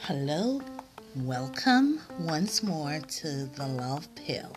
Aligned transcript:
Hello, 0.00 0.60
welcome 1.16 2.02
once 2.18 2.62
more 2.62 3.00
to 3.00 3.46
the 3.46 3.66
Love 3.66 4.14
Pill. 4.16 4.54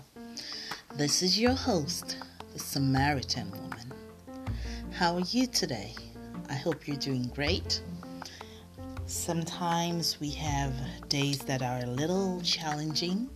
This 0.95 1.23
is 1.23 1.39
your 1.39 1.53
host, 1.53 2.17
the 2.51 2.59
Samaritan 2.59 3.51
Woman. 3.51 3.93
How 4.91 5.15
are 5.15 5.21
you 5.21 5.47
today? 5.47 5.95
I 6.49 6.55
hope 6.55 6.85
you're 6.85 6.97
doing 6.97 7.31
great. 7.33 7.81
Sometimes 9.05 10.19
we 10.19 10.31
have 10.31 10.73
days 11.07 11.39
that 11.39 11.61
are 11.61 11.79
a 11.79 11.87
little 11.87 12.41
challenging, 12.41 13.29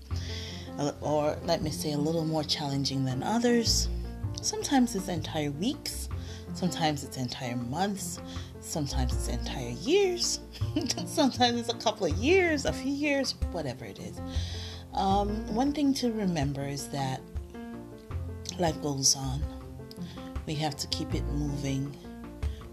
uh, 0.77 0.91
or 0.99 1.37
let 1.45 1.61
me 1.61 1.71
say, 1.71 1.93
a 1.93 1.97
little 1.97 2.25
more 2.25 2.43
challenging 2.43 3.05
than 3.05 3.23
others. 3.23 3.87
Sometimes 4.41 4.93
it's 4.93 5.07
entire 5.07 5.51
weeks, 5.51 6.06
sometimes 6.57 7.03
it's 7.03 7.17
entire 7.17 7.55
months, 7.55 8.19
sometimes 8.61 9.13
it's 9.13 9.27
entire 9.27 9.69
years, 9.69 10.39
sometimes 11.05 11.59
it's 11.59 11.69
a 11.69 11.77
couple 11.77 12.07
of 12.07 12.13
years, 12.17 12.65
a 12.65 12.73
few 12.73 12.91
years, 12.91 13.35
whatever 13.51 13.85
it 13.85 13.99
is. 13.99 14.19
Um, 14.95 15.53
one 15.53 15.71
thing 15.71 15.93
to 15.95 16.11
remember 16.11 16.67
is 16.67 16.87
that 16.89 17.21
life 18.57 18.81
goes 18.81 19.15
on. 19.15 19.43
We 20.47 20.55
have 20.55 20.75
to 20.77 20.87
keep 20.87 21.13
it 21.13 21.23
moving. 21.25 21.95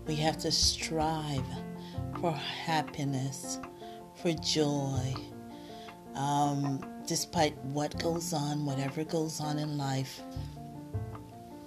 We 0.07 0.17
have 0.17 0.39
to 0.39 0.51
strive 0.51 1.45
for 2.21 2.33
happiness, 2.33 3.59
for 4.23 4.33
joy. 4.33 5.15
Um, 6.15 6.81
despite 7.07 7.59
what 7.65 7.99
goes 8.03 8.33
on, 8.33 8.65
whatever 8.65 9.05
goes 9.05 9.41
on 9.41 9.59
in 9.59 9.77
life, 9.77 10.23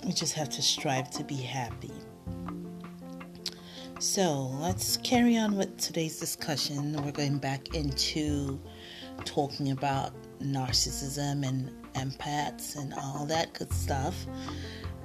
we 0.04 0.14
just 0.14 0.34
have 0.34 0.50
to 0.50 0.62
strive 0.64 1.12
to 1.12 1.24
be 1.24 1.36
happy. 1.36 1.92
So 4.00 4.52
let's 4.62 4.98
carry 4.98 5.38
on 5.38 5.58
with 5.58 5.76
today's 5.78 6.20
discussion. 6.20 7.04
We're 7.04 7.12
going 7.12 7.40
back 7.40 7.74
into 7.74 8.60
talking 9.26 9.72
about 9.72 10.12
narcissism 10.40 11.44
and 11.44 11.72
empaths 11.94 12.76
and 12.76 12.94
all 12.94 13.26
that 13.26 13.54
good 13.54 13.74
stuff. 13.74 14.28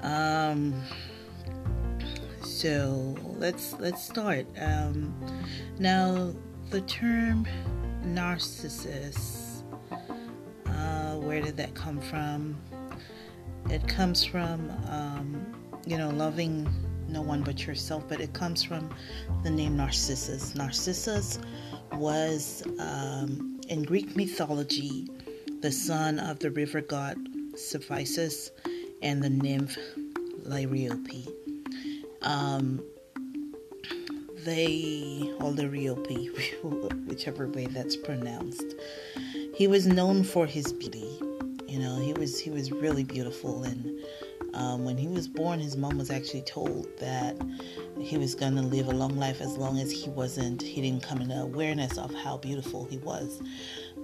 Um, 0.03 0.83
so 2.43 3.17
let's 3.39 3.73
let's 3.79 4.05
start. 4.05 4.45
Um, 4.61 5.15
now 5.79 6.35
the 6.69 6.83
term 6.83 7.47
narcissist. 8.05 9.63
Uh, 10.67 11.17
where 11.17 11.41
did 11.41 11.57
that 11.57 11.75
come 11.75 11.99
from? 11.99 12.61
It 13.71 13.89
comes 13.89 14.23
from 14.23 14.71
um, 14.91 15.47
you 15.87 15.97
know 15.97 16.11
loving 16.11 16.69
no 17.13 17.23
one 17.23 17.43
but 17.43 17.67
yourself, 17.67 18.05
but 18.09 18.21
it 18.21 18.33
comes 18.33 18.63
from 18.63 18.89
the 19.43 19.51
name 19.51 19.77
Narcissus. 19.77 20.55
Narcissus 20.55 21.39
was, 21.93 22.63
um, 22.79 23.61
in 23.69 23.83
Greek 23.83 24.17
mythology, 24.17 25.09
the 25.61 25.71
son 25.71 26.19
of 26.19 26.39
the 26.41 26.51
river 26.51 26.81
god 26.81 27.17
Cephissus 27.55 28.51
and 29.03 29.23
the 29.23 29.31
nymph 29.31 29.77
Liriope. 30.45 31.29
Um, 32.23 32.83
they, 34.45 35.33
or 35.39 35.53
Liriope, 35.53 37.07
whichever 37.07 37.47
way 37.49 37.67
that's 37.67 37.97
pronounced, 37.97 38.75
he 39.55 39.67
was 39.67 39.87
known 39.87 40.25
for 40.25 40.47
his 40.47 40.73
beauty. 40.73 41.19
You 41.69 41.79
know, 41.79 42.01
he 42.01 42.13
was 42.13 42.39
he 42.41 42.51
was 42.51 42.73
really 42.73 43.05
beautiful 43.05 43.63
and 43.63 44.01
um, 44.55 44.85
when 44.85 44.97
he 44.97 45.09
was 45.09 45.29
born, 45.29 45.61
his 45.61 45.77
mom 45.77 45.99
was 45.99 46.11
actually 46.11 46.43
told 46.43 46.87
that 46.99 47.37
he 48.01 48.19
was 48.19 48.35
going 48.35 48.55
to 48.57 48.63
live 48.63 48.89
a 48.89 48.93
long 48.93 49.17
life 49.17 49.41
as 49.41 49.57
long 49.57 49.79
as 49.79 49.91
he 49.91 50.11
wasn't, 50.11 50.63
he 50.63 50.81
didn't 50.81 51.03
come 51.03 51.21
into 51.21 51.41
awareness 51.41 51.99
of 51.99 52.15
how 52.15 52.37
beautiful 52.37 52.85
he 52.85 52.99
was. 52.99 53.41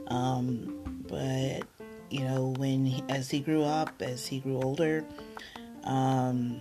Um, 0.09 1.03
but, 1.09 1.63
you 2.11 2.25
know, 2.25 2.55
when, 2.57 2.87
he, 2.87 3.05
as 3.09 3.31
he 3.31 3.41
grew 3.41 3.63
up, 3.63 4.01
as 4.01 4.27
he 4.27 4.41
grew 4.41 4.61
older, 4.63 5.05
um, 5.85 6.61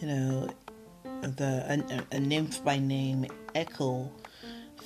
you 0.00 0.08
know, 0.08 0.48
the 1.22 2.06
a, 2.12 2.16
a, 2.16 2.20
nymph 2.20 2.64
by 2.64 2.78
name 2.78 3.26
Echo 3.54 4.10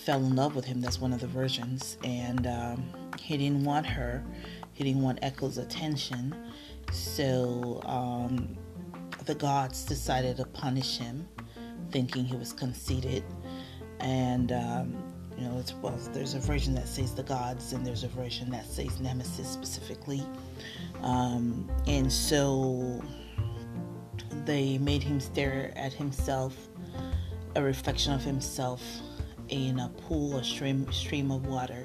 fell 0.04 0.18
in 0.18 0.34
love 0.34 0.56
with 0.56 0.64
him. 0.64 0.80
That's 0.80 1.00
one 1.00 1.12
of 1.12 1.20
the 1.20 1.26
versions, 1.26 1.96
and 2.02 2.46
um, 2.46 2.84
he 3.20 3.36
didn't 3.36 3.64
want 3.64 3.86
her. 3.86 4.24
He 4.72 4.82
didn't 4.82 5.02
want 5.02 5.20
Echo's 5.22 5.58
attention, 5.58 6.34
so 6.92 7.80
um, 7.84 8.56
the 9.26 9.34
gods 9.34 9.84
decided 9.84 10.36
to 10.38 10.44
punish 10.46 10.98
him, 10.98 11.28
thinking 11.90 12.24
he 12.24 12.36
was 12.36 12.52
conceited. 12.52 13.24
And, 14.00 14.52
um, 14.52 14.94
you 15.36 15.44
know, 15.44 15.58
it's, 15.58 15.74
well, 15.74 15.98
there's 16.12 16.34
a 16.34 16.40
version 16.40 16.74
that 16.74 16.86
says 16.86 17.14
the 17.14 17.22
gods, 17.22 17.72
and 17.72 17.86
there's 17.86 18.04
a 18.04 18.08
version 18.08 18.50
that 18.50 18.66
says 18.66 19.00
Nemesis 19.00 19.48
specifically. 19.48 20.22
Um, 21.02 21.70
and 21.86 22.12
so 22.12 23.02
they 24.44 24.78
made 24.78 25.02
him 25.02 25.20
stare 25.20 25.72
at 25.76 25.92
himself, 25.92 26.56
a 27.56 27.62
reflection 27.62 28.12
of 28.12 28.22
himself 28.22 28.82
in 29.48 29.78
a 29.78 29.88
pool, 29.88 30.36
a 30.36 30.44
stream, 30.44 30.90
stream 30.92 31.30
of 31.30 31.46
water. 31.46 31.84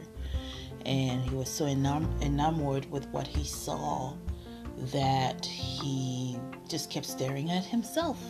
And 0.85 1.21
he 1.21 1.35
was 1.35 1.49
so 1.49 1.65
enam- 1.65 2.21
enamored 2.21 2.89
with 2.89 3.07
what 3.09 3.27
he 3.27 3.43
saw 3.43 4.13
that 4.91 5.45
he 5.45 6.37
just 6.67 6.89
kept 6.89 7.05
staring 7.05 7.51
at 7.51 7.65
himself 7.65 8.21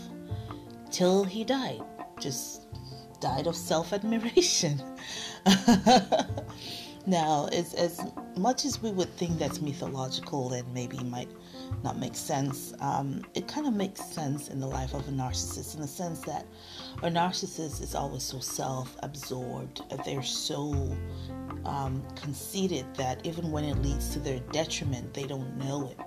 till 0.91 1.23
he 1.23 1.43
died. 1.43 1.81
Just 2.19 2.63
died 3.19 3.47
of 3.47 3.55
self 3.55 3.93
admiration. 3.93 4.81
now, 7.05 7.47
as, 7.51 7.73
as 7.73 8.01
much 8.37 8.65
as 8.65 8.81
we 8.81 8.91
would 8.91 9.09
think 9.15 9.37
that's 9.37 9.61
mythological 9.61 10.53
and 10.53 10.73
maybe 10.73 10.97
might 11.03 11.29
not 11.83 11.97
make 11.97 12.15
sense, 12.15 12.73
um, 12.79 13.23
it 13.35 13.47
kind 13.47 13.67
of 13.67 13.73
makes 13.73 14.03
sense 14.03 14.49
in 14.49 14.59
the 14.59 14.67
life 14.67 14.93
of 14.93 15.07
a 15.07 15.11
narcissist 15.11 15.75
in 15.75 15.81
the 15.81 15.87
sense 15.87 16.21
that 16.21 16.45
a 17.03 17.09
narcissist 17.09 17.81
is 17.81 17.95
always 17.95 18.23
so 18.23 18.39
self 18.39 18.95
absorbed, 19.03 19.81
they're 20.05 20.23
so 20.23 20.97
um, 21.65 22.03
conceited 22.15 22.85
that 22.95 23.25
even 23.25 23.51
when 23.51 23.63
it 23.63 23.75
leads 23.81 24.09
to 24.09 24.19
their 24.19 24.39
detriment, 24.51 25.13
they 25.13 25.23
don't 25.23 25.55
know 25.57 25.89
it 25.91 25.99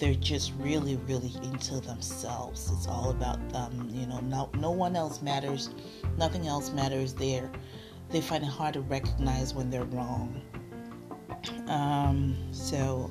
they're 0.00 0.14
just 0.14 0.52
really, 0.58 0.96
really 1.06 1.32
into 1.42 1.78
themselves. 1.80 2.72
It's 2.72 2.88
all 2.88 3.10
about 3.10 3.50
them. 3.50 3.88
You 3.92 4.06
know, 4.06 4.18
no, 4.20 4.50
no 4.58 4.70
one 4.70 4.96
else 4.96 5.20
matters. 5.20 5.70
Nothing 6.16 6.48
else 6.48 6.70
matters. 6.72 7.12
There, 7.12 7.52
they 8.08 8.22
find 8.22 8.42
it 8.42 8.48
hard 8.48 8.74
to 8.74 8.80
recognize 8.80 9.54
when 9.54 9.70
they're 9.70 9.84
wrong. 9.84 10.40
Um, 11.68 12.34
so, 12.50 13.10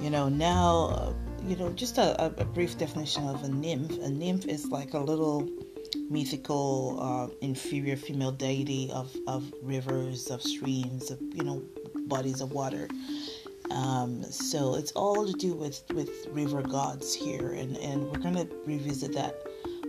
you 0.00 0.10
know, 0.10 0.28
now, 0.28 0.86
uh, 0.86 1.12
you 1.46 1.56
know, 1.56 1.72
just 1.72 1.98
a, 1.98 2.26
a, 2.26 2.44
brief 2.44 2.76
definition 2.76 3.26
of 3.28 3.44
a 3.44 3.48
nymph. 3.48 3.92
A 4.02 4.10
nymph 4.10 4.46
is 4.46 4.66
like 4.66 4.94
a 4.94 4.98
little 4.98 5.48
mythical, 6.10 6.98
uh, 7.00 7.34
inferior 7.40 7.96
female 7.96 8.32
deity 8.32 8.90
of, 8.92 9.14
of 9.28 9.52
rivers, 9.62 10.26
of 10.30 10.42
streams, 10.42 11.12
of, 11.12 11.20
you 11.32 11.44
know, 11.44 11.62
bodies 12.06 12.40
of 12.40 12.52
water. 12.52 12.88
Um, 13.70 14.22
so 14.24 14.74
it's 14.74 14.92
all 14.92 15.26
to 15.26 15.32
do 15.32 15.54
with, 15.54 15.82
with 15.94 16.10
river 16.30 16.62
gods 16.62 17.14
here, 17.14 17.52
and, 17.52 17.76
and 17.78 18.04
we're 18.10 18.18
going 18.18 18.34
to 18.34 18.48
revisit 18.64 19.12
that 19.14 19.42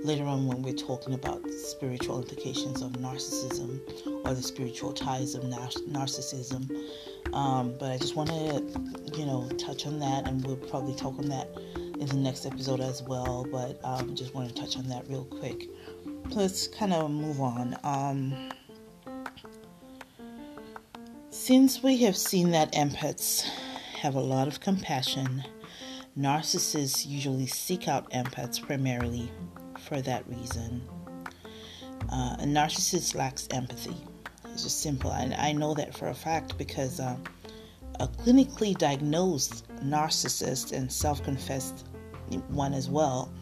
later 0.03 0.25
on 0.25 0.47
when 0.47 0.61
we're 0.61 0.73
talking 0.73 1.13
about 1.13 1.47
spiritual 1.49 2.19
implications 2.19 2.81
of 2.81 2.91
narcissism 2.93 3.79
or 4.25 4.33
the 4.33 4.41
spiritual 4.41 4.93
ties 4.93 5.35
of 5.35 5.43
nar- 5.43 5.67
narcissism. 5.89 6.69
Um, 7.33 7.75
but 7.79 7.91
I 7.91 7.97
just 7.97 8.15
want 8.15 8.29
to, 8.29 9.17
you 9.17 9.25
know, 9.25 9.49
touch 9.57 9.85
on 9.85 9.99
that, 9.99 10.27
and 10.27 10.45
we'll 10.45 10.55
probably 10.55 10.95
talk 10.95 11.17
on 11.19 11.29
that 11.29 11.49
in 11.75 12.05
the 12.05 12.15
next 12.15 12.45
episode 12.45 12.79
as 12.79 13.03
well. 13.03 13.45
But 13.51 13.79
um, 13.83 14.15
just 14.15 14.33
want 14.33 14.49
to 14.49 14.55
touch 14.55 14.77
on 14.77 14.87
that 14.89 15.07
real 15.09 15.25
quick. 15.25 15.69
Let's 16.29 16.67
kind 16.67 16.93
of 16.93 17.11
move 17.11 17.41
on. 17.41 17.77
Um, 17.83 18.51
since 21.29 21.83
we 21.83 21.97
have 21.97 22.17
seen 22.17 22.51
that 22.51 22.73
empaths 22.73 23.47
have 23.97 24.13
a 24.13 24.19
lot 24.19 24.47
of 24.47 24.59
compassion, 24.59 25.43
narcissists 26.17 27.07
usually 27.07 27.47
seek 27.47 27.87
out 27.87 28.09
empaths 28.11 28.61
primarily 28.61 29.31
for 29.79 30.01
that 30.01 30.27
reason. 30.29 30.87
Uh, 32.11 32.37
a 32.39 32.43
narcissist 32.45 33.15
lacks 33.15 33.47
empathy. 33.51 33.95
It's 34.45 34.63
just 34.63 34.81
simple. 34.81 35.11
And 35.11 35.33
I 35.33 35.51
know 35.51 35.73
that 35.73 35.97
for 35.97 36.09
a 36.09 36.13
fact 36.13 36.57
because 36.59 36.99
uh, 36.99 37.17
a 37.99 38.07
clinically 38.07 38.77
diagnosed 38.77 39.67
narcissist 39.83 40.73
and 40.73 40.91
self 40.91 41.23
confessed 41.23 41.87
one 42.49 42.73
as 42.73 42.89
well 42.89 43.33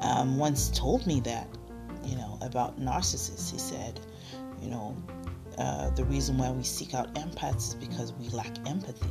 um, 0.00 0.38
once 0.38 0.70
told 0.70 1.06
me 1.08 1.18
that, 1.20 1.48
you 2.04 2.16
know, 2.16 2.38
about 2.40 2.80
narcissists. 2.80 3.50
He 3.50 3.58
said, 3.58 3.98
you 4.62 4.70
know, 4.70 4.96
uh, 5.58 5.90
the 5.90 6.04
reason 6.04 6.38
why 6.38 6.52
we 6.52 6.62
seek 6.62 6.94
out 6.94 7.12
empaths 7.14 7.68
is 7.68 7.74
because 7.74 8.12
we 8.12 8.28
lack 8.28 8.56
empathy 8.68 9.10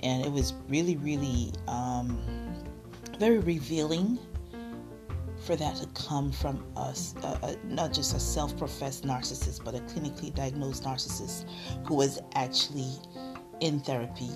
and 0.00 0.24
it 0.24 0.32
was 0.32 0.54
really, 0.68 0.96
really 0.96 1.52
um, 1.68 2.18
very 3.18 3.38
revealing 3.38 4.18
for 5.46 5.56
that 5.56 5.76
to 5.76 5.86
come 5.88 6.32
from 6.32 6.64
us, 6.76 7.14
uh, 7.22 7.38
uh, 7.42 7.54
not 7.64 7.92
just 7.92 8.14
a 8.14 8.20
self 8.20 8.56
professed 8.58 9.04
narcissist, 9.04 9.64
but 9.64 9.74
a 9.74 9.78
clinically 9.80 10.34
diagnosed 10.34 10.82
narcissist 10.82 11.44
who 11.86 11.94
was 11.94 12.18
actually 12.34 12.92
in 13.60 13.80
therapy, 13.80 14.30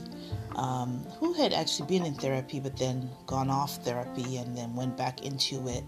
um, 0.56 1.04
who 1.18 1.32
had 1.34 1.52
actually 1.52 1.86
been 1.86 2.06
in 2.06 2.14
therapy 2.14 2.60
but 2.60 2.76
then 2.76 3.10
gone 3.26 3.50
off 3.50 3.76
therapy 3.84 4.36
and 4.36 4.56
then 4.56 4.74
went 4.74 4.96
back 4.96 5.24
into 5.24 5.68
it, 5.68 5.84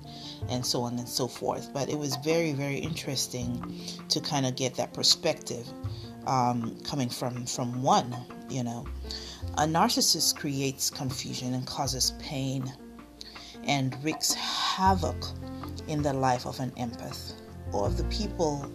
and 0.49 0.67
so 0.67 0.83
on 0.83 0.99
and 0.99 1.09
so 1.09 1.29
forth. 1.29 1.73
But 1.73 1.89
it 1.89 1.99
was 1.99 2.17
very, 2.17 2.53
very 2.53 2.77
interesting 2.77 3.75
to 4.09 4.21
kind 4.21 4.45
of 4.45 4.57
get 4.57 4.75
that 4.75 4.93
perspective 4.93 5.67
um, 6.27 6.77
coming 6.85 7.09
from 7.09 7.47
from 7.47 7.83
one. 7.83 8.15
You 8.51 8.65
know, 8.65 8.87
a 9.59 9.65
narcissist 9.65 10.37
creates 10.37 10.91
confusion 10.91 11.55
and 11.55 11.67
causes 11.67 12.13
pain 12.19 12.73
and 13.65 13.97
wreaks 14.03 14.35
havoc 14.35 15.17
in 15.89 16.03
the 16.03 16.13
life 16.13 16.47
of 16.47 16.59
an 16.61 16.71
empath 16.73 17.35
or 17.73 17.87
of 17.87 17.97
the 17.97 18.05
people 18.05 18.71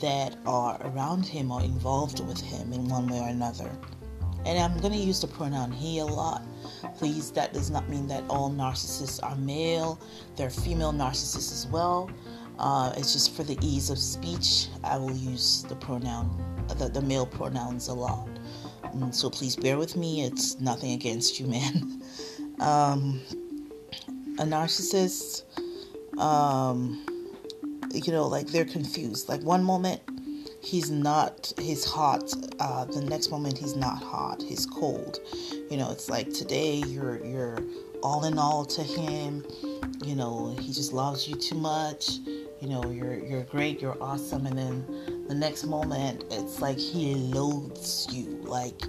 that 0.00 0.36
are 0.46 0.80
around 0.86 1.24
him 1.24 1.50
or 1.50 1.62
involved 1.62 2.20
with 2.26 2.40
him 2.40 2.72
in 2.72 2.88
one 2.88 3.06
way 3.06 3.20
or 3.20 3.28
another. 3.28 3.70
And 4.46 4.58
I'm 4.58 4.78
going 4.80 4.92
to 4.92 4.98
use 4.98 5.20
the 5.20 5.26
pronoun 5.26 5.72
he 5.72 6.00
a 6.00 6.04
lot. 6.04 6.42
Please, 6.96 7.30
that 7.32 7.52
does 7.52 7.70
not 7.70 7.88
mean 7.88 8.06
that 8.08 8.24
all 8.28 8.50
narcissists 8.50 9.22
are 9.22 9.36
male. 9.36 10.00
There 10.36 10.46
are 10.46 10.50
female 10.50 10.92
narcissists 10.92 11.52
as 11.52 11.66
well. 11.70 12.10
Uh, 12.58 12.92
it's 12.96 13.12
just 13.12 13.34
for 13.34 13.42
the 13.42 13.58
ease 13.62 13.90
of 13.90 13.98
speech, 13.98 14.68
I 14.84 14.96
will 14.96 15.16
use 15.16 15.64
the 15.68 15.74
pronoun, 15.74 16.30
the, 16.78 16.88
the 16.88 17.02
male 17.02 17.26
pronouns 17.26 17.88
a 17.88 17.94
lot. 17.94 18.28
Mm, 18.92 19.14
so 19.14 19.30
please 19.30 19.56
bear 19.56 19.78
with 19.78 19.96
me. 19.96 20.24
It's 20.24 20.60
nothing 20.60 20.92
against 20.92 21.40
you, 21.40 21.46
man. 21.56 22.02
um, 22.60 23.20
a 24.38 24.44
narcissist, 24.44 25.42
um, 26.18 27.04
you 27.92 28.12
know, 28.12 28.26
like 28.26 28.48
they're 28.48 28.64
confused. 28.64 29.28
Like 29.28 29.42
one 29.42 29.62
moment 29.62 30.00
he's 30.62 30.90
not, 30.90 31.52
he's 31.58 31.84
hot. 31.84 32.32
Uh, 32.58 32.84
the 32.86 33.00
next 33.02 33.30
moment 33.30 33.58
he's 33.58 33.76
not 33.76 34.02
hot. 34.02 34.42
He's 34.42 34.66
cold. 34.66 35.18
You 35.70 35.76
know, 35.76 35.90
it's 35.90 36.08
like 36.08 36.32
today 36.32 36.76
you're 36.86 37.24
you're 37.24 37.58
all 38.02 38.24
in 38.24 38.38
all 38.38 38.64
to 38.64 38.82
him. 38.82 39.44
You 40.04 40.16
know, 40.16 40.54
he 40.60 40.72
just 40.72 40.92
loves 40.92 41.28
you 41.28 41.36
too 41.36 41.56
much. 41.56 42.18
You 42.64 42.70
know, 42.70 42.90
you're 42.90 43.18
you're 43.18 43.42
great, 43.42 43.82
you're 43.82 44.02
awesome, 44.02 44.46
and 44.46 44.56
then 44.56 45.26
the 45.28 45.34
next 45.34 45.64
moment 45.64 46.24
it's 46.30 46.62
like 46.62 46.78
he 46.78 47.14
loathes 47.14 48.06
you, 48.10 48.40
like 48.42 48.80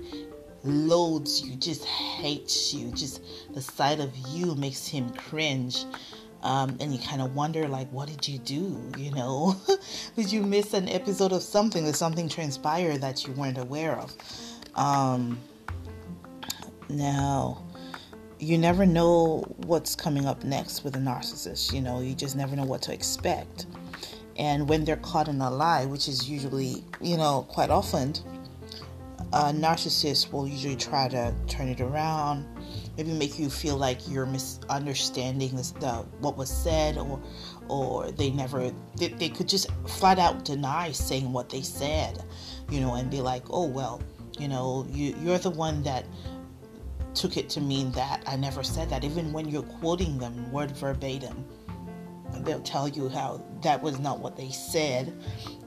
loathes 0.64 1.42
you, 1.42 1.58
just 1.58 1.84
hates 1.84 2.74
you. 2.74 2.90
Just 2.92 3.22
the 3.54 3.62
sight 3.62 4.00
of 4.00 4.16
you 4.30 4.56
makes 4.56 4.88
him 4.88 5.10
cringe. 5.10 5.84
Um, 6.42 6.78
and 6.80 6.94
you 6.94 7.00
kind 7.00 7.22
of 7.22 7.36
wonder, 7.36 7.68
like, 7.68 7.92
what 7.92 8.08
did 8.08 8.26
you 8.26 8.40
do? 8.40 8.82
You 8.98 9.12
know, 9.12 9.58
did 10.16 10.32
you 10.32 10.42
miss 10.42 10.74
an 10.74 10.88
episode 10.88 11.34
of 11.34 11.44
something? 11.44 11.84
Did 11.84 11.98
something 11.98 12.30
transpire 12.30 12.98
that 13.00 13.28
you 13.28 13.34
weren't 13.34 13.58
aware 13.58 13.98
of? 13.98 14.16
Um, 14.76 15.38
now, 16.88 17.65
you 18.40 18.58
never 18.58 18.86
know 18.86 19.44
what's 19.66 19.96
coming 19.96 20.26
up 20.26 20.44
next 20.44 20.84
with 20.84 20.96
a 20.96 21.00
narcissist. 21.00 21.74
You 21.74 21.82
know, 21.82 22.02
you 22.02 22.16
just 22.16 22.36
never 22.36 22.56
know 22.56 22.66
what 22.66 22.82
to 22.84 22.94
expect. 22.94 23.66
And 24.38 24.68
when 24.68 24.84
they're 24.84 24.98
caught 24.98 25.28
in 25.28 25.40
a 25.40 25.50
lie, 25.50 25.86
which 25.86 26.08
is 26.08 26.30
usually, 26.30 26.84
you 27.00 27.16
know, 27.16 27.46
quite 27.50 27.70
often, 27.70 28.14
a 29.32 29.54
narcissist 29.54 30.32
will 30.32 30.48
usually 30.48 30.76
try 30.76 31.08
to 31.08 31.34
turn 31.48 31.70
it 31.70 31.80
around, 31.80 32.46
maybe 32.98 33.12
make 33.12 33.40
you 33.40 33.50
feel 33.50 33.78
like 33.78 34.00
you're 34.10 34.26
misunderstanding 34.26 35.56
this, 35.56 35.72
the 35.72 36.06
what 36.20 36.38
was 36.38 36.50
said, 36.50 36.98
or 36.98 37.22
or 37.68 38.12
they 38.12 38.30
never 38.30 38.72
they, 38.98 39.08
they 39.08 39.30
could 39.30 39.48
just 39.48 39.68
flat 39.88 40.20
out 40.20 40.46
deny 40.46 40.92
saying 40.92 41.32
what 41.32 41.50
they 41.50 41.62
said, 41.62 42.24
you 42.70 42.80
know, 42.82 42.96
and 42.96 43.10
be 43.10 43.22
like, 43.22 43.44
oh 43.50 43.66
well, 43.66 44.02
you 44.38 44.48
know, 44.48 44.86
you 44.92 45.16
you're 45.22 45.38
the 45.38 45.50
one 45.50 45.82
that 45.84 46.06
took 47.16 47.38
it 47.38 47.50
to 47.52 47.62
mean 47.62 47.92
that 47.94 48.24
I 48.28 48.36
never 48.36 48.64
said 48.64 48.90
that, 48.90 49.04
even 49.04 49.32
when 49.34 49.48
you're 49.48 49.64
quoting 49.64 50.18
them 50.18 50.52
word 50.52 50.72
verbatim 50.72 51.46
they'll 52.44 52.62
tell 52.62 52.88
you 52.88 53.10
how 53.10 53.42
that 53.62 53.82
was 53.82 54.00
not 54.00 54.20
what 54.20 54.36
they 54.36 54.50
said. 54.50 55.14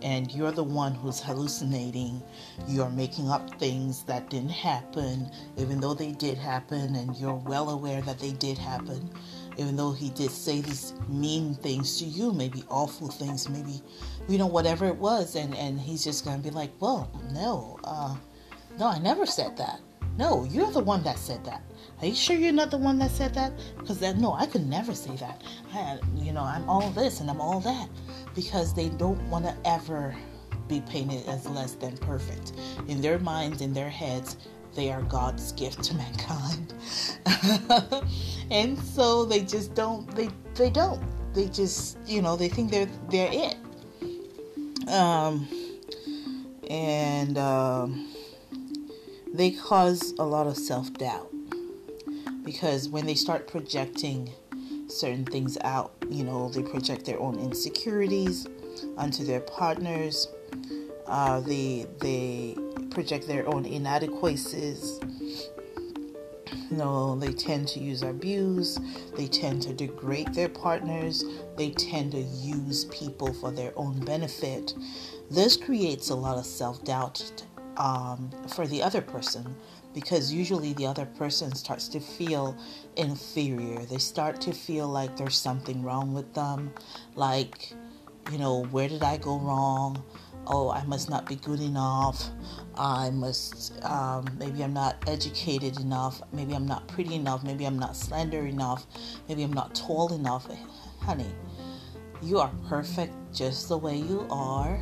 And 0.03 0.33
you're 0.33 0.53
the 0.53 0.65
one 0.65 0.95
who's 0.95 1.21
hallucinating. 1.21 2.23
You're 2.67 2.91
making 2.91 3.29
up 3.29 3.59
things 3.59 4.05
that 4.05 4.31
didn't 4.31 4.50
happen 4.50 5.31
even 5.56 5.81
though 5.81 5.95
they 5.95 6.12
did 6.12 6.39
happen. 6.39 6.95
And 6.95 7.17
you're 7.17 7.35
well 7.35 7.71
aware 7.71 8.00
that 8.03 8.19
they 8.19 8.33
did 8.33 8.59
happen 8.59 9.11
even 9.56 9.75
though 9.75 9.91
he 9.91 10.09
did 10.11 10.31
say 10.31 10.61
these 10.61 10.95
mean 11.09 11.53
things 11.56 11.99
to 11.99 12.05
you 12.05 12.33
maybe 12.33 12.62
awful 12.69 13.09
things 13.09 13.49
maybe 13.49 13.83
you 14.29 14.39
know 14.39 14.47
whatever 14.47 14.87
it 14.87 14.97
was. 14.97 15.35
And 15.35 15.55
and 15.56 15.81
he's 15.81 16.05
just 16.05 16.25
gonna 16.25 16.43
be 16.43 16.50
like 16.50 16.71
well 16.81 17.11
no 17.33 17.79
uh 17.85 18.15
no 18.79 18.87
i 18.87 18.99
never 18.99 19.27
said 19.27 19.56
that 19.56 19.81
no 20.19 20.44
you're 20.50 20.70
the 20.73 20.81
one 20.81 21.03
that 21.03 21.19
said 21.19 21.43
that 21.44 21.62
are 22.00 22.06
you 22.06 22.15
sure 22.15 22.37
you're 22.37 22.53
not 22.53 22.70
the 22.70 22.79
one 22.79 22.99
that 23.00 23.11
said 23.11 23.35
that? 23.35 23.53
Because 23.76 23.99
that 23.99 24.19
no, 24.19 24.32
I 24.35 24.47
could 24.47 24.67
never 24.67 24.94
say 24.94 25.17
that. 25.17 25.43
I, 25.75 25.99
you 26.15 26.32
know, 26.32 26.43
I'm 26.43 26.69
all 26.69 26.91
this 26.91 27.20
and 27.20 27.29
I'm 27.29 27.41
all 27.41 27.61
that, 27.61 27.88
because 28.37 28.73
they 28.73 28.88
don't 28.88 29.20
want 29.29 29.44
to 29.47 29.56
ever 29.65 30.15
be 30.69 30.81
painted 30.82 31.26
as 31.26 31.49
less 31.49 31.73
than 31.73 31.97
perfect. 31.97 32.53
In 32.87 33.00
their 33.00 33.19
minds, 33.19 33.62
in 33.62 33.73
their 33.73 33.91
heads, 33.91 34.37
they 34.76 34.93
are 34.93 35.03
God's 35.03 35.50
gift 35.53 35.82
to 35.85 35.94
mankind, 35.97 36.73
and 38.50 38.79
so 38.79 39.25
they 39.25 39.41
just 39.41 39.75
don't. 39.75 40.09
They 40.14 40.29
they 40.55 40.71
don't. 40.71 41.03
They 41.35 41.49
just 41.49 41.99
you 42.06 42.23
know 42.23 42.37
they 42.37 42.49
think 42.49 42.71
they're 42.71 42.88
they're 43.11 43.31
it. 43.32 44.88
Um, 44.88 45.49
and 46.71 47.37
um, 47.38 48.08
they 49.35 49.51
cause 49.51 50.15
a 50.19 50.25
lot 50.25 50.47
of 50.47 50.57
self 50.57 50.93
doubt 50.95 51.33
because 52.45 52.89
when 52.89 53.05
they 53.05 53.15
start 53.15 53.47
projecting 53.47 54.31
certain 54.87 55.25
things 55.25 55.59
out, 55.63 55.93
you 56.09 56.25
know, 56.25 56.49
they 56.49 56.63
project 56.63 57.05
their 57.05 57.21
own 57.21 57.39
insecurities 57.39 58.47
onto 58.97 59.25
their 59.25 59.41
partners. 59.41 60.29
Uh, 61.07 61.41
they 61.41 61.87
they 62.01 62.57
project 62.91 63.27
their 63.27 63.47
own 63.49 63.65
inadequacies. 63.65 65.01
You 66.71 66.77
know, 66.77 67.17
they 67.17 67.33
tend 67.33 67.69
to 67.69 67.81
use 67.81 68.03
abuse. 68.03 68.79
They 69.17 69.27
tend 69.27 69.63
to 69.63 69.73
degrade 69.73 70.35
their 70.35 70.49
partners. 70.49 71.25
They 71.57 71.71
tend 71.71 72.13
to 72.13 72.21
use 72.21 72.85
people 72.87 73.33
for 73.35 73.50
their 73.50 73.73
own 73.76 74.00
benefit. 74.05 74.75
This 75.31 75.57
creates 75.57 76.11
a 76.11 76.14
lot 76.14 76.38
of 76.38 76.47
self 76.47 76.85
doubt 76.85 77.31
um, 77.78 78.30
for 78.49 78.66
the 78.66 78.82
other 78.82 79.00
person 79.00 79.54
because 79.94 80.32
usually 80.32 80.73
the 80.75 80.87
other 80.87 81.06
person 81.06 81.54
starts 81.54 81.88
to 81.88 82.00
feel 82.00 82.56
inferior. 82.97 83.85
They 83.87 83.99
start 83.99 84.40
to 84.42 84.52
feel 84.52 84.87
like 84.87 85.16
there's 85.16 85.37
something 85.37 85.82
wrong 85.82 86.12
with 86.12 86.35
them, 86.35 86.73
like, 87.14 87.73
you 88.30 88.38
know, 88.38 88.64
where 88.66 88.88
did 88.88 89.02
I 89.02 89.16
go 89.16 89.38
wrong? 89.38 90.02
Oh, 90.47 90.70
I 90.70 90.85
must 90.85 91.11
not 91.11 91.26
be 91.26 91.37
good 91.37 91.61
enough. 91.61 92.30
I 92.76 93.11
must, 93.11 93.82
um, 93.85 94.25
maybe 94.38 94.62
I'm 94.62 94.73
not 94.73 95.02
educated 95.06 95.78
enough. 95.80 96.23
Maybe 96.32 96.54
I'm 96.54 96.66
not 96.66 96.87
pretty 96.88 97.14
enough. 97.14 97.44
Maybe 97.44 97.64
I'm 97.64 97.78
not 97.78 97.97
slender 97.97 98.47
enough. 98.47 98.87
Maybe 99.28 99.42
I'm 99.42 99.52
not 99.52 99.75
tall 99.75 100.12
enough. 100.14 100.47
Honey, 101.00 101.32
you 102.23 102.38
are 102.38 102.50
perfect 102.68 103.14
just 103.32 103.68
the 103.68 103.76
way 103.76 103.97
you 103.97 104.26
are 104.30 104.80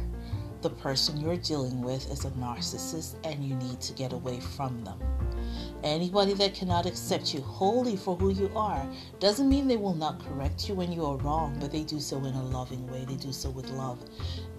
the 0.66 0.75
person 0.75 1.20
you're 1.20 1.37
dealing 1.37 1.80
with 1.80 2.11
is 2.11 2.25
a 2.25 2.30
narcissist 2.32 3.14
and 3.23 3.44
you 3.44 3.54
need 3.54 3.80
to 3.80 3.92
get 3.92 4.12
away 4.12 4.40
from 4.40 4.82
them. 4.82 4.99
Anybody 5.85 6.32
that 6.35 6.54
cannot 6.54 6.87
accept 6.87 7.32
you 7.32 7.40
wholly 7.40 7.94
for 7.94 8.16
who 8.16 8.30
you 8.30 8.50
are 8.56 8.85
doesn't 9.20 9.49
mean 9.49 9.68
they 9.68 9.76
will 9.76 9.94
not 9.94 10.18
correct 10.18 10.68
you 10.68 10.75
when 10.75 10.90
you 10.90 11.06
are 11.06 11.18
wrong, 11.18 11.56
but 11.61 11.70
they 11.70 11.85
do 11.85 12.00
so 12.00 12.16
in 12.18 12.35
a 12.35 12.42
loving 12.46 12.85
way. 12.88 13.04
They 13.04 13.14
do 13.14 13.32
so 13.32 13.49
with 13.49 13.70
love. 13.70 14.00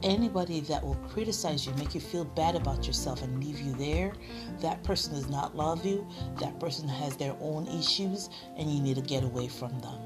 Anybody 0.02 0.62
that 0.62 0.82
will 0.82 0.96
criticize 1.10 1.68
you, 1.68 1.74
make 1.74 1.94
you 1.94 2.00
feel 2.00 2.24
bad 2.24 2.56
about 2.56 2.88
yourself, 2.88 3.22
and 3.22 3.44
leave 3.44 3.60
you 3.60 3.74
there, 3.74 4.14
that 4.62 4.82
person 4.86 5.14
does 5.14 5.28
not 5.28 5.58
love 5.58 5.86
you. 5.86 6.08
That 6.40 6.58
person 6.58 6.88
has 6.88 7.18
their 7.18 7.36
own 7.42 7.68
issues, 7.68 8.30
and 8.56 8.72
you 8.72 8.82
need 8.82 8.96
to 8.96 9.02
get 9.02 9.26
away 9.26 9.50
from 9.50 9.78
them. 9.82 10.00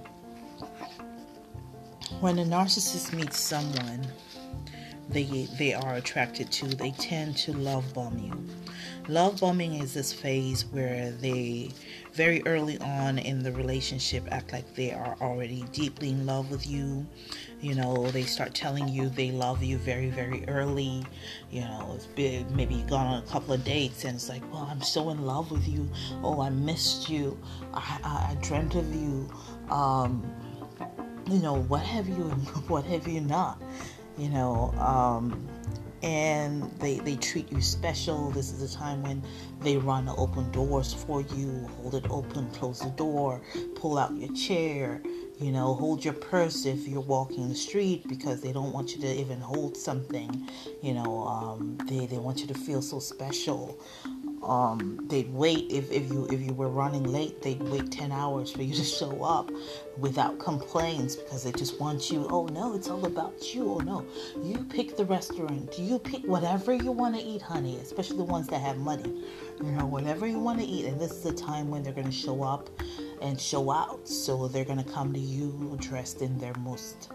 When 2.22 2.39
a 2.39 2.43
narcissist 2.43 3.13
meets 3.13 3.39
someone, 3.39 4.08
they 5.12 5.48
they 5.58 5.74
are 5.74 5.96
attracted 5.96 6.51
to. 6.53 6.68
They 6.68 6.91
tend 6.91 7.38
to 7.38 7.53
love 7.53 7.94
bomb 7.94 8.18
you. 8.18 8.32
Love 9.08 9.41
bombing 9.41 9.74
is 9.75 9.94
this 9.94 10.13
phase 10.13 10.65
where 10.65 11.12
they 11.12 11.72
very 12.13 12.46
early 12.46 12.77
on 12.80 13.18
in 13.18 13.41
the 13.41 13.51
relationship 13.51 14.24
act 14.32 14.53
like 14.53 14.75
they 14.75 14.91
are 14.91 15.18
already 15.20 15.63
deeply 15.72 16.10
in 16.10 16.25
love 16.25 16.51
with 16.51 16.68
you. 16.68 17.06
You 17.62 17.75
know, 17.75 18.08
they 18.12 18.24
start 18.24 18.53
telling 18.53 18.88
you 18.88 19.10
they 19.10 19.32
love 19.32 19.63
you 19.63 19.77
very, 19.77 20.10
very 20.10 20.48
early. 20.48 21.03
You 21.50 21.62
know, 21.62 21.91
it's 21.96 22.06
been 22.06 22.56
maybe 22.56 22.84
gone 22.88 23.08
on 23.08 23.24
a 23.24 23.25
couple 23.27 23.53
of 23.53 23.63
dates 23.63 24.06
and 24.06 24.15
it's 24.15 24.30
like, 24.30 24.44
well, 24.53 24.68
I'm 24.70 24.82
so 24.82 25.10
in 25.10 25.25
love 25.25 25.51
with 25.51 25.68
you. 25.68 25.89
Oh, 26.24 26.39
I 26.39 26.50
missed 26.50 27.10
you. 27.10 27.38
I, 27.74 28.00
I, 28.03 28.32
I 28.32 28.38
dreamt 28.41 28.75
of 28.75 28.94
you. 28.94 29.30
Um, 29.70 30.24
you 31.27 31.39
know, 31.39 31.62
what 31.63 31.82
have 31.82 32.08
you 32.08 32.30
and 32.30 32.48
what 32.70 32.86
have 32.86 33.08
you 33.08 33.22
not? 33.22 33.62
You 34.22 34.30
know, 34.30 34.72
um, 34.78 35.48
and 36.04 36.70
they 36.80 37.00
they 37.00 37.16
treat 37.16 37.51
you 37.51 37.60
special. 37.60 38.30
This 38.30 38.51
is 38.51 38.62
a 38.62 38.78
time 38.78 39.01
when 39.01 39.24
they 39.62 39.78
run 39.78 40.08
open 40.10 40.51
doors 40.51 40.94
for 40.94 41.22
you, 41.22 41.68
hold 41.78 41.96
it 41.96 42.06
open, 42.08 42.48
close 42.51 42.82
the 42.82 42.90
door, 42.90 43.42
pull 43.74 43.98
out 43.98 44.16
your 44.16 44.32
chair, 44.36 45.01
you 45.40 45.51
know, 45.51 45.74
hold 45.74 46.06
your 46.06 46.13
purse 46.13 46.68
if 46.68 46.88
you're 46.88 47.01
walking 47.01 47.50
the 47.50 47.56
street 47.56 48.08
because 48.08 48.42
they 48.42 48.51
don't 48.51 48.72
want 48.72 48.96
you 48.96 49.01
to 49.01 49.12
even 49.20 49.42
hold 49.42 49.75
something. 49.75 50.48
You 50.84 50.94
know, 50.94 51.24
um, 51.24 51.80
they 51.88 52.06
they 52.06 52.20
want 52.20 52.42
you 52.42 52.48
to 52.48 52.54
feel 52.54 52.84
so 52.84 53.00
special 53.00 53.80
um, 54.43 55.00
they'd 55.07 55.31
wait. 55.33 55.71
If, 55.71 55.91
if 55.91 56.12
you 56.12 56.27
if 56.31 56.41
you 56.41 56.53
were 56.53 56.69
running 56.69 57.03
late 57.03 57.41
they'd 57.41 57.62
wait 57.62 57.91
10 57.91 58.12
hours 58.12 58.51
for 58.51 58.63
you 58.63 58.74
to 58.74 58.83
show 59.00 59.24
up 59.24 59.51
without 59.98 60.39
complaints 60.39 61.15
because 61.15 61.43
they 61.43 61.51
just 61.51 61.79
want 61.79 62.10
you 62.10 62.27
oh 62.31 62.48
no 62.48 62.74
it's 62.74 62.89
all 62.89 63.05
about 63.05 63.53
you. 63.53 63.71
Oh 63.71 63.79
no. 63.79 64.05
You 64.43 64.63
pick 64.63 64.98
the 64.98 65.05
restaurant. 65.05 65.77
You 65.77 66.00
pick 66.00 66.24
whatever 66.25 66.74
you 66.74 66.91
want 66.91 67.15
to 67.15 67.21
eat 67.21 67.41
honey 67.41 67.77
especially 67.77 68.17
the 68.17 68.24
ones 68.24 68.48
that 68.48 68.62
have 68.62 68.77
money. 68.77 69.24
You 69.63 69.71
know 69.71 69.86
whatever 69.86 70.25
you 70.25 70.39
want 70.39 70.60
to 70.60 70.65
eat. 70.65 70.86
And 70.86 71.00
this 71.00 71.12
is 71.12 71.25
a 71.25 71.33
time 71.33 71.69
when 71.69 71.83
they're 71.83 71.93
going 71.93 72.07
to 72.07 72.12
show 72.12 72.43
up 72.43 72.69
and 73.21 73.39
show 73.39 73.71
out. 73.71 74.07
So 74.07 74.48
they're 74.48 74.65
going 74.65 74.83
to 74.83 74.91
come 74.91 75.13
to 75.13 75.19
you 75.19 75.77
dressed 75.79 76.21
in 76.21 76.38
their 76.39 76.53
most 76.55 77.12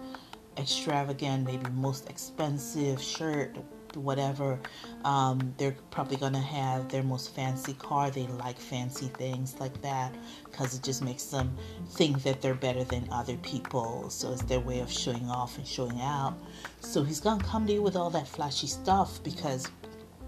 extravagant 0.58 1.46
maybe 1.46 1.68
most 1.70 2.08
expensive 2.08 3.00
shirt 3.00 3.56
whatever. 3.96 4.58
Um, 5.04 5.54
they're 5.58 5.76
probably 5.90 6.16
gonna 6.16 6.40
have 6.40 6.88
their 6.88 7.02
most 7.02 7.34
fancy 7.34 7.74
car. 7.74 8.10
They 8.10 8.26
like 8.26 8.58
fancy 8.58 9.06
things 9.06 9.56
like 9.58 9.80
that 9.82 10.14
because 10.44 10.74
it 10.74 10.82
just 10.82 11.02
makes 11.02 11.24
them 11.24 11.56
think 11.90 12.22
that 12.22 12.40
they're 12.40 12.54
better 12.54 12.84
than 12.84 13.08
other 13.10 13.36
people. 13.38 14.08
So 14.10 14.32
it's 14.32 14.42
their 14.42 14.60
way 14.60 14.80
of 14.80 14.90
showing 14.90 15.28
off 15.30 15.58
and 15.58 15.66
showing 15.66 16.00
out. 16.00 16.34
So 16.80 17.02
he's 17.02 17.20
gonna 17.20 17.42
come 17.42 17.66
to 17.66 17.72
you 17.72 17.82
with 17.82 17.96
all 17.96 18.10
that 18.10 18.28
flashy 18.28 18.66
stuff 18.66 19.22
because 19.22 19.70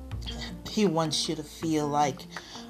he 0.68 0.86
wants 0.86 1.28
you 1.28 1.36
to 1.36 1.42
feel 1.42 1.86
like 1.86 2.22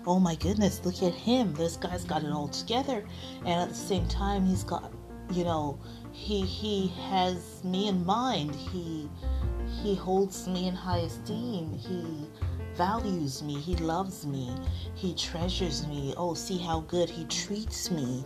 oh 0.08 0.18
my 0.18 0.34
goodness, 0.36 0.84
look 0.84 1.02
at 1.02 1.12
him. 1.12 1.52
This 1.52 1.76
guy's 1.76 2.04
got 2.04 2.24
it 2.24 2.32
all 2.32 2.48
together. 2.48 3.04
And 3.40 3.60
at 3.60 3.68
the 3.68 3.74
same 3.74 4.08
time, 4.08 4.46
he's 4.46 4.64
got, 4.64 4.90
you 5.30 5.44
know, 5.44 5.78
he 6.12 6.40
he 6.40 6.88
has 7.10 7.62
me 7.62 7.88
in 7.88 8.04
mind. 8.06 8.54
He 8.54 9.08
he 9.82 9.94
holds 9.94 10.48
me 10.48 10.68
in 10.68 10.74
high 10.74 10.98
esteem. 10.98 11.72
He 11.72 12.26
values 12.74 13.42
me. 13.42 13.58
He 13.60 13.76
loves 13.76 14.26
me. 14.26 14.54
He 14.94 15.14
treasures 15.14 15.86
me. 15.86 16.14
Oh, 16.16 16.34
see 16.34 16.58
how 16.58 16.80
good 16.80 17.08
he 17.08 17.24
treats 17.24 17.90
me. 17.90 18.24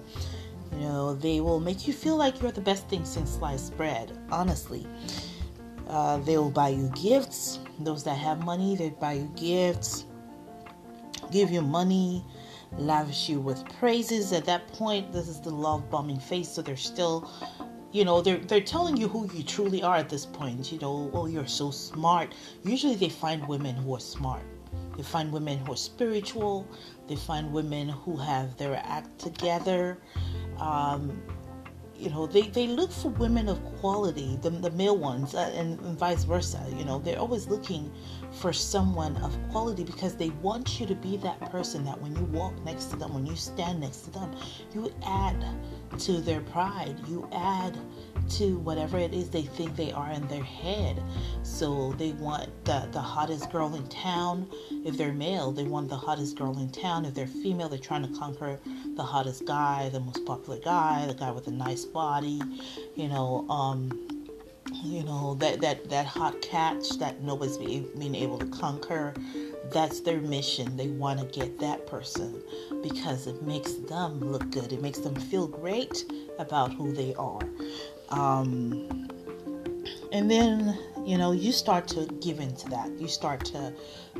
You 0.72 0.78
know, 0.78 1.14
they 1.14 1.40
will 1.40 1.60
make 1.60 1.86
you 1.86 1.92
feel 1.92 2.16
like 2.16 2.40
you're 2.40 2.52
the 2.52 2.60
best 2.60 2.88
thing 2.88 3.04
since 3.04 3.30
sliced 3.30 3.76
bread, 3.76 4.18
honestly. 4.30 4.86
Uh, 5.88 6.18
they 6.18 6.38
will 6.38 6.50
buy 6.50 6.68
you 6.68 6.90
gifts. 6.94 7.58
Those 7.80 8.04
that 8.04 8.16
have 8.16 8.44
money, 8.44 8.76
they 8.76 8.90
buy 8.90 9.14
you 9.14 9.30
gifts, 9.36 10.06
give 11.30 11.50
you 11.50 11.60
money, 11.60 12.24
lavish 12.78 13.28
you 13.28 13.40
with 13.40 13.64
praises. 13.78 14.32
At 14.32 14.46
that 14.46 14.66
point, 14.68 15.12
this 15.12 15.28
is 15.28 15.40
the 15.40 15.50
love 15.50 15.90
bombing 15.90 16.20
phase, 16.20 16.48
so 16.48 16.62
they're 16.62 16.76
still 16.76 17.30
you 17.92 18.04
know 18.04 18.20
they're 18.20 18.38
they're 18.38 18.60
telling 18.60 18.96
you 18.96 19.06
who 19.08 19.30
you 19.32 19.42
truly 19.42 19.82
are 19.82 19.96
at 19.96 20.08
this 20.08 20.26
point 20.26 20.72
you 20.72 20.78
know 20.78 21.10
oh 21.12 21.26
you're 21.26 21.46
so 21.46 21.70
smart. 21.70 22.34
Usually 22.64 22.96
they 22.96 23.08
find 23.08 23.46
women 23.46 23.74
who 23.76 23.94
are 23.94 24.00
smart. 24.00 24.42
They 24.96 25.02
find 25.02 25.32
women 25.32 25.58
who 25.58 25.72
are 25.72 25.76
spiritual. 25.76 26.66
They 27.08 27.16
find 27.16 27.52
women 27.52 27.88
who 27.88 28.16
have 28.16 28.56
their 28.56 28.76
act 28.84 29.18
together. 29.18 29.98
Um, 30.58 31.22
you 31.96 32.10
know 32.10 32.26
they, 32.26 32.42
they 32.42 32.66
look 32.66 32.90
for 32.90 33.10
women 33.10 33.48
of 33.48 33.62
quality 33.80 34.36
the, 34.42 34.50
the 34.50 34.70
male 34.72 34.96
ones 34.96 35.36
uh, 35.36 35.52
and, 35.54 35.78
and 35.80 35.96
vice 35.96 36.24
versa 36.24 36.60
you 36.76 36.84
know. 36.84 36.98
They're 36.98 37.18
always 37.18 37.46
looking 37.46 37.92
for 38.32 38.52
someone 38.52 39.16
of 39.18 39.36
quality 39.50 39.84
because 39.84 40.16
they 40.16 40.30
want 40.42 40.80
you 40.80 40.86
to 40.86 40.94
be 40.94 41.16
that 41.18 41.38
person 41.50 41.84
that 41.84 42.00
when 42.00 42.14
you 42.16 42.24
walk 42.24 42.52
next 42.64 42.86
to 42.86 42.96
them 42.96 43.12
when 43.14 43.26
you 43.26 43.36
stand 43.36 43.80
next 43.80 43.98
to 43.98 44.10
them 44.10 44.34
you 44.74 44.92
add 45.04 45.44
to 45.98 46.20
their 46.20 46.40
pride 46.40 46.96
you 47.08 47.28
add 47.32 47.76
to 48.28 48.56
whatever 48.58 48.98
it 48.98 49.12
is 49.12 49.30
they 49.30 49.42
think 49.42 49.76
they 49.76 49.92
are 49.92 50.10
in 50.10 50.26
their 50.28 50.42
head. 50.42 51.02
So 51.42 51.92
they 51.98 52.12
want 52.12 52.48
the, 52.64 52.88
the 52.92 53.00
hottest 53.00 53.50
girl 53.50 53.74
in 53.74 53.86
town. 53.88 54.48
If 54.84 54.96
they're 54.96 55.12
male, 55.12 55.52
they 55.52 55.64
want 55.64 55.88
the 55.88 55.96
hottest 55.96 56.36
girl 56.36 56.58
in 56.58 56.70
town. 56.70 57.04
If 57.04 57.14
they're 57.14 57.26
female, 57.26 57.68
they're 57.68 57.78
trying 57.78 58.10
to 58.10 58.18
conquer 58.18 58.58
the 58.96 59.02
hottest 59.02 59.44
guy, 59.46 59.88
the 59.90 60.00
most 60.00 60.24
popular 60.24 60.58
guy, 60.58 61.06
the 61.06 61.14
guy 61.14 61.30
with 61.30 61.46
a 61.46 61.50
nice 61.50 61.84
body, 61.84 62.40
you 62.94 63.08
know, 63.08 63.46
um, 63.48 64.21
you 64.84 65.04
know, 65.04 65.34
that, 65.34 65.60
that, 65.60 65.88
that 65.90 66.06
hot 66.06 66.40
catch 66.42 66.90
that 66.98 67.22
nobody's 67.22 67.56
being 67.58 68.14
able 68.14 68.38
to 68.38 68.46
conquer. 68.46 69.14
That's 69.72 70.00
their 70.00 70.20
mission. 70.20 70.76
They 70.76 70.88
want 70.88 71.20
to 71.20 71.26
get 71.26 71.58
that 71.60 71.86
person 71.86 72.42
because 72.82 73.26
it 73.26 73.42
makes 73.42 73.74
them 73.74 74.20
look 74.20 74.50
good. 74.50 74.72
It 74.72 74.82
makes 74.82 74.98
them 74.98 75.14
feel 75.14 75.46
great 75.46 76.04
about 76.38 76.72
who 76.72 76.92
they 76.92 77.14
are. 77.14 77.48
Um, 78.10 79.08
and 80.12 80.30
then, 80.30 80.78
you 81.06 81.16
know, 81.16 81.32
you 81.32 81.52
start 81.52 81.88
to 81.88 82.06
give 82.20 82.40
into 82.40 82.68
that. 82.68 82.90
You 83.00 83.08
start 83.08 83.44
to 83.46 83.72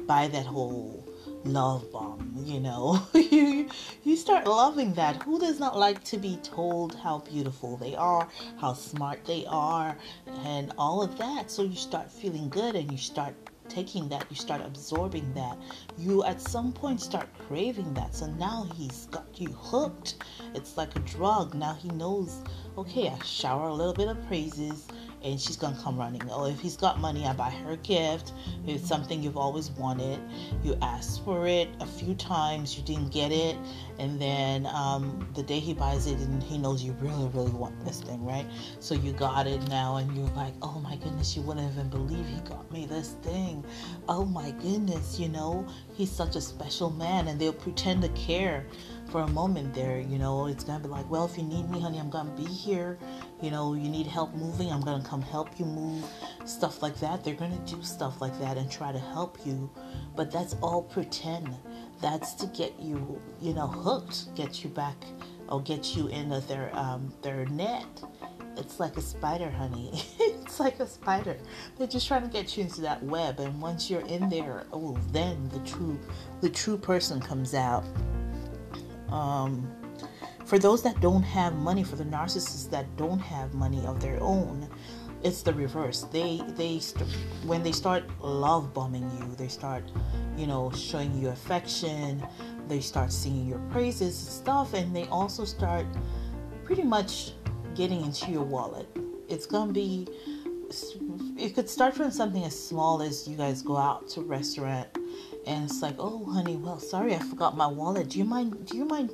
buy 0.07 0.29
that 0.29 0.47
whole 0.47 1.05
love 1.45 1.91
bomb, 1.93 2.35
you 2.45 2.61
know. 2.61 3.03
you 3.15 3.69
you 4.05 4.17
start 4.17 4.47
loving 4.47 4.95
that. 4.95 5.23
Who 5.23 5.39
does 5.39 5.59
not 5.59 5.77
like 5.77 6.03
to 6.05 6.17
be 6.17 6.37
told 6.43 6.95
how 6.95 7.19
beautiful 7.19 7.77
they 7.77 7.95
are, 7.95 8.29
how 8.61 8.75
smart 8.75 9.25
they 9.25 9.45
are, 9.47 9.97
and 10.45 10.73
all 10.79 11.03
of 11.03 11.19
that. 11.19 11.51
So 11.51 11.63
you 11.63 11.77
start 11.77 12.11
feeling 12.11 12.49
good 12.49 12.77
and 12.77 12.91
you 12.91 12.99
start 12.99 13.35
taking 13.69 14.09
that, 14.09 14.27
you 14.29 14.37
start 14.37 14.61
absorbing 14.61 15.33
that. 15.35 15.57
You 15.97 16.25
at 16.25 16.41
some 16.41 16.73
point 16.73 17.01
start 17.01 17.29
craving 17.47 17.95
that. 17.95 18.15
So 18.15 18.27
now 18.27 18.69
he's 18.75 19.07
got 19.07 19.27
you 19.41 19.49
hooked. 19.49 20.17
It's 20.55 20.77
like 20.77 20.95
a 20.97 21.01
drug. 21.01 21.55
Now 21.55 21.75
he 21.75 21.89
knows, 21.91 22.43
okay, 22.77 23.09
I 23.09 23.19
shower 23.25 23.69
a 23.69 23.75
little 23.75 23.95
bit 23.95 24.09
of 24.09 24.27
praises 24.27 24.87
and 25.25 25.41
she's 25.41 25.57
gonna 25.57 25.79
come 25.83 25.99
running. 25.99 26.23
Oh, 26.31 26.47
if 26.47 26.61
he's 26.61 26.77
got 26.77 26.99
money, 26.99 27.27
I 27.27 27.33
buy 27.33 27.51
her 27.51 27.73
a 27.73 27.77
gift. 27.77 28.33
If 28.67 28.77
it's 28.77 28.89
something 28.89 29.23
you've 29.23 29.37
always 29.37 29.71
wanted, 29.73 30.21
you 30.63 30.77
asked 30.83 31.25
for 31.25 31.47
it 31.47 31.69
a 31.81 31.87
few 31.87 32.15
times, 32.15 32.77
you 32.77 32.83
didn't 32.85 33.13
get 33.13 33.33
it, 33.33 33.57
and 33.99 34.21
then 34.21 34.67
um, 34.67 35.27
the 35.35 35.43
day 35.43 35.59
he 35.59 35.75
buys 35.75 36.07
it, 36.07 36.19
and 36.19 36.43
he 36.43 36.59
knows 36.59 36.83
you 36.83 36.93
really, 37.01 37.29
really 37.29 37.53
want 37.53 37.85
this 37.85 38.01
thing, 38.01 38.25
right? 38.25 38.47
So 38.81 38.95
you 38.95 39.13
got 39.13 39.47
it 39.47 39.67
now, 39.69 39.97
and 39.97 40.17
you're 40.17 40.29
like, 40.31 40.55
oh 40.63 40.81
my 40.81 40.97
goodness, 40.97 41.37
you 41.37 41.43
wouldn't 41.43 41.71
even 41.73 41.89
believe 41.89 42.27
he 42.27 42.41
got 42.49 42.71
me 42.73 42.87
this 42.87 43.17
thing. 43.23 43.65
Oh 44.09 44.25
my 44.25 44.51
goodness, 44.53 45.19
you 45.19 45.29
know, 45.29 45.67
he's 45.95 46.11
such 46.11 46.37
a 46.37 46.41
special 46.41 46.91
man, 46.91 47.29
and 47.29 47.41
they'll 47.41 47.53
pretend 47.53 48.03
to 48.03 48.09
care 48.11 48.67
for 49.11 49.23
a 49.23 49.29
moment 49.29 49.75
there. 49.75 50.01
You 50.01 50.19
know, 50.19 50.47
it's 50.47 50.65
gonna 50.65 50.83
be 50.83 50.89
like, 50.89 51.09
well, 51.11 51.25
if 51.25 51.37
you 51.37 51.45
need 51.45 51.71
me, 51.71 51.81
honey, 51.81 51.99
I'm 51.99 52.11
gonna 52.11 52.31
be 52.31 52.45
here. 52.45 52.99
You 53.43 53.51
know, 53.51 53.75
you 53.75 53.89
need 53.89 54.07
help 54.07 54.33
moving, 54.35 54.71
I'm 54.71 54.81
gonna 54.83 55.05
come 55.05 55.21
help 55.21 55.59
you 55.59 55.65
move. 55.65 56.05
Stuff 56.45 56.81
like 56.81 56.99
that. 57.01 57.25
They're 57.25 57.35
gonna 57.35 57.61
do 57.67 57.83
stuff 57.83 58.21
like 58.21 58.39
that 58.39 58.57
and 58.57 58.71
try 58.71 58.93
to 58.93 59.01
help 59.01 59.37
you, 59.45 59.69
but 60.15 60.31
that's 60.31 60.55
all 60.63 60.83
pretend. 60.83 61.53
That's 62.01 62.35
to 62.35 62.47
get 62.47 62.79
you, 62.81 63.21
you 63.41 63.53
know, 63.53 63.67
hooked, 63.67 64.33
get 64.37 64.63
you 64.63 64.71
back, 64.71 64.97
or 65.49 65.61
get 65.61 65.97
you 65.97 66.07
into 66.07 66.39
their 66.41 66.71
um, 66.75 67.13
their 67.23 67.45
net. 67.47 67.85
It's 68.57 68.79
like 68.79 68.97
a 68.97 69.03
spider, 69.03 69.51
honey. 69.51 69.91
it's 70.21 70.61
like 70.61 70.79
a 70.79 70.87
spider. 70.87 71.37
They're 71.77 71.89
just 71.89 72.07
trying 72.07 72.23
to 72.23 72.29
get 72.29 72.57
you 72.57 72.63
into 72.63 72.81
that 72.83 73.03
web, 73.03 73.41
and 73.41 73.61
once 73.61 73.91
you're 73.91 74.07
in 74.07 74.29
there, 74.29 74.67
oh, 74.73 74.97
then 75.11 75.49
the 75.49 75.59
true, 75.69 75.99
the 76.43 76.49
true 76.49 76.79
person 76.79 77.21
comes 77.21 77.55
out. 77.55 77.85
Um, 79.09 79.69
for 80.53 80.59
those 80.59 80.83
that 80.83 81.01
don't 81.01 81.23
have 81.23 81.55
money, 81.55 81.83
for 81.83 81.97
the 81.97 82.05
narcissists 82.05 82.69
that 82.69 82.85
don't 82.99 83.21
have 83.21 83.55
money 83.55 83.87
of 83.87 84.03
their 84.03 84.23
own, 84.23 84.69
it's 85.23 85.41
the 85.41 85.55
reverse. 85.55 86.03
They 86.13 86.43
they 86.49 86.79
st- 86.79 87.09
when 87.47 87.63
they 87.63 87.73
start 87.73 88.05
love 88.21 88.75
bombing 88.75 89.11
you, 89.19 89.35
they 89.37 89.49
start, 89.49 89.83
you 90.37 90.47
know, 90.47 90.71
showing 90.73 91.19
you 91.19 91.31
affection. 91.31 92.23
They 92.69 92.81
start 92.81 93.13
singing 93.13 93.49
your 93.49 93.61
praises 93.71 94.15
and 94.23 94.29
stuff, 94.29 94.75
and 94.75 94.95
they 94.95 95.07
also 95.07 95.47
start 95.47 95.87
pretty 96.65 96.83
much 96.83 97.33
getting 97.75 98.03
into 98.03 98.31
your 98.31 98.45
wallet. 98.45 98.87
It's 99.31 99.47
gonna 99.47 99.73
be. 99.73 100.07
It 101.39 101.55
could 101.55 101.71
start 101.71 101.95
from 101.97 102.11
something 102.11 102.45
as 102.45 102.53
small 102.69 103.01
as 103.01 103.27
you 103.27 103.39
guys 103.39 103.63
go 103.63 103.79
out 103.79 104.07
to 104.09 104.21
restaurant 104.21 104.89
and 105.47 105.65
it's 105.65 105.83
like, 105.83 105.97
oh, 105.99 106.25
honey, 106.25 106.57
well, 106.57 106.79
sorry, 106.79 107.15
I 107.15 107.19
forgot 107.19 107.57
my 107.57 107.67
wallet. 107.67 108.11
Do 108.11 108.19
you 108.19 108.25
mind? 108.25 108.67
Do 108.67 108.77
you 108.77 108.85
mind 108.85 109.13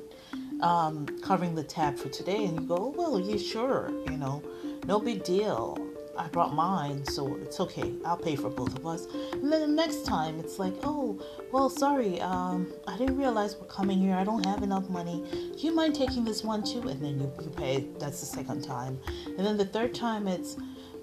um, 0.61 1.05
covering 1.21 1.55
the 1.55 1.63
tab 1.63 1.97
for 1.97 2.09
today? 2.09 2.45
And 2.45 2.61
you 2.61 2.67
go, 2.67 2.75
oh, 2.77 2.93
well, 2.97 3.19
yeah, 3.19 3.37
sure. 3.37 3.91
You 4.09 4.17
know, 4.17 4.43
no 4.85 4.99
big 4.99 5.23
deal. 5.23 5.77
I 6.19 6.27
brought 6.27 6.53
mine, 6.53 7.05
so 7.05 7.37
it's 7.37 7.61
okay. 7.61 7.93
I'll 8.03 8.17
pay 8.17 8.35
for 8.35 8.49
both 8.49 8.77
of 8.77 8.85
us. 8.85 9.07
And 9.31 9.51
then 9.51 9.61
the 9.61 9.67
next 9.67 10.05
time, 10.05 10.37
it's 10.37 10.59
like, 10.59 10.73
oh, 10.83 11.17
well, 11.53 11.69
sorry, 11.69 12.19
um, 12.19 12.73
I 12.87 12.97
didn't 12.97 13.17
realize 13.17 13.55
we're 13.55 13.67
coming 13.67 13.99
here. 13.99 14.15
I 14.15 14.25
don't 14.25 14.45
have 14.45 14.61
enough 14.61 14.89
money. 14.89 15.23
Do 15.31 15.65
you 15.65 15.73
mind 15.73 15.95
taking 15.95 16.25
this 16.25 16.43
one 16.43 16.61
too? 16.61 16.81
And 16.89 17.01
then 17.01 17.21
you, 17.21 17.31
you 17.41 17.49
pay. 17.49 17.87
That's 17.99 18.19
the 18.19 18.25
second 18.25 18.63
time. 18.63 18.99
And 19.25 19.39
then 19.39 19.55
the 19.55 19.65
third 19.65 19.93
time, 19.95 20.27
it's, 20.27 20.57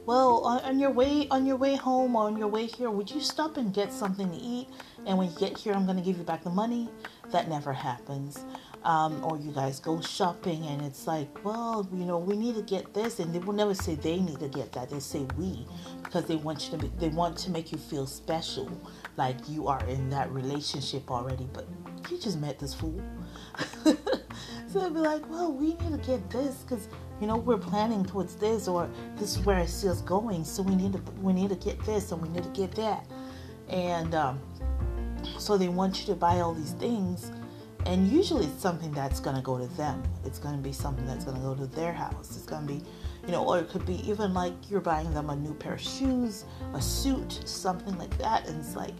well, 0.04 0.40
on, 0.44 0.60
on 0.60 0.78
your 0.78 0.90
way 0.90 1.26
on 1.30 1.46
your 1.46 1.56
way 1.56 1.76
home 1.76 2.14
or 2.14 2.26
on 2.26 2.36
your 2.36 2.48
way 2.48 2.66
here, 2.66 2.90
would 2.90 3.10
you 3.10 3.22
stop 3.22 3.56
and 3.56 3.72
get 3.72 3.94
something 3.94 4.30
to 4.30 4.36
eat? 4.36 4.68
And 5.06 5.16
when 5.16 5.30
you 5.30 5.38
get 5.38 5.56
here, 5.56 5.72
I'm 5.72 5.86
going 5.86 5.96
to 5.96 6.04
give 6.04 6.18
you 6.18 6.24
back 6.24 6.44
the 6.44 6.50
money. 6.50 6.90
That 7.32 7.48
never 7.48 7.72
happens 7.72 8.44
um, 8.84 9.22
or 9.24 9.36
you 9.38 9.50
guys 9.50 9.80
go 9.80 10.00
shopping 10.00 10.64
and 10.66 10.82
it's 10.82 11.06
like, 11.06 11.44
well, 11.44 11.88
you 11.92 12.04
know, 12.04 12.18
we 12.18 12.36
need 12.36 12.54
to 12.54 12.62
get 12.62 12.94
this, 12.94 13.18
and 13.18 13.34
they 13.34 13.38
will 13.38 13.52
never 13.52 13.74
say 13.74 13.96
they 13.96 14.20
need 14.20 14.38
to 14.40 14.48
get 14.48 14.72
that. 14.72 14.90
They 14.90 15.00
say 15.00 15.26
we 15.36 15.66
because 16.02 16.24
they 16.26 16.36
want 16.36 16.66
you 16.66 16.78
to. 16.78 16.84
Be, 16.84 16.92
they 16.98 17.08
want 17.08 17.36
to 17.38 17.50
make 17.50 17.72
you 17.72 17.78
feel 17.78 18.06
special, 18.06 18.70
like 19.16 19.36
you 19.48 19.66
are 19.66 19.84
in 19.86 20.08
that 20.10 20.30
relationship 20.30 21.10
already. 21.10 21.48
But 21.52 21.66
you 22.10 22.18
just 22.18 22.38
met 22.38 22.58
this 22.58 22.74
fool, 22.74 23.00
so 23.84 24.80
they'd 24.80 24.94
be 24.94 25.00
like, 25.00 25.28
well, 25.28 25.52
we 25.52 25.74
need 25.74 25.90
to 25.90 26.06
get 26.06 26.30
this 26.30 26.56
because 26.58 26.88
you 27.20 27.26
know 27.26 27.36
we're 27.36 27.58
planning 27.58 28.04
towards 28.04 28.36
this, 28.36 28.68
or 28.68 28.88
this 29.16 29.36
is 29.36 29.44
where 29.44 29.56
I 29.56 29.66
see 29.66 29.88
us 29.88 30.00
going. 30.02 30.44
So 30.44 30.62
we 30.62 30.76
need 30.76 30.92
to 30.92 31.00
we 31.20 31.32
need 31.32 31.50
to 31.50 31.56
get 31.56 31.84
this, 31.84 32.12
and 32.12 32.22
we 32.22 32.28
need 32.28 32.44
to 32.44 32.50
get 32.50 32.70
that, 32.76 33.04
and 33.68 34.14
um, 34.14 34.40
so 35.38 35.58
they 35.58 35.68
want 35.68 36.00
you 36.00 36.06
to 36.06 36.14
buy 36.14 36.40
all 36.40 36.54
these 36.54 36.72
things 36.72 37.32
and 37.86 38.08
usually 38.10 38.46
it's 38.46 38.60
something 38.60 38.90
that's 38.90 39.20
going 39.20 39.36
to 39.36 39.42
go 39.42 39.58
to 39.58 39.66
them. 39.76 40.02
It's 40.24 40.40
going 40.40 40.56
to 40.56 40.62
be 40.62 40.72
something 40.72 41.06
that's 41.06 41.24
going 41.24 41.36
to 41.36 41.42
go 41.42 41.54
to 41.54 41.66
their 41.66 41.92
house. 41.92 42.36
It's 42.36 42.44
going 42.44 42.66
to 42.66 42.74
be 42.74 42.82
you 43.24 43.32
know 43.32 43.44
or 43.44 43.58
it 43.58 43.68
could 43.68 43.86
be 43.86 44.08
even 44.08 44.34
like 44.34 44.52
you're 44.68 44.80
buying 44.80 45.12
them 45.14 45.30
a 45.30 45.36
new 45.36 45.54
pair 45.54 45.74
of 45.74 45.80
shoes 45.80 46.44
a 46.74 46.82
suit 46.82 47.40
something 47.44 47.96
like 47.96 48.16
that. 48.18 48.48
And 48.48 48.58
it's 48.58 48.74
like 48.74 48.94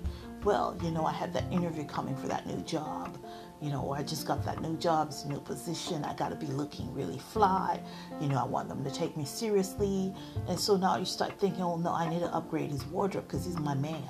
well 0.45 0.78
you 0.83 0.90
know 0.93 1.05
i 1.05 1.12
had 1.12 1.33
that 1.33 1.45
interview 1.52 1.85
coming 1.85 2.16
for 2.16 2.28
that 2.28 2.47
new 2.47 2.62
job. 2.62 3.19
You 3.61 3.71
know 3.71 3.83
or 3.83 3.97
i 3.97 4.02
just 4.05 4.26
got 4.26 4.45
that 4.45 4.62
new 4.62 4.76
job 4.76 5.12
a 5.25 5.28
new 5.28 5.40
position. 5.40 6.05
I 6.05 6.14
got 6.14 6.28
to 6.28 6.37
be 6.37 6.47
looking 6.47 6.93
really 6.95 7.19
fly. 7.19 7.81
You 8.21 8.28
know 8.28 8.38
i 8.38 8.45
want 8.45 8.69
them 8.69 8.85
to 8.85 8.90
take 8.90 9.16
me 9.16 9.25
seriously. 9.25 10.14
And 10.47 10.59
so 10.59 10.76
now 10.76 10.97
you 10.97 11.05
start 11.05 11.38
thinking 11.40 11.62
oh 11.62 11.76
no 11.76 11.93
i 11.93 12.09
need 12.09 12.21
to 12.21 12.33
upgrade 12.33 12.71
his 12.71 12.85
wardrobe 12.87 13.26
because 13.26 13.45
he's 13.45 13.59
my 13.59 13.75
man. 13.75 14.05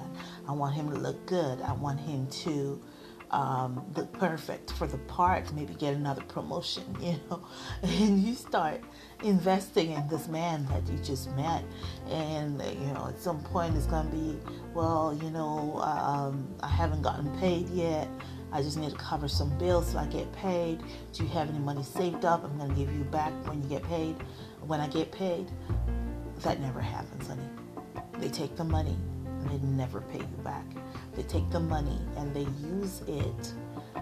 I 0.47 0.53
want 0.53 0.75
him 0.75 0.91
to 0.91 0.97
look 0.97 1.25
good. 1.27 1.63
I 1.63 1.73
want 1.73 1.99
him 1.99 2.27
to 2.45 2.81
um, 3.31 3.85
look 3.95 4.13
perfect 4.13 4.73
for 4.73 4.87
the 4.87 4.99
part, 4.99 5.53
maybe 5.53 5.75
get 5.75 5.95
another 5.95 6.23
promotion, 6.23 6.85
you 7.01 7.19
know, 7.29 7.47
and 7.83 8.23
you 8.23 8.35
start 8.35 8.83
investing 9.23 9.93
in 9.93 10.07
this 10.09 10.29
man 10.29 10.67
that 10.67 10.87
you 10.91 10.99
just 10.99 11.31
met, 11.33 11.65
and 12.09 12.63
you 12.63 12.93
know, 12.93 13.07
at 13.09 13.21
some 13.21 13.43
point 13.43 13.77
it's 13.77 13.87
gonna 13.87 14.09
be, 14.11 14.39
well, 14.75 15.19
you 15.23 15.31
know, 15.31 15.81
um, 15.83 16.47
I 16.63 16.69
haven't 16.69 17.03
gotten 17.03 17.37
paid 17.39 17.69
yet. 17.71 18.09
I 18.53 18.63
just 18.63 18.79
need 18.79 18.91
to 18.91 18.97
cover 18.97 19.29
some 19.29 19.57
bills 19.59 19.91
so 19.91 19.99
I 19.99 20.07
get 20.07 20.33
paid. 20.33 20.81
Do 21.13 21.25
you 21.25 21.29
have 21.31 21.49
any 21.49 21.59
money 21.59 21.83
saved 21.83 22.25
up? 22.25 22.45
I'm 22.45 22.57
gonna 22.57 22.75
give 22.75 22.93
you 22.97 23.05
back 23.05 23.33
when 23.49 23.63
you 23.63 23.69
get 23.69 23.83
paid. 23.85 24.17
When 24.67 24.81
I 24.81 24.89
get 24.89 25.13
paid, 25.13 25.51
that 26.43 26.61
never 26.61 26.81
happens, 26.81 27.27
honey. 27.27 27.43
They 28.19 28.29
take 28.29 28.57
the 28.57 28.65
money 28.65 28.97
and 29.27 29.51
they 29.51 29.67
never 29.67 30.01
pay 30.01 30.19
you 30.19 30.43
back. 30.43 30.65
They 31.17 31.23
take 31.23 31.49
the 31.51 31.61
money 31.61 31.99
and 32.19 32.35
they 32.35 32.47
use 32.69 33.01
it, 33.09 33.53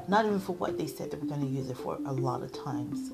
not 0.08 0.26
even 0.26 0.40
for 0.40 0.54
what 0.56 0.76
they 0.76 0.88
said 0.88 1.12
they 1.12 1.16
were 1.16 1.26
going 1.26 1.42
to 1.42 1.46
use 1.46 1.70
it 1.70 1.76
for 1.76 1.96
a 2.06 2.12
lot 2.12 2.42
of 2.42 2.52
times. 2.52 3.12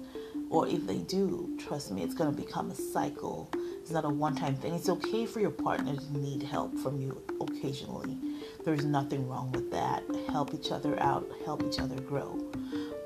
Or 0.49 0.67
if 0.67 0.87
they 0.87 0.99
do, 0.99 1.55
trust 1.59 1.93
me, 1.93 2.03
it's 2.03 2.15
going 2.15 2.35
to 2.35 2.37
become 2.37 2.71
a 2.71 2.75
cycle. 2.75 3.51
It's 3.55 3.91
not 3.91 4.07
a 4.07 4.09
one 4.09 4.35
time 4.35 4.57
thing. 4.57 4.75
It's 4.75 4.89
okay 4.89 5.27
for 5.27 5.41
your 5.41 5.51
partner 5.51 5.95
to 5.97 6.19
need 6.19 6.43
help 6.43 6.77
from 6.79 6.99
you 6.99 7.21
occasionally. 7.43 8.17
There's 8.65 8.87
nothing 8.87 9.29
wrong 9.29 9.53
with 9.53 9.71
that. 9.71 10.03
Help 10.29 10.55
each 10.55 10.73
other 10.73 10.99
out, 11.01 11.29
help 11.45 11.63
each 11.63 11.79
other 11.79 12.01
grow. 12.01 12.43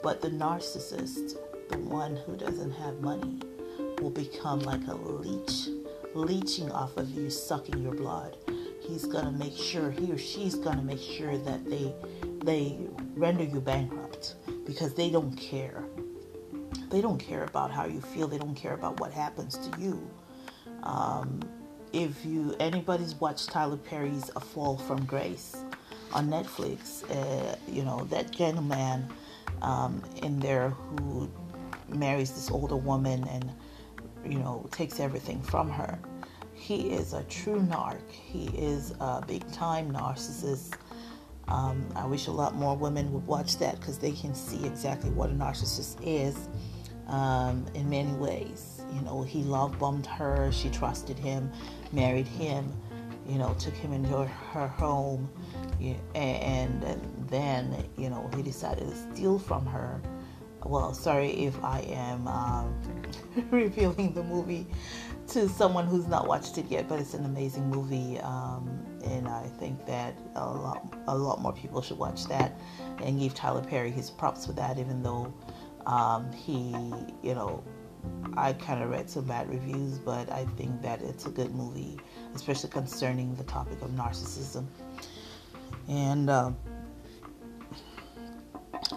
But 0.00 0.22
the 0.22 0.30
narcissist, 0.30 1.36
the 1.70 1.78
one 1.78 2.14
who 2.16 2.36
doesn't 2.36 2.70
have 2.70 3.00
money, 3.00 3.40
will 4.00 4.10
become 4.10 4.60
like 4.60 4.86
a 4.86 4.94
leech, 4.94 5.68
leeching 6.14 6.70
off 6.70 6.96
of 6.96 7.10
you, 7.10 7.30
sucking 7.30 7.82
your 7.82 7.94
blood 7.94 8.36
he's 8.86 9.04
going 9.04 9.24
to 9.24 9.32
make 9.32 9.56
sure 9.56 9.90
he 9.90 10.12
or 10.12 10.18
she's 10.18 10.54
going 10.54 10.76
to 10.76 10.82
make 10.82 11.00
sure 11.00 11.36
that 11.38 11.64
they 11.68 11.92
they 12.44 12.78
render 13.14 13.44
you 13.44 13.60
bankrupt 13.60 14.36
because 14.66 14.94
they 14.94 15.10
don't 15.10 15.34
care. 15.36 15.84
They 16.90 17.00
don't 17.00 17.18
care 17.18 17.44
about 17.44 17.70
how 17.70 17.86
you 17.86 18.00
feel. 18.00 18.28
They 18.28 18.38
don't 18.38 18.54
care 18.54 18.74
about 18.74 19.00
what 19.00 19.12
happens 19.12 19.56
to 19.58 19.80
you. 19.80 20.08
Um, 20.82 21.40
if 21.94 22.24
you 22.26 22.56
anybody's 22.58 23.14
watched 23.14 23.50
tyler 23.50 23.76
perry's 23.76 24.28
a 24.34 24.40
fall 24.40 24.76
from 24.76 25.04
grace 25.04 25.64
on 26.12 26.28
netflix 26.28 27.08
uh, 27.10 27.54
you 27.70 27.84
know 27.84 28.04
that 28.10 28.32
gentleman 28.32 29.06
um, 29.62 30.02
in 30.22 30.40
there 30.40 30.70
who 30.70 31.30
marries 31.88 32.32
this 32.32 32.50
older 32.50 32.76
woman 32.76 33.24
and 33.28 33.52
you 34.26 34.38
know 34.40 34.68
takes 34.72 34.98
everything 34.98 35.40
from 35.40 35.70
her 35.70 35.96
he 36.64 36.88
is 36.92 37.12
a 37.12 37.22
true 37.24 37.60
narc. 37.60 38.10
He 38.10 38.46
is 38.56 38.94
a 38.98 39.22
big 39.26 39.46
time 39.52 39.92
narcissist. 39.92 40.72
Um, 41.46 41.86
I 41.94 42.06
wish 42.06 42.26
a 42.26 42.30
lot 42.30 42.54
more 42.54 42.74
women 42.74 43.12
would 43.12 43.26
watch 43.26 43.58
that 43.58 43.78
because 43.78 43.98
they 43.98 44.12
can 44.12 44.34
see 44.34 44.64
exactly 44.64 45.10
what 45.10 45.28
a 45.28 45.34
narcissist 45.34 45.98
is 46.02 46.48
um, 47.08 47.66
in 47.74 47.90
many 47.90 48.12
ways. 48.12 48.80
You 48.94 49.02
know, 49.02 49.22
he 49.24 49.42
love 49.42 49.78
bombed 49.78 50.06
her, 50.06 50.50
she 50.52 50.70
trusted 50.70 51.18
him, 51.18 51.52
married 51.92 52.26
him, 52.26 52.72
you 53.28 53.36
know, 53.36 53.54
took 53.58 53.74
him 53.74 53.92
into 53.92 54.24
her 54.24 54.66
home, 54.66 55.30
and 56.14 56.82
then, 57.28 57.84
you 57.98 58.08
know, 58.08 58.30
he 58.34 58.40
decided 58.40 58.88
to 58.88 58.96
steal 59.12 59.38
from 59.38 59.66
her. 59.66 60.00
Well, 60.64 60.94
sorry 60.94 61.28
if 61.44 61.62
I 61.62 61.80
am 61.80 62.26
um, 62.26 62.82
revealing 63.50 64.14
the 64.14 64.22
movie 64.22 64.66
to 65.34 65.48
someone 65.48 65.84
who's 65.84 66.06
not 66.06 66.28
watched 66.28 66.58
it 66.58 66.66
yet, 66.70 66.88
but 66.88 67.00
it's 67.00 67.12
an 67.12 67.24
amazing 67.24 67.68
movie, 67.68 68.20
um, 68.20 68.86
and 69.04 69.26
I 69.26 69.48
think 69.58 69.84
that 69.84 70.16
a 70.36 70.46
lot, 70.46 70.94
a 71.08 71.18
lot 71.18 71.42
more 71.42 71.52
people 71.52 71.82
should 71.82 71.98
watch 71.98 72.26
that 72.26 72.56
and 73.02 73.18
give 73.18 73.34
Tyler 73.34 73.60
Perry 73.60 73.90
his 73.90 74.10
props 74.10 74.46
for 74.46 74.52
that, 74.52 74.78
even 74.78 75.02
though 75.02 75.34
um, 75.86 76.30
he, 76.32 76.70
you 77.28 77.34
know, 77.34 77.64
I 78.36 78.52
kind 78.52 78.80
of 78.80 78.90
read 78.90 79.10
some 79.10 79.24
bad 79.24 79.50
reviews, 79.50 79.98
but 79.98 80.30
I 80.30 80.44
think 80.56 80.80
that 80.82 81.02
it's 81.02 81.26
a 81.26 81.30
good 81.30 81.52
movie, 81.52 81.98
especially 82.36 82.70
concerning 82.70 83.34
the 83.34 83.44
topic 83.44 83.82
of 83.82 83.90
narcissism. 83.90 84.66
And 85.88 86.30
uh, 86.30 86.52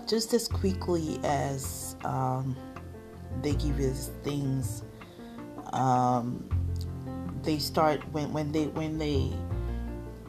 just 0.08 0.36
as 0.36 0.48
quickly 0.48 1.20
as 1.24 1.96
um, 2.06 2.56
they 3.42 3.56
give 3.56 3.80
us 3.80 4.12
things 4.24 4.84
um, 5.74 6.48
they 7.44 7.60
start 7.60 8.02
when 8.12 8.32
when 8.34 8.52
they 8.52 8.66
when 8.68 8.98
they 8.98 9.32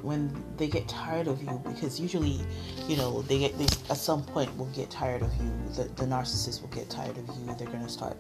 when 0.03 0.45
they 0.57 0.69
get 0.69 0.87
tired 0.89 1.27
of 1.27 1.43
you 1.43 1.61
because 1.65 1.99
usually 1.99 2.41
you 2.87 2.97
know 2.97 3.23
they 3.23 3.39
get 3.39 3.59
they 3.59 3.65
at 3.65 3.97
some 3.97 4.23
point 4.25 4.57
will 4.57 4.67
get 4.67 4.89
tired 4.91 5.23
of 5.23 5.35
you 5.37 5.51
the, 5.75 5.85
the 5.95 6.05
narcissist 6.05 6.61
will 6.63 6.69
get 6.69 6.89
tired 6.89 7.17
of 7.19 7.27
you 7.41 7.55
they're 7.59 7.67
to 7.67 7.89
start 7.89 8.17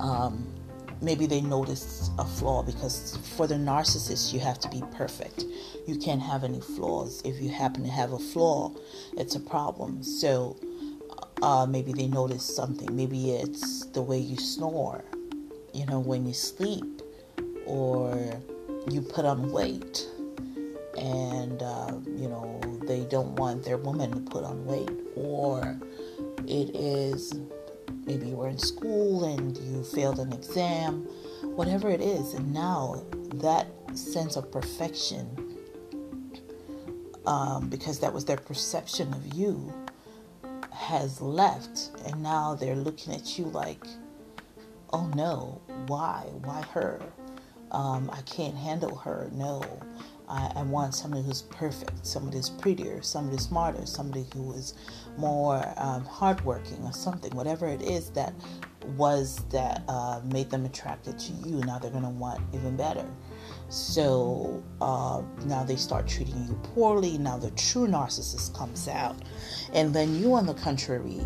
um, 0.00 0.52
maybe 1.00 1.26
they 1.26 1.40
notice 1.40 2.10
a 2.18 2.24
flaw 2.24 2.62
because 2.62 3.18
for 3.36 3.46
the 3.46 3.54
narcissist 3.54 4.32
you 4.32 4.40
have 4.40 4.58
to 4.60 4.68
be 4.68 4.82
perfect. 4.96 5.44
You 5.86 5.96
can't 5.98 6.22
have 6.22 6.44
any 6.44 6.60
flaws. 6.60 7.22
If 7.24 7.40
you 7.40 7.50
happen 7.50 7.82
to 7.84 7.90
have 7.90 8.12
a 8.12 8.18
flaw 8.18 8.72
it's 9.16 9.34
a 9.34 9.40
problem. 9.40 10.02
So 10.02 10.56
uh, 11.42 11.66
maybe 11.66 11.92
they 11.92 12.06
notice 12.06 12.44
something. 12.44 12.94
Maybe 12.94 13.32
it's 13.32 13.86
the 13.86 14.02
way 14.02 14.18
you 14.18 14.36
snore 14.36 15.04
you 15.74 15.84
know, 15.86 15.98
when 15.98 16.24
you 16.24 16.32
sleep 16.32 17.02
or 17.66 18.40
you 18.88 19.02
put 19.02 19.24
on 19.24 19.50
weight 19.50 20.06
and, 20.96 21.62
uh, 21.62 21.92
you 22.06 22.28
know, 22.28 22.60
they 22.86 23.04
don't 23.04 23.34
want 23.36 23.64
their 23.64 23.76
woman 23.76 24.12
to 24.12 24.20
put 24.30 24.44
on 24.44 24.64
weight 24.64 24.90
or 25.16 25.78
it 26.46 26.74
is 26.76 27.34
maybe 28.06 28.28
you 28.28 28.36
were 28.36 28.48
in 28.48 28.58
school 28.58 29.24
and 29.24 29.56
you 29.58 29.82
failed 29.82 30.18
an 30.18 30.32
exam, 30.32 31.06
whatever 31.42 31.88
it 31.90 32.00
is, 32.00 32.34
and 32.34 32.52
now 32.52 33.02
that 33.34 33.66
sense 33.94 34.36
of 34.36 34.50
perfection, 34.50 35.26
um, 37.26 37.68
because 37.68 37.98
that 38.00 38.12
was 38.12 38.24
their 38.24 38.36
perception 38.36 39.12
of 39.14 39.34
you, 39.34 39.72
has 40.70 41.20
left, 41.20 41.90
and 42.06 42.22
now 42.22 42.54
they're 42.54 42.76
looking 42.76 43.14
at 43.14 43.38
you 43.38 43.44
like, 43.46 43.84
oh 44.94 45.10
no, 45.16 45.60
why? 45.88 46.24
Why 46.44 46.62
her? 46.72 47.00
Um, 47.72 48.08
I 48.12 48.22
can't 48.22 48.54
handle 48.54 48.94
her. 48.96 49.28
No. 49.32 49.62
I, 50.26 50.50
I, 50.56 50.62
want 50.62 50.94
somebody 50.94 51.22
who's 51.22 51.42
perfect, 51.42 52.06
somebody 52.06 52.38
who's 52.38 52.48
prettier, 52.48 53.02
somebody 53.02 53.36
smarter, 53.36 53.84
somebody 53.84 54.24
who 54.32 54.54
is 54.54 54.72
more 55.18 55.62
um, 55.76 56.02
hardworking 56.06 56.82
or 56.82 56.94
something, 56.94 57.30
whatever 57.36 57.66
it 57.68 57.82
is 57.82 58.08
that 58.10 58.32
was 58.96 59.44
that 59.50 59.82
uh, 59.86 60.22
made 60.24 60.48
them 60.48 60.64
attracted 60.64 61.18
to 61.18 61.32
you. 61.46 61.56
Now 61.66 61.78
they're 61.78 61.90
going 61.90 62.04
to 62.04 62.08
want 62.08 62.40
even 62.54 62.74
better. 62.74 63.06
So 63.68 64.62
uh, 64.80 65.20
now 65.44 65.62
they 65.64 65.76
start 65.76 66.08
treating 66.08 66.42
you 66.46 66.54
poorly. 66.74 67.18
Now 67.18 67.36
the 67.36 67.50
true 67.50 67.86
narcissist 67.86 68.56
comes 68.56 68.88
out. 68.88 69.16
And 69.74 69.92
then 69.92 70.14
you, 70.18 70.32
on 70.32 70.46
the 70.46 70.54
contrary, 70.54 71.20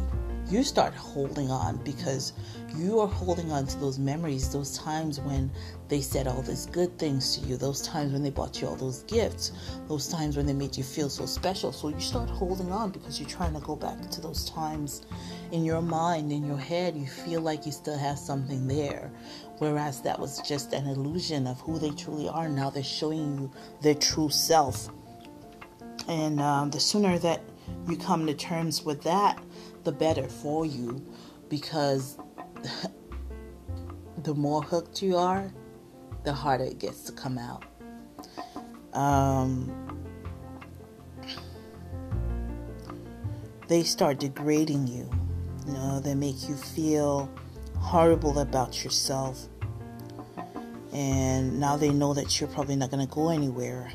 you 0.50 0.62
start 0.62 0.94
holding 0.94 1.50
on 1.50 1.76
because 1.85 2.33
you 2.76 3.00
are 3.00 3.09
holding 3.09 3.50
on 3.50 3.66
to 3.66 3.78
those 3.78 3.98
memories, 3.98 4.52
those 4.52 4.76
times 4.78 5.20
when 5.20 5.50
they 5.88 6.00
said 6.00 6.26
all 6.26 6.42
these 6.42 6.66
good 6.66 6.96
things 6.98 7.37
to 7.37 7.46
you, 7.46 7.57
those 7.57 7.83
times 7.83 8.12
when 8.12 8.22
they 8.22 8.31
bought 8.31 8.61
you 8.61 8.68
all 8.68 8.76
those 8.76 9.02
gifts, 9.04 9.52
those 9.88 10.09
times 10.09 10.37
when 10.37 10.46
they 10.46 10.52
made 10.52 10.76
you 10.76 10.85
feel 10.85 11.09
so 11.09 11.24
special. 11.24 11.72
So 11.72 11.88
you 11.88 12.00
start 12.00 12.28
holding 12.28 12.70
on 12.70 12.90
because 12.90 13.18
you're 13.18 13.28
trying 13.28 13.54
to 13.54 13.61
go 13.61 13.74
back 13.74 14.11
to 14.11 14.20
those 14.20 14.50
times 14.50 15.07
in 15.50 15.64
your 15.64 15.81
mind, 15.81 16.31
in 16.31 16.46
your 16.46 16.59
head. 16.59 16.96
You 16.96 17.07
feel 17.07 17.40
like 17.40 17.64
you 17.64 17.72
still 17.72 17.98
have 17.98 18.18
something 18.18 18.68
there, 18.68 19.11
whereas 19.59 20.02
that 20.02 20.18
was 20.18 20.40
just 20.46 20.72
an 20.72 20.87
illusion 20.87 21.46
of 21.46 21.61
who 21.61 21.78
they 21.78 21.90
truly 21.90 22.28
are. 22.28 22.48
Now 22.48 22.70
they're 22.70 22.83
showing 22.83 23.38
you 23.38 23.50
their 23.81 23.94
true 23.94 24.28
self. 24.28 24.88
And 26.07 26.40
um, 26.40 26.70
the 26.70 26.81
sooner 26.81 27.18
that 27.18 27.42
you 27.88 27.96
come 27.96 28.26
to 28.26 28.35
terms 28.35 28.83
with 28.83 29.02
that, 29.02 29.38
the 29.85 29.92
better 29.92 30.28
for 30.28 30.66
you 30.66 31.04
because 31.48 32.18
the 34.23 34.35
more 34.35 34.62
hooked 34.62 35.03
you 35.03 35.16
are, 35.16 35.53
the 36.25 36.33
harder 36.33 36.64
it 36.64 36.79
gets 36.79 37.03
to 37.05 37.12
come 37.12 37.38
out. 37.38 37.64
Um, 38.92 39.73
they 43.68 43.83
start 43.83 44.18
degrading 44.18 44.87
you. 44.88 45.09
You 45.66 45.73
know, 45.75 46.01
they 46.01 46.14
make 46.14 46.49
you 46.49 46.57
feel 46.57 47.31
horrible 47.77 48.38
about 48.38 48.83
yourself. 48.83 49.47
And 50.92 51.61
now 51.61 51.77
they 51.77 51.90
know 51.90 52.14
that 52.14 52.40
you're 52.40 52.49
probably 52.49 52.77
not 52.77 52.90
going 52.90 53.07
to 53.07 53.14
go 53.14 53.29
anywhere. 53.29 53.92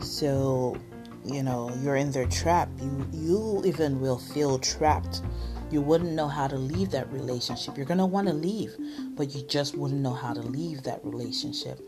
So, 0.00 0.76
you 1.24 1.42
know, 1.42 1.70
you're 1.82 1.96
in 1.96 2.10
their 2.10 2.26
trap. 2.26 2.68
You 2.80 3.06
you 3.12 3.62
even 3.66 4.00
will 4.00 4.18
feel 4.18 4.58
trapped 4.58 5.20
you 5.70 5.80
wouldn't 5.80 6.12
know 6.12 6.28
how 6.28 6.48
to 6.48 6.56
leave 6.56 6.90
that 6.90 7.10
relationship. 7.12 7.76
You're 7.76 7.86
going 7.86 7.98
to 7.98 8.06
want 8.06 8.28
to 8.28 8.34
leave, 8.34 8.74
but 9.16 9.34
you 9.34 9.42
just 9.42 9.76
wouldn't 9.76 10.00
know 10.00 10.14
how 10.14 10.32
to 10.32 10.40
leave 10.40 10.82
that 10.82 11.04
relationship. 11.04 11.80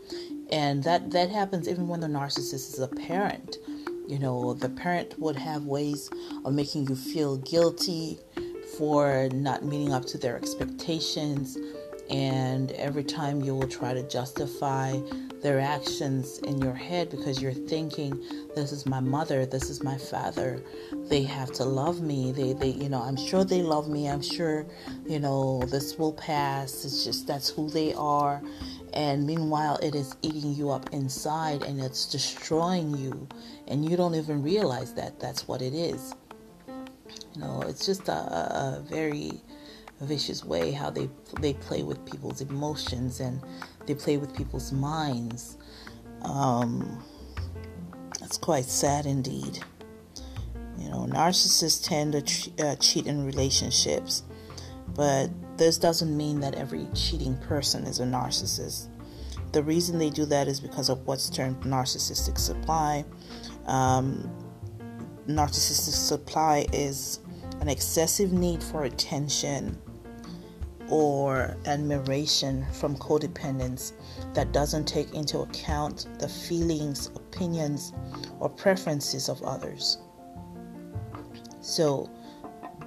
And 0.51 0.83
that 0.83 1.11
that 1.11 1.29
happens 1.29 1.67
even 1.67 1.87
when 1.87 1.99
the 1.99 2.07
narcissist 2.07 2.73
is 2.73 2.79
a 2.79 2.87
parent. 2.87 3.57
You 4.07 4.19
know, 4.19 4.53
the 4.53 4.69
parent 4.69 5.17
would 5.19 5.35
have 5.37 5.65
ways 5.65 6.09
of 6.45 6.53
making 6.53 6.87
you 6.87 6.95
feel 6.95 7.37
guilty 7.37 8.19
for 8.77 9.29
not 9.33 9.63
meeting 9.63 9.93
up 9.93 10.05
to 10.05 10.17
their 10.17 10.35
expectations. 10.35 11.57
And 12.09 12.71
every 12.73 13.03
time 13.03 13.41
you 13.41 13.55
will 13.55 13.67
try 13.67 13.93
to 13.93 14.07
justify 14.07 14.99
their 15.43 15.59
actions 15.59 16.39
in 16.39 16.59
your 16.61 16.73
head 16.73 17.09
because 17.09 17.41
you're 17.41 17.53
thinking, 17.53 18.17
this 18.55 18.71
is 18.71 18.85
my 18.85 19.01
mother, 19.01 19.45
this 19.45 19.69
is 19.69 19.83
my 19.83 19.97
father. 19.97 20.63
They 21.09 21.23
have 21.23 21.51
to 21.53 21.65
love 21.65 22.01
me. 22.01 22.31
They, 22.31 22.53
they, 22.53 22.69
you 22.69 22.87
know, 22.89 23.01
I'm 23.01 23.17
sure 23.17 23.43
they 23.43 23.61
love 23.61 23.89
me. 23.89 24.09
I'm 24.09 24.21
sure, 24.21 24.65
you 25.05 25.19
know, 25.19 25.61
this 25.63 25.97
will 25.97 26.13
pass. 26.13 26.85
It's 26.85 27.03
just 27.03 27.27
that's 27.27 27.49
who 27.49 27.69
they 27.69 27.93
are. 27.93 28.41
And 28.93 29.27
meanwhile, 29.27 29.77
it 29.83 29.95
is 29.95 30.15
eating 30.21 30.53
you 30.53 30.69
up 30.69 30.91
inside 30.93 31.63
and 31.63 31.81
it's 31.81 32.05
destroying 32.05 32.95
you. 32.97 33.27
And 33.67 33.87
you 33.87 33.97
don't 33.97 34.15
even 34.15 34.41
realize 34.41 34.93
that 34.93 35.19
that's 35.19 35.47
what 35.47 35.61
it 35.61 35.73
is. 35.73 36.15
You 37.35 37.41
know, 37.41 37.63
it's 37.67 37.85
just 37.85 38.07
a, 38.07 38.13
a 38.13 38.83
very 38.87 39.41
vicious 40.01 40.43
way 40.43 40.71
how 40.71 40.89
they 40.89 41.09
they 41.39 41.53
play 41.53 41.81
with 41.81 42.03
people's 42.05 42.41
emotions 42.41 43.19
and 43.19 43.41
they 43.85 43.95
play 43.95 44.17
with 44.17 44.35
people's 44.35 44.71
minds. 44.71 45.57
Um, 46.21 47.03
it's 48.21 48.37
quite 48.37 48.65
sad 48.65 49.05
indeed. 49.05 49.59
You 50.77 50.89
know, 50.89 51.07
narcissists 51.09 51.87
tend 51.87 52.13
to 52.13 52.65
uh, 52.65 52.75
cheat 52.77 53.07
in 53.07 53.25
relationships, 53.25 54.23
but 54.95 55.29
this 55.57 55.77
doesn't 55.77 56.15
mean 56.15 56.39
that 56.39 56.55
every 56.55 56.87
cheating 56.93 57.37
person 57.37 57.85
is 57.85 57.99
a 57.99 58.05
narcissist. 58.05 58.87
The 59.51 59.61
reason 59.61 59.99
they 59.99 60.09
do 60.09 60.25
that 60.25 60.47
is 60.47 60.59
because 60.59 60.89
of 60.89 61.05
what's 61.05 61.29
termed 61.29 61.61
narcissistic 61.61 62.39
supply. 62.39 63.05
Um, 63.67 64.31
narcissistic 65.27 65.93
supply 65.93 66.65
is 66.73 67.19
an 67.61 67.69
excessive 67.69 68.33
need 68.33 68.63
for 68.63 68.85
attention 68.85 69.79
or 70.93 71.57
admiration 71.65 72.63
from 72.71 72.95
codependents 72.97 73.93
that 74.35 74.51
doesn't 74.51 74.85
take 74.85 75.11
into 75.15 75.39
account 75.39 76.05
the 76.19 76.29
feelings, 76.29 77.07
opinions, 77.15 77.93
or 78.39 78.47
preferences 78.47 79.27
of 79.27 79.41
others. 79.41 79.97
So 81.61 82.11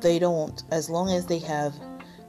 they 0.01 0.21
don't, 0.21 0.63
as 0.71 0.89
long 0.89 1.11
as 1.11 1.27
they 1.27 1.41
have 1.41 1.75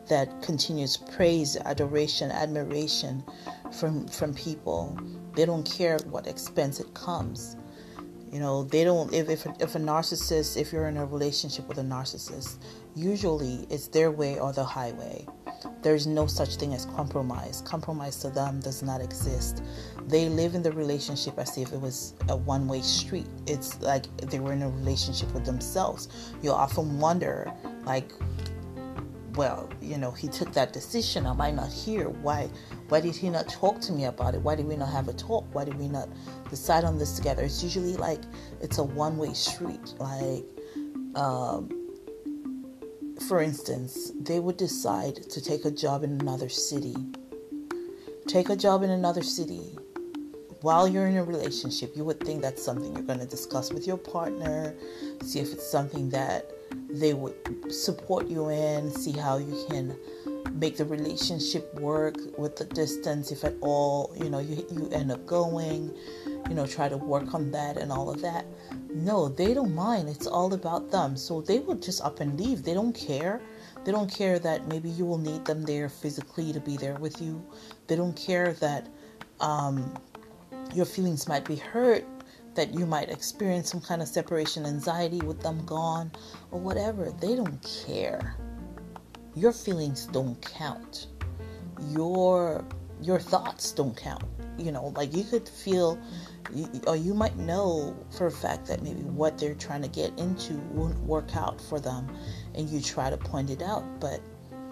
that 0.08 0.42
continuous 0.42 0.98
praise, 0.98 1.56
adoration, 1.58 2.32
admiration 2.32 3.24
from 3.72 4.08
from 4.08 4.34
people, 4.34 4.98
they 5.36 5.46
don't 5.46 5.70
care 5.70 5.94
at 5.94 6.08
what 6.08 6.26
expense 6.26 6.80
it 6.80 6.92
comes. 6.96 7.56
You 8.32 8.40
know, 8.40 8.64
they 8.64 8.84
don't. 8.84 9.14
If 9.14 9.30
if 9.30 9.46
if 9.60 9.76
a 9.76 9.80
narcissist, 9.80 10.58
if 10.58 10.74
you're 10.74 10.88
in 10.88 10.98
a 10.98 11.06
relationship 11.06 11.68
with 11.68 11.78
a 11.78 11.84
narcissist, 11.84 12.58
usually 12.96 13.66
it's 13.70 13.88
their 13.88 14.12
way 14.12 14.40
or 14.40 14.52
the 14.54 14.64
highway 14.64 15.26
there's 15.82 16.08
no 16.08 16.28
such 16.28 16.56
thing 16.56 16.74
as 16.74 16.86
compromise. 16.86 17.62
Compromise 17.62 18.18
to 18.18 18.30
them 18.30 18.60
does 18.60 18.84
not 18.84 19.02
exist. 19.02 19.64
They 20.08 20.30
live 20.30 20.56
in 20.56 20.62
the 20.62 20.72
relationship 20.72 21.38
as 21.38 21.58
if 21.58 21.72
it 21.72 21.80
was 21.80 22.14
a 22.30 22.36
one 22.36 22.68
way 22.68 22.82
street. 22.82 23.28
It's 23.46 23.80
like 23.82 24.06
they 24.18 24.40
were 24.40 24.54
in 24.54 24.64
a 24.64 24.70
relationship 24.70 25.34
with 25.34 25.46
themselves. 25.46 26.10
You 26.42 26.52
often 26.52 27.00
wonder, 27.00 27.52
like, 27.86 28.12
well, 29.38 29.70
you 29.82 29.98
know, 30.00 30.10
he 30.10 30.28
took 30.28 30.52
that 30.54 30.74
decision. 30.74 31.28
Am 31.28 31.40
I 31.40 31.52
not 31.52 31.72
here? 31.72 32.10
Why? 32.10 32.50
Why 32.90 33.00
did 33.00 33.16
he 33.16 33.30
not 33.30 33.48
talk 33.48 33.80
to 33.82 33.94
me 33.94 34.06
about 34.06 34.34
it? 34.34 34.42
Why 34.42 34.56
did 34.56 34.66
we 34.66 34.76
not 34.76 34.90
have 34.90 35.08
a 35.08 35.14
talk? 35.14 35.46
Why 35.54 35.64
did 35.64 35.78
we 35.78 35.88
not 35.88 36.10
decide 36.50 36.84
on 36.84 36.98
this 36.98 37.16
together? 37.16 37.44
It's 37.44 37.64
usually 37.64 37.96
like 37.96 38.22
it's 38.62 38.80
a 38.80 38.84
one 38.84 39.18
way 39.18 39.34
street. 39.34 39.94
Like, 40.00 40.44
um, 41.16 41.70
for 43.28 43.42
instance, 43.42 44.12
they 44.20 44.40
would 44.40 44.58
decide 44.58 45.16
to 45.30 45.40
take 45.40 45.66
a 45.66 45.72
job 45.72 46.04
in 46.04 46.20
another 46.20 46.50
city. 46.50 46.96
Take 48.28 48.50
a 48.50 48.56
job 48.56 48.82
in 48.82 48.90
another 48.90 49.22
city. 49.22 49.78
While 50.62 50.88
you're 50.88 51.06
in 51.06 51.16
a 51.16 51.24
relationship, 51.24 51.96
you 51.96 52.04
would 52.06 52.20
think 52.20 52.42
that's 52.42 52.64
something 52.66 52.92
you're 52.94 53.04
going 53.04 53.20
to 53.20 53.28
discuss 53.28 53.72
with 53.72 53.86
your 53.86 53.98
partner, 53.98 54.76
see 55.22 55.40
if 55.40 55.54
it's 55.54 55.70
something 55.70 56.10
that 56.10 56.52
they 56.90 57.14
would 57.14 57.36
support 57.72 58.28
you 58.28 58.50
in, 58.50 58.92
see 58.92 59.12
how 59.12 59.38
you 59.38 59.66
can 59.70 59.96
make 60.54 60.78
the 60.78 60.86
relationship 60.86 61.74
work 61.76 62.16
with 62.38 62.56
the 62.56 62.66
distance, 62.66 63.32
if 63.32 63.44
at 63.44 63.54
all, 63.62 64.14
you 64.18 64.30
know, 64.30 64.40
you, 64.40 64.66
you 64.72 64.90
end 64.92 65.12
up 65.12 65.26
going, 65.26 65.96
you 66.50 66.56
know, 66.56 66.66
try 66.66 66.90
to 66.90 66.98
work 66.98 67.34
on 67.34 67.52
that 67.52 67.78
and 67.78 67.92
all 67.92 68.10
of 68.10 68.22
that. 68.22 68.46
No, 68.90 69.28
they 69.28 69.54
don't 69.54 69.76
mind. 69.76 70.10
It's 70.10 70.28
all 70.28 70.54
about 70.54 70.90
them. 70.90 71.16
So 71.18 71.42
they 71.42 71.60
will 71.60 71.76
just 71.76 72.02
up 72.02 72.20
and 72.20 72.40
leave. 72.40 72.64
They 72.64 72.74
don't 72.74 72.94
care. 72.94 73.42
They 73.84 73.92
don't 73.92 74.12
care 74.12 74.40
that 74.40 74.68
maybe 74.68 74.90
you 74.90 75.06
will 75.06 75.18
need 75.20 75.46
them 75.46 75.64
there 75.64 75.90
physically 75.90 76.52
to 76.54 76.60
be 76.60 76.78
there 76.78 76.96
with 76.96 77.22
you. 77.22 77.46
They 77.88 77.96
don't 77.96 78.16
care 78.16 78.54
that 78.54 78.88
um, 79.40 79.94
your 80.74 80.86
feelings 80.86 81.28
might 81.28 81.46
be 81.46 81.56
hurt, 81.56 82.04
that 82.58 82.74
you 82.74 82.86
might 82.86 83.10
experience 83.10 83.72
some 83.72 83.80
kind 83.80 84.02
of 84.02 84.08
separation 84.08 84.66
anxiety 84.66 85.20
with 85.20 85.40
them 85.42 85.64
gone, 85.66 86.12
or 86.52 86.60
whatever. 86.60 87.14
They 87.22 87.36
don't 87.36 87.64
care. 87.86 88.36
Your 89.36 89.54
feelings 89.54 90.08
don't 90.08 90.42
count. 90.42 91.08
Your 91.92 92.66
your 93.02 93.20
thoughts 93.20 93.72
don't 93.72 93.96
count. 93.96 94.24
You 94.58 94.72
know, 94.72 94.88
like 94.98 95.16
you 95.16 95.24
could 95.24 95.48
feel 95.48 95.98
or 96.88 96.96
you 96.96 97.14
might 97.14 97.38
know 97.38 97.96
for 98.10 98.28
a 98.28 98.32
fact 98.32 98.66
that 98.68 98.82
maybe 98.82 99.02
what 99.02 99.38
they're 99.38 99.54
trying 99.54 99.82
to 99.82 99.88
get 99.88 100.18
into 100.18 100.54
won't 100.72 101.00
work 101.02 101.36
out 101.36 101.60
for 101.60 101.80
them 101.80 102.08
and 102.56 102.70
you 102.70 102.82
try 102.82 103.10
to 103.10 103.18
point 103.18 103.50
it 103.50 103.62
out 103.62 103.84
but 104.00 104.22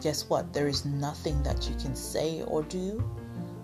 guess 0.01 0.29
what 0.29 0.53
there 0.53 0.69
is 0.69 0.85
nothing 0.85 1.41
that 1.43 1.67
you 1.69 1.75
can 1.75 1.93
say 1.93 2.43
or 2.47 2.63
do 2.63 3.03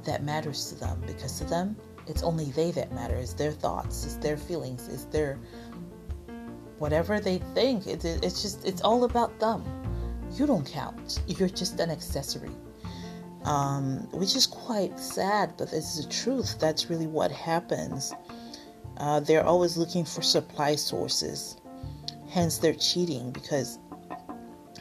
that 0.03 0.23
matters 0.23 0.69
to 0.69 0.75
them 0.75 1.01
because 1.07 1.39
to 1.39 1.45
them 1.45 1.75
it's 2.11 2.23
only 2.23 2.51
they 2.51 2.69
that 2.71 2.91
matter 2.93 3.15
it's 3.15 3.33
their 3.33 3.51
thoughts 3.51 4.05
it's 4.05 4.17
their 4.17 4.37
feelings 4.37 4.87
it's 4.87 5.05
their 5.05 5.39
whatever 6.81 7.19
they 7.19 7.37
think. 7.53 7.85
It's, 7.85 8.03
it's 8.03 8.41
just 8.41 8.65
it's 8.65 8.81
all 8.81 9.03
about 9.03 9.39
them. 9.39 9.63
You 10.33 10.47
don't 10.47 10.65
count. 10.65 11.21
You're 11.27 11.47
just 11.47 11.79
an 11.79 11.91
accessory. 11.91 12.55
Um, 13.43 14.07
which 14.11 14.35
is 14.35 14.45
quite 14.47 14.99
sad, 14.99 15.53
but 15.57 15.71
it's 15.73 16.03
the 16.03 16.09
truth. 16.11 16.57
That's 16.59 16.89
really 16.89 17.07
what 17.07 17.31
happens. 17.31 18.13
Uh, 18.97 19.19
they're 19.19 19.45
always 19.45 19.77
looking 19.77 20.05
for 20.05 20.21
supply 20.21 20.75
sources, 20.75 21.57
hence 22.29 22.57
they're 22.57 22.75
cheating 22.75 23.31
because 23.31 23.79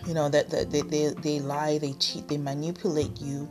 you 0.07 0.13
know 0.13 0.29
that, 0.29 0.51
they, 0.51 0.83
they 0.83 1.15
they 1.23 1.41
lie, 1.41 1.79
they 1.79 1.95
cheat, 1.95 2.29
they 2.29 2.37
manipulate 2.37 3.19
you, 3.19 3.49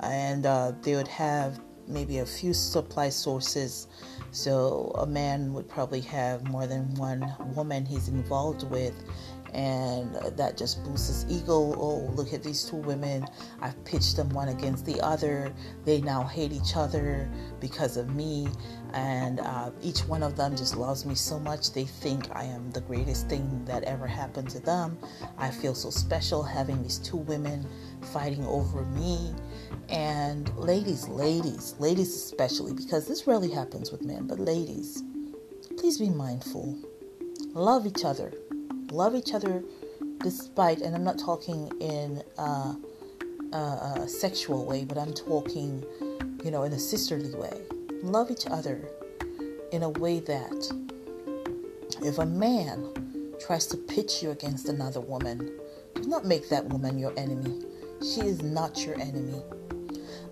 and 0.00 0.44
uh, 0.44 0.72
they 0.82 0.96
would 0.96 1.08
have 1.08 1.58
maybe 1.86 2.18
a 2.18 2.26
few 2.26 2.54
supply 2.54 3.08
sources. 3.08 3.88
So 4.30 4.92
a 4.96 5.06
man 5.06 5.52
would 5.52 5.68
probably 5.68 6.00
have 6.02 6.48
more 6.48 6.66
than 6.66 6.94
one 6.94 7.34
woman 7.54 7.84
he's 7.84 8.08
involved 8.08 8.68
with, 8.70 8.94
and 9.52 10.14
that 10.14 10.56
just 10.56 10.82
boosts 10.84 11.08
his 11.08 11.26
ego. 11.42 11.74
Oh, 11.76 12.10
look 12.14 12.32
at 12.32 12.42
these 12.42 12.64
two 12.64 12.76
women. 12.76 13.26
I've 13.60 13.84
pitched 13.84 14.16
them 14.16 14.30
one 14.30 14.48
against 14.48 14.86
the 14.86 14.98
other. 15.02 15.52
They 15.84 16.00
now 16.00 16.22
hate 16.22 16.52
each 16.52 16.76
other 16.76 17.30
because 17.60 17.98
of 17.98 18.14
me, 18.14 18.48
and 18.94 19.40
uh, 19.40 19.70
each 19.82 20.00
one 20.06 20.22
of 20.22 20.36
them 20.36 20.56
just 20.56 20.78
loves 20.78 21.04
me 21.04 21.14
so 21.14 21.38
much. 21.38 21.72
They 21.74 21.84
think 21.84 22.34
I 22.34 22.44
am 22.44 22.70
the 22.70 22.80
greatest 22.80 23.28
thing 23.28 23.62
that 23.66 23.82
ever 23.84 24.06
happened 24.06 24.48
to 24.50 24.60
them. 24.60 24.98
I 25.36 25.50
feel 25.50 25.74
so 25.74 25.90
special 25.90 26.42
having 26.42 26.82
these 26.82 26.96
two 26.96 27.18
women 27.18 27.66
fighting 28.14 28.46
over 28.46 28.86
me. 28.86 29.34
And 29.88 30.54
ladies, 30.56 31.08
ladies, 31.08 31.74
ladies 31.78 32.14
especially, 32.14 32.72
because 32.72 33.06
this 33.06 33.26
rarely 33.26 33.50
happens 33.50 33.92
with 33.92 34.02
men, 34.02 34.26
but 34.26 34.38
ladies, 34.38 35.02
please 35.78 35.98
be 35.98 36.08
mindful. 36.08 36.78
Love 37.54 37.86
each 37.86 38.04
other 38.04 38.32
love 38.92 39.14
each 39.14 39.34
other 39.34 39.64
despite, 40.22 40.80
and 40.80 40.94
I'm 40.94 41.04
not 41.04 41.18
talking 41.18 41.72
in 41.80 42.22
a, 42.38 42.76
a, 43.52 43.56
a 44.02 44.08
sexual 44.08 44.64
way, 44.64 44.84
but 44.84 44.98
I'm 44.98 45.12
talking, 45.12 45.84
you 46.44 46.50
know, 46.50 46.62
in 46.62 46.72
a 46.72 46.78
sisterly 46.78 47.34
way. 47.34 47.62
Love 48.02 48.30
each 48.30 48.46
other 48.46 48.88
in 49.72 49.82
a 49.82 49.88
way 49.88 50.20
that 50.20 50.72
if 52.02 52.18
a 52.18 52.26
man 52.26 52.92
tries 53.40 53.66
to 53.68 53.76
pitch 53.76 54.22
you 54.22 54.30
against 54.30 54.68
another 54.68 55.00
woman, 55.00 55.50
do 55.94 56.02
not 56.02 56.24
make 56.24 56.48
that 56.50 56.66
woman 56.66 56.98
your 56.98 57.12
enemy. 57.18 57.62
She 58.02 58.22
is 58.22 58.42
not 58.42 58.84
your 58.84 59.00
enemy. 59.00 59.40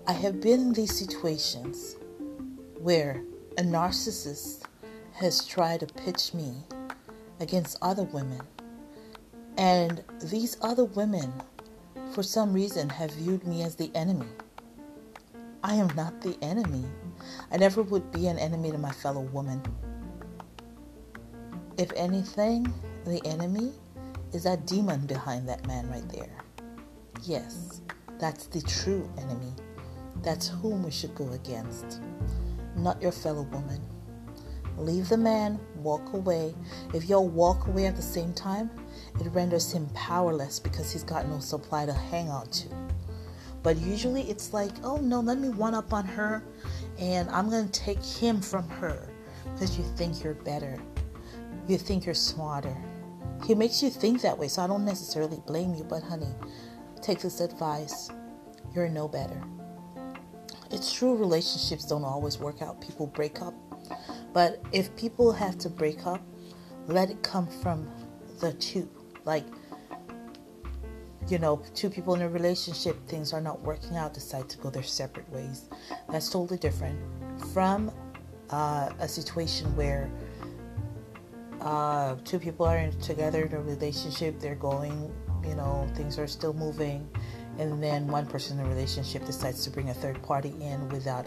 I 0.05 0.11
have 0.11 0.41
been 0.41 0.59
in 0.59 0.73
these 0.73 0.93
situations 0.93 1.95
where 2.77 3.23
a 3.57 3.61
narcissist 3.61 4.63
has 5.13 5.45
tried 5.45 5.79
to 5.79 5.85
pitch 5.85 6.33
me 6.33 6.53
against 7.39 7.77
other 7.81 8.03
women. 8.03 8.41
And 9.57 10.03
these 10.21 10.57
other 10.61 10.83
women, 10.83 11.31
for 12.11 12.23
some 12.23 12.51
reason, 12.51 12.89
have 12.89 13.11
viewed 13.11 13.47
me 13.47 13.63
as 13.63 13.77
the 13.77 13.89
enemy. 13.95 14.27
I 15.63 15.75
am 15.75 15.87
not 15.95 16.19
the 16.19 16.37
enemy. 16.41 16.83
I 17.53 17.57
never 17.57 17.83
would 17.83 18.11
be 18.11 18.27
an 18.27 18.37
enemy 18.37 18.71
to 18.71 18.77
my 18.77 18.91
fellow 18.91 19.21
woman. 19.21 19.61
If 21.77 21.93
anything, 21.95 22.73
the 23.05 23.25
enemy 23.25 23.71
is 24.33 24.43
that 24.43 24.67
demon 24.67 25.05
behind 25.05 25.47
that 25.47 25.65
man 25.67 25.89
right 25.89 26.07
there. 26.09 26.41
Yes, 27.23 27.81
that's 28.19 28.47
the 28.47 28.61
true 28.61 29.07
enemy. 29.19 29.53
That's 30.23 30.47
whom 30.47 30.83
we 30.83 30.89
should 30.89 31.13
go 31.13 31.29
against, 31.33 32.01
not 32.75 32.99
your 32.99 33.11
fellow 33.11 33.43
woman. 33.43 33.79
Leave 34.77 35.07
the 35.09 35.17
man, 35.17 35.59
walk 35.75 36.13
away. 36.13 36.55
If 36.95 37.05
y'all 37.05 37.29
walk 37.29 37.67
away 37.67 37.85
at 37.85 37.95
the 37.95 38.01
same 38.01 38.33
time, 38.33 38.71
it 39.19 39.27
renders 39.27 39.71
him 39.71 39.87
powerless 39.93 40.59
because 40.59 40.91
he's 40.91 41.03
got 41.03 41.27
no 41.27 41.39
supply 41.39 41.85
to 41.85 41.93
hang 41.93 42.29
on 42.29 42.49
to. 42.49 42.67
But 43.61 43.77
usually 43.77 44.23
it's 44.23 44.51
like, 44.53 44.71
oh 44.83 44.97
no, 44.97 45.19
let 45.19 45.37
me 45.37 45.49
one 45.49 45.75
up 45.75 45.93
on 45.93 46.05
her 46.05 46.43
and 46.97 47.29
I'm 47.29 47.51
going 47.51 47.69
to 47.69 47.79
take 47.79 48.03
him 48.03 48.41
from 48.41 48.67
her 48.69 49.09
because 49.53 49.77
you 49.77 49.83
think 49.95 50.23
you're 50.23 50.33
better. 50.33 50.79
You 51.67 51.77
think 51.77 52.05
you're 52.05 52.15
smarter. 52.15 52.75
He 53.45 53.53
makes 53.53 53.81
you 53.83 53.89
think 53.89 54.21
that 54.21 54.37
way, 54.37 54.47
so 54.47 54.61
I 54.63 54.67
don't 54.67 54.85
necessarily 54.85 55.41
blame 55.45 55.73
you, 55.73 55.83
but 55.83 56.03
honey, 56.03 56.33
take 57.01 57.19
this 57.19 57.39
advice. 57.39 58.09
You're 58.73 58.89
no 58.89 59.07
better. 59.07 59.41
It's 60.71 60.93
true, 60.93 61.15
relationships 61.15 61.85
don't 61.85 62.05
always 62.05 62.37
work 62.37 62.61
out. 62.61 62.79
People 62.81 63.07
break 63.07 63.41
up 63.41 63.53
but 64.33 64.61
if 64.71 64.95
people 64.95 65.31
have 65.31 65.57
to 65.59 65.69
break 65.69 66.05
up, 66.05 66.21
let 66.87 67.09
it 67.09 67.21
come 67.21 67.47
from 67.47 67.89
the 68.39 68.53
two. 68.53 68.89
Like, 69.25 69.45
you 71.27 71.37
know, 71.37 71.61
two 71.75 71.89
people 71.89 72.15
in 72.15 72.21
a 72.21 72.29
relationship, 72.29 73.07
things 73.07 73.33
are 73.33 73.41
not 73.41 73.61
working 73.61 73.97
out, 73.97 74.13
decide 74.13 74.49
to 74.49 74.57
go 74.57 74.69
their 74.69 74.83
separate 74.83 75.29
ways. 75.29 75.69
That's 76.09 76.29
totally 76.29 76.57
different 76.57 76.99
from 77.53 77.91
uh, 78.49 78.89
a 78.99 79.07
situation 79.07 79.75
where 79.75 80.09
uh, 81.59 82.15
two 82.23 82.39
people 82.39 82.65
are 82.65 82.89
together 83.01 83.45
in 83.45 83.53
a 83.53 83.61
relationship, 83.61 84.39
they're 84.39 84.55
going, 84.55 85.13
you 85.47 85.55
know, 85.55 85.87
things 85.95 86.17
are 86.19 86.27
still 86.27 86.53
moving, 86.53 87.07
and 87.57 87.81
then 87.81 88.07
one 88.07 88.25
person 88.25 88.57
in 88.57 88.63
the 88.63 88.69
relationship 88.69 89.25
decides 89.25 89.63
to 89.63 89.69
bring 89.69 89.89
a 89.89 89.93
third 89.93 90.21
party 90.23 90.53
in 90.61 90.87
without, 90.89 91.25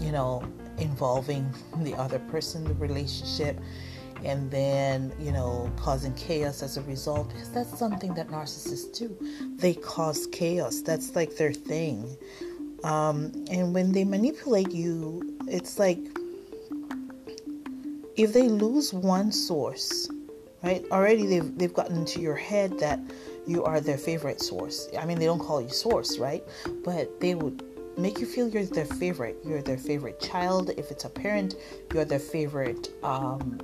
you 0.00 0.12
know, 0.12 0.42
involving 0.78 1.52
the 1.78 1.94
other 1.94 2.18
person, 2.18 2.62
in 2.62 2.68
the 2.68 2.74
relationship, 2.74 3.58
and 4.24 4.50
then, 4.50 5.12
you 5.18 5.32
know, 5.32 5.70
causing 5.76 6.14
chaos 6.14 6.62
as 6.62 6.76
a 6.76 6.82
result, 6.82 7.28
because 7.28 7.50
that's 7.50 7.78
something 7.78 8.14
that 8.14 8.28
narcissists 8.28 8.96
do. 8.96 9.16
They 9.56 9.74
cause 9.74 10.26
chaos, 10.28 10.80
that's 10.80 11.16
like 11.16 11.36
their 11.36 11.52
thing. 11.52 12.16
Um, 12.84 13.32
and 13.50 13.74
when 13.74 13.92
they 13.92 14.04
manipulate 14.04 14.72
you, 14.72 15.36
it's 15.46 15.78
like 15.78 15.98
if 18.16 18.32
they 18.32 18.48
lose 18.48 18.92
one 18.92 19.32
source, 19.32 20.08
right? 20.62 20.84
Already 20.90 21.26
they've 21.26 21.58
they've 21.58 21.72
gotten 21.72 21.96
into 21.96 22.20
your 22.20 22.36
head 22.36 22.78
that 22.80 23.00
you 23.46 23.64
are 23.64 23.80
their 23.80 23.98
favorite 23.98 24.40
source. 24.40 24.88
I 24.98 25.04
mean, 25.04 25.18
they 25.18 25.26
don't 25.26 25.38
call 25.38 25.60
you 25.60 25.68
source, 25.68 26.18
right? 26.18 26.44
But 26.84 27.20
they 27.20 27.34
would 27.34 27.62
make 27.98 28.18
you 28.18 28.26
feel 28.26 28.48
you're 28.48 28.64
their 28.64 28.86
favorite. 28.86 29.36
You're 29.44 29.62
their 29.62 29.78
favorite 29.78 30.20
child. 30.20 30.70
If 30.76 30.90
it's 30.90 31.04
a 31.04 31.10
parent, 31.10 31.56
you're 31.92 32.04
their 32.04 32.18
favorite 32.18 32.90
um, 33.02 33.60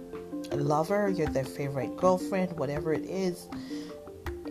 lover. 0.52 1.08
You're 1.08 1.28
their 1.28 1.44
favorite 1.44 1.96
girlfriend, 1.96 2.58
whatever 2.58 2.92
it 2.92 3.04
is. 3.04 3.48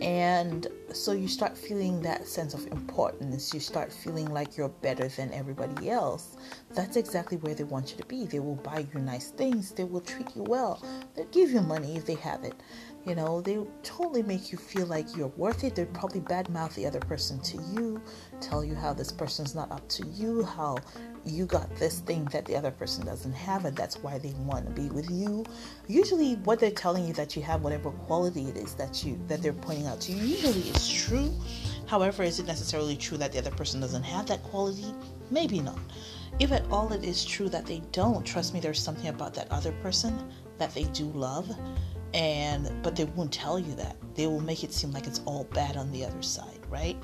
And 0.00 0.68
so 0.92 1.10
you 1.10 1.26
start 1.26 1.58
feeling 1.58 2.00
that 2.02 2.26
sense 2.26 2.54
of 2.54 2.64
importance. 2.68 3.52
You 3.52 3.58
start 3.58 3.92
feeling 3.92 4.32
like 4.32 4.56
you're 4.56 4.68
better 4.68 5.08
than 5.08 5.32
everybody 5.32 5.90
else. 5.90 6.36
That's 6.72 6.96
exactly 6.96 7.36
where 7.38 7.54
they 7.54 7.64
want 7.64 7.90
you 7.90 7.96
to 7.96 8.06
be. 8.06 8.24
They 8.24 8.38
will 8.38 8.56
buy 8.56 8.86
you 8.94 9.00
nice 9.00 9.30
things. 9.30 9.72
They 9.72 9.84
will 9.84 10.00
treat 10.00 10.28
you 10.36 10.44
well. 10.44 10.84
They'll 11.16 11.26
give 11.26 11.50
you 11.50 11.62
money 11.62 11.96
if 11.96 12.06
they 12.06 12.14
have 12.14 12.44
it. 12.44 12.54
You 13.08 13.14
know, 13.14 13.40
they 13.40 13.58
totally 13.82 14.22
make 14.22 14.52
you 14.52 14.58
feel 14.58 14.84
like 14.84 15.16
you're 15.16 15.28
worth 15.28 15.64
it. 15.64 15.74
They'd 15.74 15.94
probably 15.94 16.20
badmouth 16.20 16.74
the 16.74 16.84
other 16.84 17.00
person 17.00 17.40
to 17.40 17.56
you, 17.72 18.02
tell 18.42 18.62
you 18.62 18.74
how 18.74 18.92
this 18.92 19.10
person's 19.10 19.54
not 19.54 19.72
up 19.72 19.88
to 19.88 20.06
you, 20.08 20.44
how 20.44 20.76
you 21.24 21.46
got 21.46 21.74
this 21.76 22.00
thing 22.00 22.26
that 22.26 22.44
the 22.44 22.54
other 22.54 22.70
person 22.70 23.06
doesn't 23.06 23.32
have, 23.32 23.64
and 23.64 23.74
that's 23.74 23.96
why 24.02 24.18
they 24.18 24.34
want 24.40 24.66
to 24.66 24.72
be 24.72 24.90
with 24.90 25.10
you. 25.10 25.42
Usually, 25.86 26.34
what 26.44 26.60
they're 26.60 26.70
telling 26.70 27.06
you 27.06 27.14
that 27.14 27.34
you 27.34 27.40
have, 27.40 27.62
whatever 27.62 27.92
quality 27.92 28.44
it 28.44 28.58
is 28.58 28.74
that 28.74 29.02
you 29.02 29.18
that 29.26 29.40
they're 29.40 29.54
pointing 29.54 29.86
out 29.86 30.02
to 30.02 30.12
you, 30.12 30.26
usually 30.26 30.68
is 30.68 30.86
true. 30.86 31.32
However, 31.86 32.22
is 32.22 32.38
it 32.38 32.46
necessarily 32.46 32.94
true 32.94 33.16
that 33.16 33.32
the 33.32 33.38
other 33.38 33.52
person 33.52 33.80
doesn't 33.80 34.02
have 34.02 34.26
that 34.26 34.42
quality? 34.42 34.92
Maybe 35.30 35.60
not. 35.60 35.78
If 36.40 36.52
at 36.52 36.70
all 36.70 36.92
it 36.92 37.04
is 37.04 37.24
true 37.24 37.48
that 37.48 37.64
they 37.64 37.80
don't, 37.92 38.22
trust 38.22 38.52
me, 38.52 38.60
there's 38.60 38.78
something 38.78 39.08
about 39.08 39.32
that 39.32 39.50
other 39.50 39.72
person 39.82 40.30
that 40.58 40.74
they 40.74 40.84
do 40.84 41.06
love 41.06 41.50
and 42.14 42.70
but 42.82 42.96
they 42.96 43.04
won't 43.04 43.32
tell 43.32 43.58
you 43.58 43.74
that. 43.74 43.96
They 44.14 44.26
will 44.26 44.40
make 44.40 44.64
it 44.64 44.72
seem 44.72 44.92
like 44.92 45.06
it's 45.06 45.20
all 45.24 45.44
bad 45.44 45.76
on 45.76 45.92
the 45.92 46.04
other 46.04 46.22
side 46.22 46.58
right? 46.70 46.96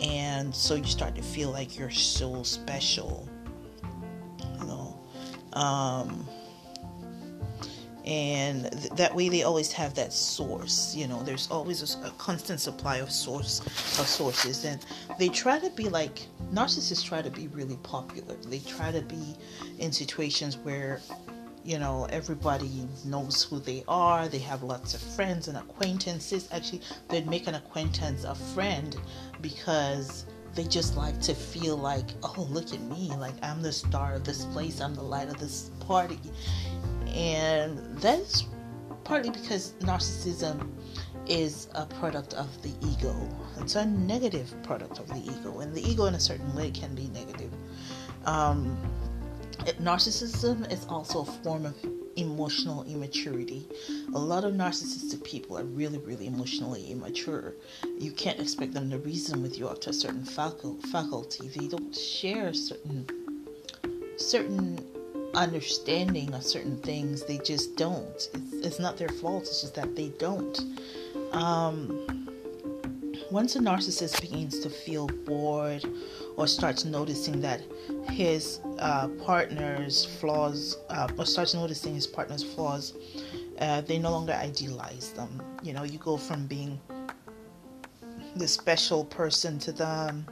And 0.00 0.54
so 0.54 0.74
you 0.74 0.84
start 0.84 1.14
to 1.16 1.22
feel 1.22 1.50
like 1.50 1.78
you're 1.78 1.90
so 1.90 2.42
special 2.42 3.28
you 4.60 4.66
know? 4.66 4.98
Um 5.52 6.26
and 8.06 8.72
th- 8.72 8.92
that 8.92 9.14
way 9.14 9.28
they 9.28 9.42
always 9.42 9.70
have 9.72 9.94
that 9.94 10.12
source 10.12 10.94
you 10.94 11.06
know? 11.06 11.22
There's 11.22 11.48
always 11.50 11.94
a, 11.94 12.06
a 12.06 12.10
constant 12.12 12.60
supply 12.60 12.96
of 12.96 13.10
source 13.10 13.60
of 13.60 14.06
sources. 14.06 14.64
And 14.64 14.84
they 15.18 15.28
try 15.28 15.58
to 15.58 15.70
be 15.70 15.88
like 15.88 16.26
narcissists 16.52 17.04
try 17.04 17.22
to 17.22 17.30
be 17.30 17.48
really 17.48 17.76
popular. 17.82 18.34
They 18.46 18.58
try 18.60 18.90
to 18.92 19.02
be 19.02 19.36
in 19.78 19.92
situations 19.92 20.56
where 20.58 21.00
you 21.64 21.78
know 21.78 22.06
everybody 22.10 22.86
knows 23.04 23.42
who 23.42 23.58
they 23.60 23.84
are. 23.88 24.28
They 24.28 24.38
have 24.38 24.62
lots 24.62 24.94
of 24.94 25.00
friends 25.00 25.48
and 25.48 25.56
acquaintances. 25.58 26.48
Actually 26.52 26.82
they'd 27.08 27.26
make 27.28 27.46
an 27.46 27.54
acquaintance 27.54 28.24
a 28.24 28.34
friend 28.34 28.96
because 29.40 30.26
they 30.54 30.64
just 30.64 30.96
like 30.96 31.20
to 31.20 31.34
feel 31.34 31.76
like 31.76 32.06
oh 32.22 32.46
look 32.50 32.72
at 32.72 32.80
me. 32.80 33.12
Like 33.16 33.34
i'm 33.42 33.62
the 33.62 33.72
star 33.72 34.14
of 34.14 34.24
this 34.24 34.44
place. 34.46 34.80
I'm 34.80 34.94
the 34.94 35.02
light 35.02 35.28
of 35.28 35.38
this 35.38 35.70
party. 35.80 36.20
And 37.14 37.78
that's 37.98 38.44
partly 39.04 39.30
because 39.30 39.74
narcissism 39.80 40.70
is 41.26 41.68
a 41.74 41.86
product 41.86 42.34
of 42.34 42.62
the 42.62 42.72
ego. 42.86 43.14
It's 43.58 43.76
a 43.76 43.86
negative 43.86 44.52
product 44.62 44.98
of 44.98 45.08
the 45.08 45.18
ego 45.18 45.60
and 45.60 45.74
the 45.74 45.88
ego 45.88 46.06
in 46.06 46.14
a 46.14 46.20
certain 46.20 46.54
way 46.54 46.70
can 46.70 46.94
be 46.94 47.08
negative. 47.08 47.52
Um, 48.24 48.76
narcissism 49.80 50.70
is 50.72 50.86
also 50.88 51.20
a 51.20 51.24
form 51.24 51.66
of 51.66 51.74
emotional 52.16 52.84
immaturity. 52.84 53.66
A 54.14 54.18
lot 54.18 54.44
of 54.44 54.54
narcissistic 54.54 55.22
people 55.24 55.58
are 55.58 55.64
really, 55.64 55.98
really 55.98 56.26
emotionally 56.26 56.90
immature. 56.90 57.54
You 57.98 58.12
can't 58.12 58.40
expect 58.40 58.74
them 58.74 58.90
to 58.90 58.98
reason 58.98 59.42
with 59.42 59.58
you 59.58 59.68
up 59.68 59.80
to 59.82 59.90
a 59.90 59.92
certain 59.92 60.24
faculty. 60.24 61.48
They 61.48 61.68
don't 61.68 61.94
share 61.94 62.52
certain 62.52 63.06
certain 64.16 64.78
understanding 65.34 66.34
of 66.34 66.42
certain 66.42 66.76
things. 66.78 67.24
They 67.24 67.38
just 67.38 67.76
don't. 67.76 68.06
It's, 68.16 68.28
it's 68.52 68.78
not 68.78 68.98
their 68.98 69.08
fault. 69.08 69.44
It's 69.44 69.62
just 69.62 69.74
that 69.76 69.96
they 69.96 70.08
don't. 70.18 70.58
Um, 71.32 72.20
once 73.30 73.54
a 73.54 73.60
narcissist 73.60 74.20
begins 74.20 74.58
to 74.60 74.68
feel 74.68 75.06
bored 75.06 75.84
or 76.40 76.46
starts 76.46 76.86
noticing 76.86 77.38
that 77.42 77.60
his 78.08 78.60
uh, 78.78 79.08
partner's 79.26 80.06
flaws, 80.06 80.78
uh, 80.88 81.06
or 81.18 81.26
starts 81.26 81.52
noticing 81.52 81.94
his 81.94 82.06
partner's 82.06 82.42
flaws, 82.42 82.94
uh, 83.58 83.82
they 83.82 83.98
no 83.98 84.10
longer 84.10 84.32
idealize 84.32 85.12
them. 85.12 85.42
You 85.62 85.74
know, 85.74 85.82
you 85.82 85.98
go 85.98 86.16
from 86.16 86.46
being 86.46 86.80
the 88.36 88.48
special 88.48 89.04
person 89.04 89.58
to 89.58 89.70
them, 89.70 90.24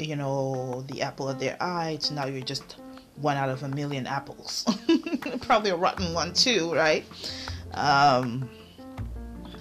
you 0.00 0.16
know, 0.16 0.82
the 0.88 1.02
apple 1.02 1.28
of 1.28 1.38
their 1.38 1.56
eye, 1.60 1.98
to 2.02 2.14
now 2.14 2.26
you're 2.26 2.42
just 2.42 2.78
one 3.20 3.36
out 3.36 3.48
of 3.48 3.62
a 3.62 3.68
million 3.68 4.08
apples. 4.08 4.64
Probably 5.42 5.70
a 5.70 5.76
rotten 5.76 6.14
one 6.14 6.32
too, 6.32 6.74
right? 6.74 7.04
Um, 7.74 8.50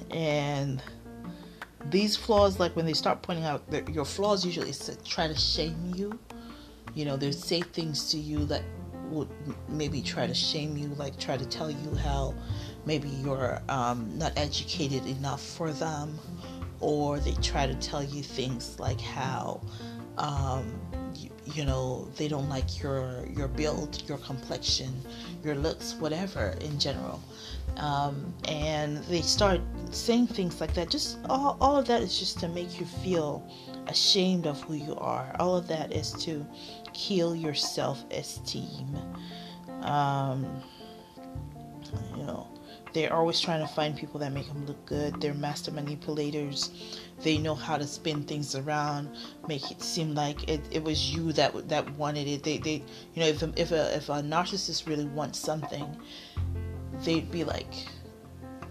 and 0.10 0.82
these 1.90 2.16
flaws, 2.16 2.60
like 2.60 2.76
when 2.76 2.86
they 2.86 2.94
start 2.94 3.22
pointing 3.22 3.46
out 3.46 3.64
your 3.90 4.06
flaws, 4.06 4.46
usually 4.46 4.70
is 4.70 4.80
to 4.80 4.96
try 5.04 5.28
to 5.28 5.36
shame 5.36 5.94
you. 5.96 6.18
You 6.96 7.06
know, 7.06 7.18
they 7.18 7.32
say 7.32 7.62
things 7.62 8.12
to 8.12 8.18
you 8.18 8.46
that 8.46 8.64
would 9.10 9.30
maybe 9.70 10.02
try 10.02 10.28
to 10.28 10.34
shame 10.34 10.78
you, 10.78 10.88
like 10.96 11.20
try 11.20 11.38
to 11.38 11.46
tell 11.46 11.70
you 11.70 11.96
how 11.96 12.34
maybe 12.86 13.10
you're 13.10 13.62
um, 13.70 14.18
not 14.18 14.34
educated 14.38 15.06
enough 15.06 15.42
for 15.42 15.72
them, 15.72 16.18
or 16.80 17.20
they 17.20 17.34
try 17.36 17.68
to 17.68 17.76
tell 17.76 18.04
you 18.04 18.24
things 18.24 18.80
like 18.80 19.00
how 19.00 19.62
um, 20.18 20.74
you, 21.16 21.30
you, 21.46 21.66
know 21.66 22.08
they 22.18 22.28
don't 22.28 22.50
like 22.50 22.82
your 22.82 23.26
your 23.36 23.48
build, 23.48 24.04
your 24.08 24.18
complexion, 24.20 24.94
your 25.44 25.56
looks, 25.56 25.96
whatever 25.96 26.56
in 26.62 26.80
general, 26.80 27.22
um, 27.78 28.34
and 28.48 28.98
they 29.06 29.22
start 29.22 29.62
saying 29.92 30.28
things 30.28 30.60
like 30.62 30.74
that. 30.76 30.90
Just 30.90 31.20
all, 31.30 31.58
all 31.60 31.78
of 31.78 31.88
that 31.88 32.02
is 32.02 32.18
just 32.18 32.40
to 32.40 32.48
make 32.48 32.80
you 32.80 32.86
feel 32.86 33.48
ashamed 33.88 34.48
of 34.48 34.62
who 34.64 34.76
you 34.76 34.96
are. 34.96 35.36
All 35.40 35.56
of 35.56 35.68
that 35.68 35.92
is 35.92 36.12
to 36.24 36.46
kill 36.94 37.36
your 37.36 37.54
self-esteem. 37.54 38.98
Um, 39.82 40.46
you 42.16 42.24
know, 42.24 42.48
they're 42.94 43.14
always 43.14 43.40
trying 43.40 43.60
to 43.62 43.68
find 43.74 43.98
people 43.98 44.20
that 44.20 44.32
make 44.32 44.48
them 44.48 44.66
look 44.66 44.86
good. 44.86 45.20
They're 45.20 45.34
master 45.34 45.72
manipulators. 45.72 47.00
They 47.22 47.38
know 47.38 47.56
how 47.56 47.78
to 47.78 47.88
spin 47.88 48.24
things 48.24 48.56
around, 48.56 49.10
make 49.48 49.72
it 49.72 49.82
seem 49.82 50.14
like 50.14 50.48
it, 50.50 50.62
it 50.72 50.84
was 50.84 51.14
you 51.14 51.32
that 51.34 51.70
that 51.70 51.90
wanted 51.98 52.28
it. 52.28 52.44
They, 52.44 52.58
they 52.58 52.84
you 53.14 53.22
know, 53.22 53.28
if 53.28 53.42
if 53.58 53.72
a 53.72 53.96
if 53.96 54.10
a 54.10 54.22
narcissist 54.22 54.88
really 54.88 55.06
wants 55.06 55.40
something, 55.40 55.96
they'd 57.04 57.32
be 57.32 57.44
like, 57.44 57.88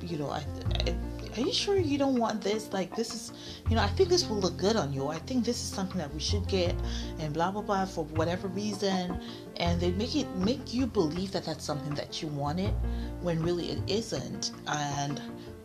you 0.00 0.18
know, 0.18 0.30
I, 0.30 0.44
I 0.86 0.94
are 1.36 1.40
you 1.40 1.52
sure 1.52 1.78
you 1.78 1.96
don't 1.96 2.18
want 2.18 2.42
this? 2.42 2.72
Like, 2.72 2.94
this 2.94 3.14
is, 3.14 3.32
you 3.70 3.76
know, 3.76 3.82
I 3.82 3.86
think 3.86 4.10
this 4.10 4.28
will 4.28 4.38
look 4.38 4.58
good 4.58 4.76
on 4.76 4.92
you. 4.92 5.08
I 5.08 5.18
think 5.18 5.44
this 5.44 5.56
is 5.56 5.68
something 5.68 5.96
that 5.96 6.12
we 6.12 6.20
should 6.20 6.46
get, 6.46 6.74
and 7.18 7.32
blah 7.32 7.50
blah 7.50 7.62
blah 7.62 7.86
for 7.86 8.04
whatever 8.04 8.48
reason. 8.48 9.18
And 9.56 9.80
they 9.80 9.92
make 9.92 10.14
it 10.14 10.28
make 10.36 10.74
you 10.74 10.86
believe 10.86 11.32
that 11.32 11.44
that's 11.44 11.64
something 11.64 11.94
that 11.94 12.20
you 12.20 12.28
wanted, 12.28 12.74
when 13.22 13.42
really 13.42 13.70
it 13.70 13.90
isn't. 13.90 14.52
And 14.66 15.20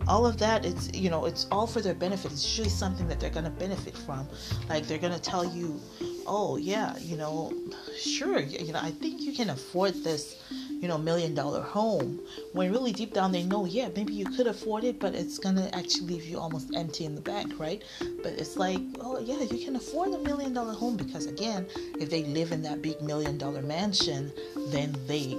all 0.07 0.25
of 0.25 0.37
that 0.37 0.65
it's 0.65 0.89
you 0.93 1.09
know 1.09 1.25
it's 1.25 1.47
all 1.51 1.67
for 1.67 1.81
their 1.81 1.93
benefit 1.93 2.31
it's 2.31 2.45
usually 2.47 2.69
something 2.69 3.07
that 3.07 3.19
they're 3.19 3.29
to 3.29 3.49
benefit 3.49 3.95
from 3.95 4.27
like 4.69 4.87
they're 4.87 4.97
to 5.11 5.19
tell 5.19 5.43
you 5.43 5.79
oh 6.25 6.55
yeah 6.55 6.97
you 6.99 7.17
know 7.17 7.53
sure 7.99 8.39
you 8.39 8.71
know 8.71 8.79
i 8.81 8.89
think 8.89 9.21
you 9.21 9.33
can 9.33 9.49
afford 9.49 9.93
this 10.03 10.41
you 10.79 10.87
know, 10.87 10.97
million 10.97 11.33
dollar 11.33 11.61
home 11.61 12.19
when 12.53 12.71
really 12.71 12.91
deep 12.91 13.13
down 13.13 13.31
they 13.31 13.43
know, 13.43 13.65
yeah, 13.65 13.89
maybe 13.95 14.13
you 14.13 14.25
could 14.25 14.47
afford 14.47 14.83
it, 14.83 14.99
but 14.99 15.15
it's 15.15 15.37
gonna 15.39 15.69
actually 15.73 16.07
leave 16.07 16.25
you 16.25 16.39
almost 16.39 16.73
empty 16.75 17.05
in 17.05 17.15
the 17.15 17.21
bank, 17.21 17.53
right? 17.59 17.83
But 18.23 18.33
it's 18.33 18.57
like, 18.57 18.81
oh, 18.99 19.19
yeah, 19.19 19.41
you 19.41 19.63
can 19.63 19.75
afford 19.75 20.13
a 20.13 20.19
million 20.19 20.53
dollar 20.53 20.73
home 20.73 20.97
because, 20.97 21.25
again, 21.25 21.67
if 21.99 22.09
they 22.09 22.23
live 22.23 22.51
in 22.51 22.61
that 22.63 22.81
big 22.81 23.01
million 23.01 23.37
dollar 23.37 23.61
mansion, 23.61 24.31
then 24.69 24.95
they 25.07 25.37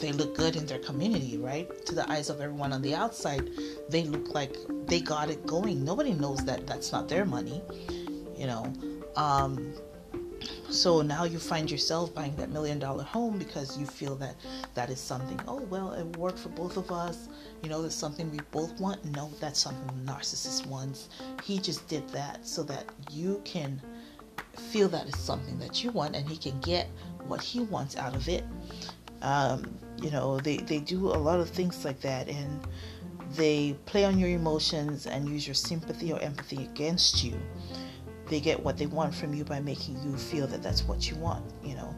they 0.00 0.12
look 0.12 0.34
good 0.34 0.56
in 0.56 0.64
their 0.64 0.78
community, 0.78 1.36
right? 1.36 1.68
To 1.86 1.94
the 1.94 2.10
eyes 2.10 2.30
of 2.30 2.40
everyone 2.40 2.72
on 2.72 2.80
the 2.80 2.94
outside, 2.94 3.50
they 3.90 4.04
look 4.04 4.34
like 4.34 4.56
they 4.86 5.00
got 5.00 5.28
it 5.28 5.46
going. 5.46 5.84
Nobody 5.84 6.14
knows 6.14 6.42
that 6.46 6.66
that's 6.66 6.90
not 6.90 7.08
their 7.08 7.26
money, 7.26 7.60
you 8.34 8.46
know. 8.46 8.72
Um, 9.16 9.74
so 10.70 11.02
now 11.02 11.24
you 11.24 11.38
find 11.38 11.68
yourself 11.68 12.14
buying 12.14 12.36
that 12.36 12.50
million 12.50 12.78
dollar 12.78 13.02
home 13.02 13.38
because 13.38 13.76
you 13.76 13.86
feel 13.86 14.14
that 14.16 14.36
that 14.74 14.88
is 14.88 15.00
something, 15.00 15.40
oh, 15.48 15.62
well, 15.62 15.92
it 15.92 16.16
worked 16.16 16.38
for 16.38 16.48
both 16.50 16.76
of 16.76 16.92
us. 16.92 17.28
You 17.62 17.68
know, 17.68 17.80
there's 17.80 17.94
something 17.94 18.30
we 18.30 18.38
both 18.52 18.78
want. 18.78 19.04
No, 19.04 19.30
that's 19.40 19.60
something 19.60 19.86
the 19.86 20.12
narcissist 20.12 20.66
wants. 20.66 21.08
He 21.42 21.58
just 21.58 21.88
did 21.88 22.08
that 22.10 22.46
so 22.46 22.62
that 22.64 22.84
you 23.10 23.42
can 23.44 23.80
feel 24.70 24.88
that 24.88 25.08
it's 25.08 25.18
something 25.18 25.58
that 25.58 25.82
you 25.82 25.90
want 25.90 26.14
and 26.14 26.28
he 26.28 26.36
can 26.36 26.58
get 26.60 26.88
what 27.26 27.40
he 27.40 27.60
wants 27.60 27.96
out 27.96 28.14
of 28.14 28.28
it. 28.28 28.44
Um, 29.22 29.76
you 30.00 30.10
know, 30.10 30.38
they, 30.38 30.58
they 30.58 30.78
do 30.78 31.08
a 31.08 31.18
lot 31.18 31.40
of 31.40 31.50
things 31.50 31.84
like 31.84 32.00
that 32.00 32.28
and 32.28 32.66
they 33.32 33.76
play 33.86 34.04
on 34.04 34.18
your 34.18 34.28
emotions 34.28 35.06
and 35.06 35.28
use 35.28 35.46
your 35.46 35.54
sympathy 35.54 36.12
or 36.12 36.20
empathy 36.20 36.64
against 36.64 37.22
you 37.22 37.34
they 38.30 38.40
get 38.40 38.62
what 38.62 38.78
they 38.78 38.86
want 38.86 39.12
from 39.14 39.34
you 39.34 39.44
by 39.44 39.60
making 39.60 40.00
you 40.02 40.16
feel 40.16 40.46
that 40.46 40.62
that's 40.62 40.84
what 40.84 41.10
you 41.10 41.16
want 41.16 41.44
you 41.62 41.74
know. 41.74 41.94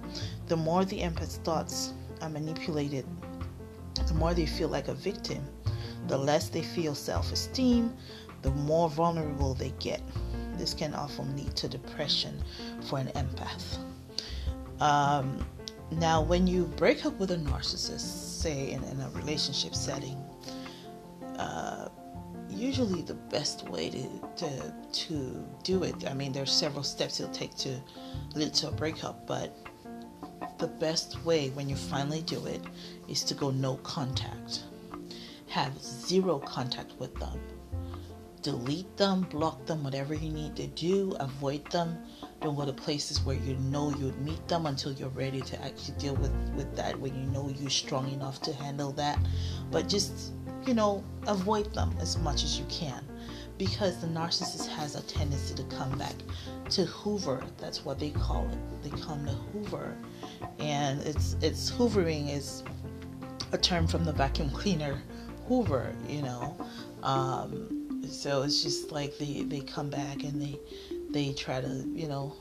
The 0.48 0.56
more 0.56 0.84
the 0.84 0.98
empath's 0.98 1.36
thoughts 1.36 1.92
are 2.20 2.30
manipulated 2.30 3.06
the 4.08 4.14
more 4.14 4.34
they 4.34 4.46
feel 4.46 4.68
like 4.68 4.88
a 4.88 4.94
victim 4.94 5.44
the 6.08 6.18
less 6.18 6.48
they 6.48 6.62
feel 6.62 6.94
self-esteem 6.94 7.94
the 8.40 8.50
more 8.50 8.90
vulnerable 8.90 9.54
they 9.54 9.72
get. 9.78 10.02
This 10.54 10.74
can 10.74 10.94
often 10.94 11.36
lead 11.36 11.54
to 11.54 11.68
depression 11.68 12.42
for 12.88 12.98
an 12.98 13.06
empath. 13.08 13.78
Um, 14.80 15.46
now 15.92 16.22
when 16.22 16.46
you 16.46 16.64
break 16.76 17.06
up 17.06 17.16
with 17.20 17.30
a 17.30 17.36
narcissist 17.36 18.40
say 18.40 18.72
in, 18.72 18.82
in 18.84 19.00
a 19.00 19.10
relationship 19.10 19.74
setting 19.74 20.16
uh, 21.38 21.88
usually 22.52 23.02
the 23.02 23.14
best 23.14 23.68
way 23.68 23.90
to, 23.90 24.08
to 24.36 24.74
to 24.92 25.44
do 25.62 25.82
it. 25.82 26.08
I 26.08 26.14
mean, 26.14 26.32
there's 26.32 26.52
several 26.52 26.82
steps 26.82 27.20
it'll 27.20 27.32
take 27.32 27.54
to 27.56 27.80
lead 28.34 28.54
to 28.54 28.68
a 28.68 28.72
breakup, 28.72 29.26
but 29.26 29.56
the 30.58 30.68
best 30.68 31.22
way 31.24 31.50
when 31.50 31.68
you 31.68 31.76
finally 31.76 32.22
do 32.22 32.46
it 32.46 32.62
is 33.08 33.24
to 33.24 33.34
go 33.34 33.50
no 33.50 33.76
contact. 33.76 34.64
Have 35.48 35.76
zero 35.80 36.38
contact 36.38 36.92
with 36.98 37.14
them. 37.16 37.40
Delete 38.42 38.96
them, 38.96 39.22
block 39.22 39.66
them, 39.66 39.84
whatever 39.84 40.14
you 40.14 40.30
need 40.30 40.56
to 40.56 40.66
do. 40.68 41.14
Avoid 41.20 41.64
them. 41.70 41.98
Don't 42.40 42.56
go 42.56 42.64
to 42.66 42.72
places 42.72 43.20
where 43.24 43.36
you 43.36 43.54
know 43.56 43.90
you 43.90 44.06
would 44.06 44.20
meet 44.20 44.48
them 44.48 44.66
until 44.66 44.92
you're 44.92 45.10
ready 45.10 45.40
to 45.42 45.64
actually 45.64 45.96
deal 45.98 46.14
with, 46.16 46.32
with 46.56 46.74
that, 46.74 46.98
when 46.98 47.14
you 47.14 47.26
know 47.30 47.48
you're 47.48 47.70
strong 47.70 48.10
enough 48.10 48.40
to 48.42 48.52
handle 48.52 48.90
that. 48.92 49.18
But 49.70 49.88
just 49.88 50.32
you 50.66 50.74
know, 50.74 51.04
avoid 51.26 51.72
them 51.74 51.94
as 52.00 52.18
much 52.18 52.44
as 52.44 52.58
you 52.58 52.64
can 52.68 53.04
because 53.58 54.00
the 54.00 54.06
narcissist 54.06 54.66
has 54.66 54.96
a 54.96 55.02
tendency 55.02 55.54
to 55.54 55.62
come 55.64 55.96
back 55.98 56.14
to 56.70 56.84
hoover. 56.84 57.42
That's 57.58 57.84
what 57.84 57.98
they 57.98 58.10
call 58.10 58.48
it. 58.48 58.58
They 58.82 58.96
come 59.00 59.24
to 59.26 59.32
hoover 59.32 59.96
and 60.58 61.00
it's 61.02 61.36
it's 61.40 61.70
hoovering 61.70 62.34
is 62.34 62.62
a 63.52 63.58
term 63.58 63.86
from 63.86 64.04
the 64.04 64.12
vacuum 64.12 64.50
cleaner 64.50 65.00
hoover 65.46 65.94
you 66.08 66.22
know. 66.22 66.56
Um, 67.02 68.02
so 68.08 68.42
it's 68.42 68.62
just 68.62 68.92
like 68.92 69.18
they 69.18 69.42
they 69.42 69.60
come 69.60 69.90
back 69.90 70.22
and 70.24 70.40
they 70.40 70.58
they 71.10 71.32
try 71.32 71.60
to 71.60 71.84
you 71.94 72.08
know 72.08 72.34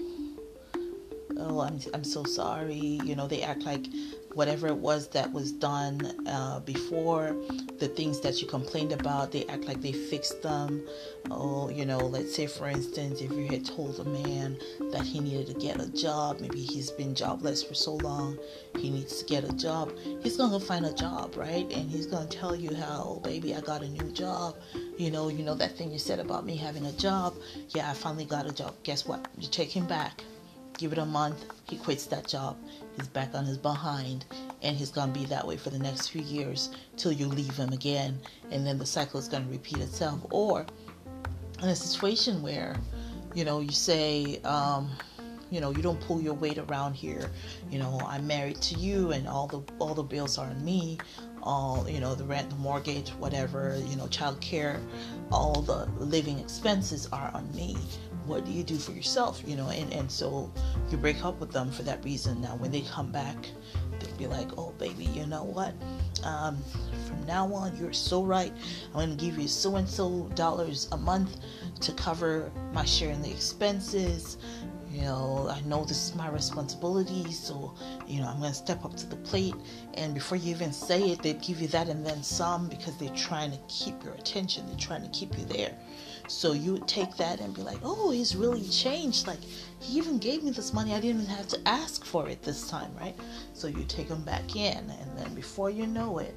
oh 1.37 1.61
i'm 1.61 1.79
i'm 1.93 2.03
so 2.03 2.23
sorry. 2.23 2.99
You 3.03 3.15
know 3.15 3.27
they 3.27 3.41
act 3.41 3.63
like 3.63 3.85
whatever 4.33 4.67
it 4.67 4.75
was 4.75 5.07
that 5.09 5.31
was 5.31 5.51
done 5.51 6.27
uh, 6.27 6.59
before, 6.61 7.35
the 7.79 7.87
things 7.87 8.19
that 8.21 8.41
you 8.41 8.47
complained 8.47 8.91
about, 8.91 9.31
they 9.31 9.45
act 9.47 9.65
like 9.65 9.81
they 9.81 9.91
fixed 9.91 10.41
them. 10.41 10.85
Oh, 11.29 11.69
you 11.69 11.85
know, 11.85 11.99
let's 11.99 12.35
say 12.35 12.47
for 12.47 12.67
instance, 12.67 13.21
if 13.21 13.31
you 13.31 13.47
had 13.47 13.65
told 13.65 13.99
a 13.99 14.03
man 14.05 14.57
that 14.91 15.03
he 15.03 15.19
needed 15.19 15.47
to 15.47 15.53
get 15.53 15.81
a 15.81 15.89
job, 15.89 16.39
maybe 16.39 16.61
he's 16.61 16.91
been 16.91 17.13
jobless 17.15 17.63
for 17.63 17.73
so 17.73 17.95
long, 17.95 18.37
he 18.77 18.89
needs 18.89 19.21
to 19.21 19.25
get 19.25 19.43
a 19.43 19.53
job, 19.53 19.91
he's 20.21 20.37
gonna 20.37 20.59
find 20.59 20.85
a 20.85 20.93
job, 20.93 21.35
right? 21.35 21.71
And 21.71 21.89
he's 21.89 22.05
gonna 22.05 22.27
tell 22.27 22.55
you 22.55 22.73
how, 22.75 23.03
oh, 23.05 23.19
baby, 23.19 23.55
I 23.55 23.61
got 23.61 23.83
a 23.83 23.89
new 23.89 24.11
job. 24.11 24.55
You 24.97 25.11
know, 25.11 25.29
you 25.29 25.43
know 25.43 25.55
that 25.55 25.77
thing 25.77 25.91
you 25.91 25.99
said 25.99 26.19
about 26.19 26.45
me 26.45 26.55
having 26.55 26.85
a 26.85 26.91
job. 26.93 27.35
Yeah, 27.69 27.89
I 27.89 27.93
finally 27.93 28.25
got 28.25 28.45
a 28.45 28.53
job. 28.53 28.75
Guess 28.83 29.07
what? 29.07 29.27
You 29.37 29.47
take 29.49 29.71
him 29.71 29.87
back 29.87 30.23
Give 30.81 30.93
it 30.93 30.97
a 30.97 31.05
month, 31.05 31.45
he 31.69 31.77
quits 31.77 32.07
that 32.07 32.27
job. 32.27 32.57
He's 32.95 33.07
back 33.07 33.33
on 33.33 33.45
his 33.45 33.57
behind, 33.57 34.25
and 34.61 34.75
he's 34.75 34.91
gonna 34.91 35.11
be 35.11 35.25
that 35.25 35.45
way 35.45 35.57
for 35.57 35.69
the 35.69 35.79
next 35.79 36.09
few 36.09 36.21
years 36.21 36.69
till 36.97 37.11
you 37.11 37.27
leave 37.27 37.55
him 37.55 37.73
again, 37.73 38.19
and 38.51 38.65
then 38.65 38.77
the 38.77 38.85
cycle 38.85 39.19
is 39.19 39.27
gonna 39.27 39.47
repeat 39.49 39.77
itself. 39.77 40.19
Or 40.29 40.65
in 41.61 41.69
a 41.69 41.75
situation 41.75 42.41
where, 42.41 42.75
you 43.33 43.45
know, 43.45 43.59
you 43.59 43.71
say, 43.71 44.41
um, 44.43 44.89
you 45.51 45.59
know 45.59 45.69
you 45.71 45.83
don't 45.83 45.99
pull 45.99 46.21
your 46.21 46.33
weight 46.33 46.57
around 46.57 46.93
here. 46.93 47.29
You 47.69 47.77
know 47.77 48.01
i'm 48.05 48.25
married 48.25 48.61
to 48.61 48.75
you 48.79 49.11
and 49.11 49.27
all 49.27 49.47
the 49.47 49.61
all 49.79 49.93
the 49.93 50.01
bills 50.01 50.37
are 50.37 50.47
on 50.47 50.65
me. 50.65 50.97
All 51.43 51.87
you 51.89 51.99
know 51.99 52.15
the 52.15 52.23
rent 52.23 52.49
the 52.49 52.55
mortgage 52.55 53.09
whatever 53.11 53.79
you 53.87 53.95
know 53.97 54.07
child 54.07 54.39
care 54.41 54.79
all 55.31 55.61
the 55.61 55.85
living 55.97 56.39
expenses 56.39 57.07
are 57.11 57.31
on 57.33 57.53
me 57.53 57.75
what 58.25 58.45
do 58.45 58.51
you 58.51 58.63
do 58.63 58.77
for 58.77 58.91
yourself 58.91 59.41
you 59.45 59.55
know? 59.55 59.69
And, 59.69 59.91
and 59.93 60.11
so 60.11 60.51
you 60.89 60.97
break 60.97 61.23
up 61.23 61.39
with 61.39 61.51
them 61.51 61.71
for 61.71 61.83
that 61.83 62.03
reason. 62.03 62.41
Now 62.41 62.55
when 62.55 62.71
they 62.71 62.81
come 62.81 63.11
back 63.11 63.35
they'll 63.99 64.17
be 64.17 64.27
like 64.27 64.49
oh 64.57 64.71
baby 64.77 65.05
you 65.05 65.25
know 65.25 65.43
what? 65.43 65.73
Um, 66.23 66.57
from 67.07 67.25
now 67.25 67.51
on 67.53 67.75
you're 67.77 67.93
so 67.93 68.23
right. 68.23 68.53
I'm 68.87 68.93
going 68.93 69.17
to 69.17 69.23
give 69.23 69.37
you 69.37 69.47
so 69.47 69.75
and 69.75 69.87
so 69.87 70.29
dollars 70.35 70.87
a 70.91 70.97
month 70.97 71.37
to 71.81 71.91
cover 71.93 72.51
my 72.73 72.85
share 72.85 73.11
in 73.11 73.21
the 73.21 73.31
expenses. 73.31 74.37
You 74.91 75.03
know, 75.03 75.47
I 75.49 75.61
know 75.61 75.85
this 75.85 76.09
is 76.09 76.15
my 76.15 76.29
responsibility, 76.29 77.31
so 77.31 77.73
you 78.07 78.19
know, 78.19 78.27
I'm 78.27 78.39
going 78.39 78.51
to 78.51 78.57
step 78.57 78.83
up 78.83 78.95
to 78.97 79.07
the 79.07 79.15
plate. 79.15 79.55
And 79.93 80.13
before 80.13 80.37
you 80.37 80.53
even 80.53 80.73
say 80.73 81.11
it, 81.11 81.21
they 81.23 81.33
give 81.33 81.61
you 81.61 81.67
that 81.69 81.87
and 81.87 82.05
then 82.05 82.21
some 82.21 82.67
because 82.67 82.97
they're 82.97 83.15
trying 83.15 83.51
to 83.51 83.59
keep 83.69 84.03
your 84.03 84.13
attention, 84.15 84.67
they're 84.67 84.77
trying 84.77 85.03
to 85.03 85.09
keep 85.09 85.37
you 85.37 85.45
there. 85.45 85.77
So 86.31 86.53
you 86.53 86.71
would 86.71 86.87
take 86.87 87.17
that 87.17 87.41
and 87.41 87.53
be 87.53 87.61
like, 87.61 87.79
oh, 87.83 88.09
he's 88.09 88.37
really 88.37 88.63
changed. 88.69 89.27
Like, 89.27 89.41
he 89.79 89.97
even 89.97 90.17
gave 90.17 90.43
me 90.43 90.51
this 90.51 90.73
money, 90.73 90.93
I 90.93 91.01
didn't 91.01 91.21
even 91.21 91.35
have 91.35 91.47
to 91.49 91.59
ask 91.67 92.05
for 92.05 92.29
it 92.29 92.41
this 92.41 92.69
time, 92.69 92.89
right? 92.97 93.15
So 93.53 93.67
you 93.67 93.83
take 93.83 94.07
him 94.07 94.23
back 94.23 94.55
in, 94.55 94.77
and 94.77 95.17
then 95.17 95.35
before 95.35 95.69
you 95.69 95.85
know 95.85 96.19
it, 96.19 96.33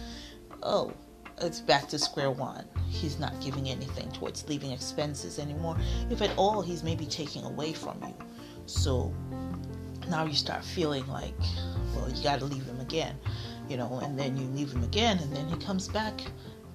oh, 0.62 0.92
it's 1.40 1.60
back 1.60 1.88
to 1.88 1.98
square 1.98 2.30
one. 2.30 2.66
He's 2.90 3.18
not 3.18 3.32
giving 3.40 3.70
anything 3.70 4.12
towards 4.12 4.46
leaving 4.48 4.70
expenses 4.70 5.38
anymore. 5.38 5.78
If 6.10 6.20
at 6.20 6.36
all, 6.36 6.60
he's 6.60 6.84
maybe 6.84 7.06
taking 7.06 7.44
away 7.44 7.72
from 7.72 7.98
you. 8.02 8.14
So 8.66 9.14
now 10.10 10.26
you 10.26 10.34
start 10.34 10.62
feeling 10.62 11.06
like, 11.06 11.34
well, 11.96 12.08
you 12.10 12.22
got 12.22 12.38
to 12.40 12.44
leave 12.44 12.64
him 12.64 12.80
again, 12.80 13.16
you 13.66 13.78
know, 13.78 14.00
and 14.04 14.18
then 14.18 14.36
you 14.36 14.44
leave 14.48 14.70
him 14.70 14.84
again, 14.84 15.18
and 15.20 15.34
then 15.34 15.48
he 15.48 15.56
comes 15.56 15.88
back, 15.88 16.20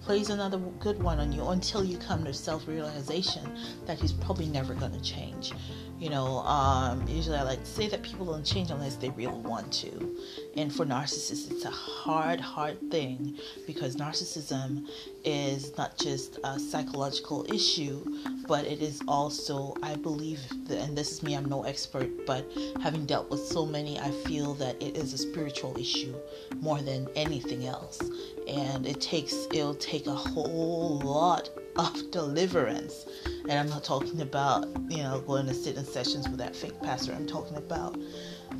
plays 0.07 0.29
another 0.29 0.57
good 0.79 1.03
one 1.03 1.19
on 1.19 1.33
you 1.33 1.45
until 1.49 1.83
you 1.83 1.97
come 1.97 2.23
to 2.23 2.33
self 2.33 2.65
realization 2.65 3.43
that 3.85 3.99
he's 3.99 4.13
probably 4.13 4.45
never 4.45 4.73
going 4.73 4.93
to 4.93 5.01
change. 5.01 5.51
You 5.99 6.09
know, 6.09 6.37
um, 6.45 7.05
usually 7.09 7.35
I 7.35 7.43
like 7.43 7.59
to 7.59 7.69
say 7.69 7.89
that 7.89 8.03
people 8.03 8.25
don't 8.25 8.45
change 8.45 8.71
unless 8.71 8.95
they 8.95 9.09
really 9.09 9.37
want 9.39 9.69
to. 9.83 10.15
And 10.55 10.73
for 10.73 10.85
narcissists, 10.85 11.51
it's 11.51 11.65
a 11.65 11.71
hard, 11.71 12.39
hard 12.39 12.79
thing 12.89 13.37
because 13.65 13.97
narcissism 13.97 14.87
is 15.25 15.75
not 15.77 15.97
just 15.97 16.39
a 16.45 16.57
psychological 16.57 17.45
issue, 17.51 18.01
but 18.47 18.63
it 18.63 18.81
is 18.81 19.01
also, 19.09 19.75
I 19.83 19.95
believe, 19.95 20.39
and 20.69 20.97
this 20.97 21.11
is 21.11 21.21
me, 21.21 21.35
I'm 21.35 21.45
no 21.45 21.63
expert, 21.63 22.25
but 22.25 22.49
having 22.81 23.05
dealt 23.05 23.29
with 23.29 23.41
so 23.41 23.65
many, 23.65 23.99
I 23.99 24.11
feel 24.11 24.53
that 24.53 24.81
it 24.81 24.95
is 24.95 25.11
a 25.13 25.17
spiritual 25.17 25.75
issue 25.77 26.15
more 26.61 26.81
than 26.81 27.09
anything 27.15 27.65
else. 27.65 27.99
And 28.47 28.85
it 28.85 29.01
takes, 29.01 29.47
it'll 29.51 29.75
take 29.75 30.07
a 30.07 30.15
whole 30.15 30.99
lot 30.99 31.49
of 31.75 32.11
deliverance. 32.11 33.05
And 33.25 33.51
I'm 33.51 33.69
not 33.69 33.83
talking 33.83 34.21
about, 34.21 34.65
you 34.89 35.03
know, 35.03 35.21
going 35.21 35.47
to 35.47 35.53
sit 35.53 35.77
in 35.77 35.85
sessions 35.85 36.27
with 36.29 36.37
that 36.39 36.55
fake 36.55 36.81
pastor. 36.81 37.13
I'm 37.13 37.27
talking 37.27 37.57
about, 37.57 37.97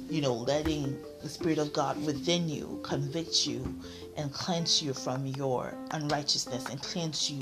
you 0.10 0.22
know, 0.22 0.34
letting 0.34 0.98
the 1.22 1.30
Spirit 1.30 1.58
of 1.58 1.74
God 1.74 2.04
within 2.06 2.48
you 2.50 2.80
convict 2.84 3.48
you 3.48 3.80
and 4.18 4.32
cleanse 4.34 4.82
you 4.82 4.94
from 4.94 5.26
your 5.26 5.74
unrighteousness 5.92 6.66
and 6.70 6.82
cleanse 6.82 7.30
you 7.32 7.42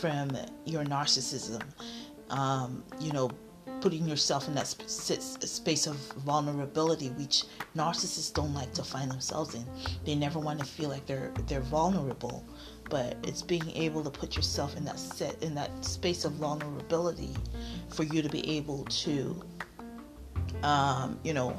from 0.00 0.30
your 0.64 0.84
narcissism. 0.84 1.62
Um, 2.30 2.82
you 3.00 3.12
know, 3.12 3.30
putting 3.82 4.08
yourself 4.08 4.48
in 4.48 4.54
that 4.54 4.66
space 4.68 5.86
of 5.86 5.96
vulnerability, 6.24 7.08
which 7.10 7.44
narcissists 7.76 8.32
don't 8.32 8.54
like 8.54 8.72
to 8.72 8.82
find 8.82 9.10
themselves 9.10 9.54
in. 9.54 9.66
They 10.04 10.14
never 10.14 10.38
want 10.38 10.60
to 10.60 10.64
feel 10.64 10.88
like 10.88 11.04
they're 11.06 11.32
they're 11.46 11.60
vulnerable 11.60 12.44
but 12.92 13.16
it's 13.22 13.40
being 13.40 13.70
able 13.70 14.04
to 14.04 14.10
put 14.10 14.36
yourself 14.36 14.76
in 14.76 14.84
that 14.84 14.98
set 14.98 15.42
in 15.42 15.54
that 15.54 15.70
space 15.82 16.26
of 16.26 16.32
vulnerability 16.32 17.34
for 17.88 18.02
you 18.02 18.20
to 18.20 18.28
be 18.28 18.46
able 18.58 18.84
to 18.84 19.42
um, 20.62 21.18
you 21.24 21.32
know 21.32 21.56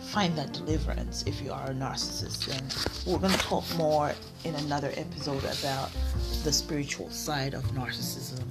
find 0.00 0.36
that 0.36 0.52
deliverance 0.52 1.22
if 1.24 1.40
you 1.40 1.52
are 1.52 1.70
a 1.70 1.74
narcissist 1.74 2.48
and 2.56 3.06
we're 3.06 3.20
going 3.20 3.32
to 3.32 3.38
talk 3.38 3.64
more 3.76 4.12
in 4.44 4.56
another 4.56 4.92
episode 4.96 5.44
about 5.44 5.90
the 6.42 6.52
spiritual 6.52 7.08
side 7.08 7.54
of 7.54 7.62
narcissism 7.66 8.42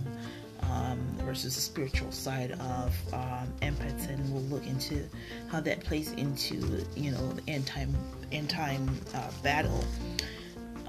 um, 0.62 1.00
versus 1.30 1.54
the 1.54 1.62
spiritual 1.62 2.12
side 2.12 2.54
of 2.54 3.14
um, 3.14 3.48
empaths 3.62 4.10
and 4.10 4.34
we'll 4.34 4.42
look 4.44 4.66
into 4.66 5.08
how 5.48 5.60
that 5.60 5.80
plays 5.80 6.12
into 6.14 6.84
you 6.96 7.12
know 7.12 7.32
the 7.34 7.44
end 7.48 7.68
time 7.68 7.94
end 8.32 8.50
time 8.50 8.90
uh, 9.14 9.30
battle 9.44 9.84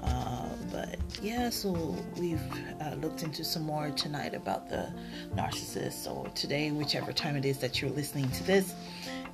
uh, 0.01 0.49
but 0.71 0.97
yeah, 1.21 1.47
so 1.51 1.95
we've 2.17 2.41
uh, 2.81 2.95
looked 2.95 3.21
into 3.21 3.43
some 3.43 3.61
more 3.61 3.91
tonight 3.91 4.33
about 4.33 4.67
the 4.67 4.91
narcissist, 5.35 6.11
or 6.11 6.27
today, 6.29 6.71
whichever 6.71 7.13
time 7.13 7.35
it 7.35 7.45
is 7.45 7.59
that 7.59 7.79
you're 7.79 7.91
listening 7.91 8.27
to 8.31 8.43
this. 8.43 8.73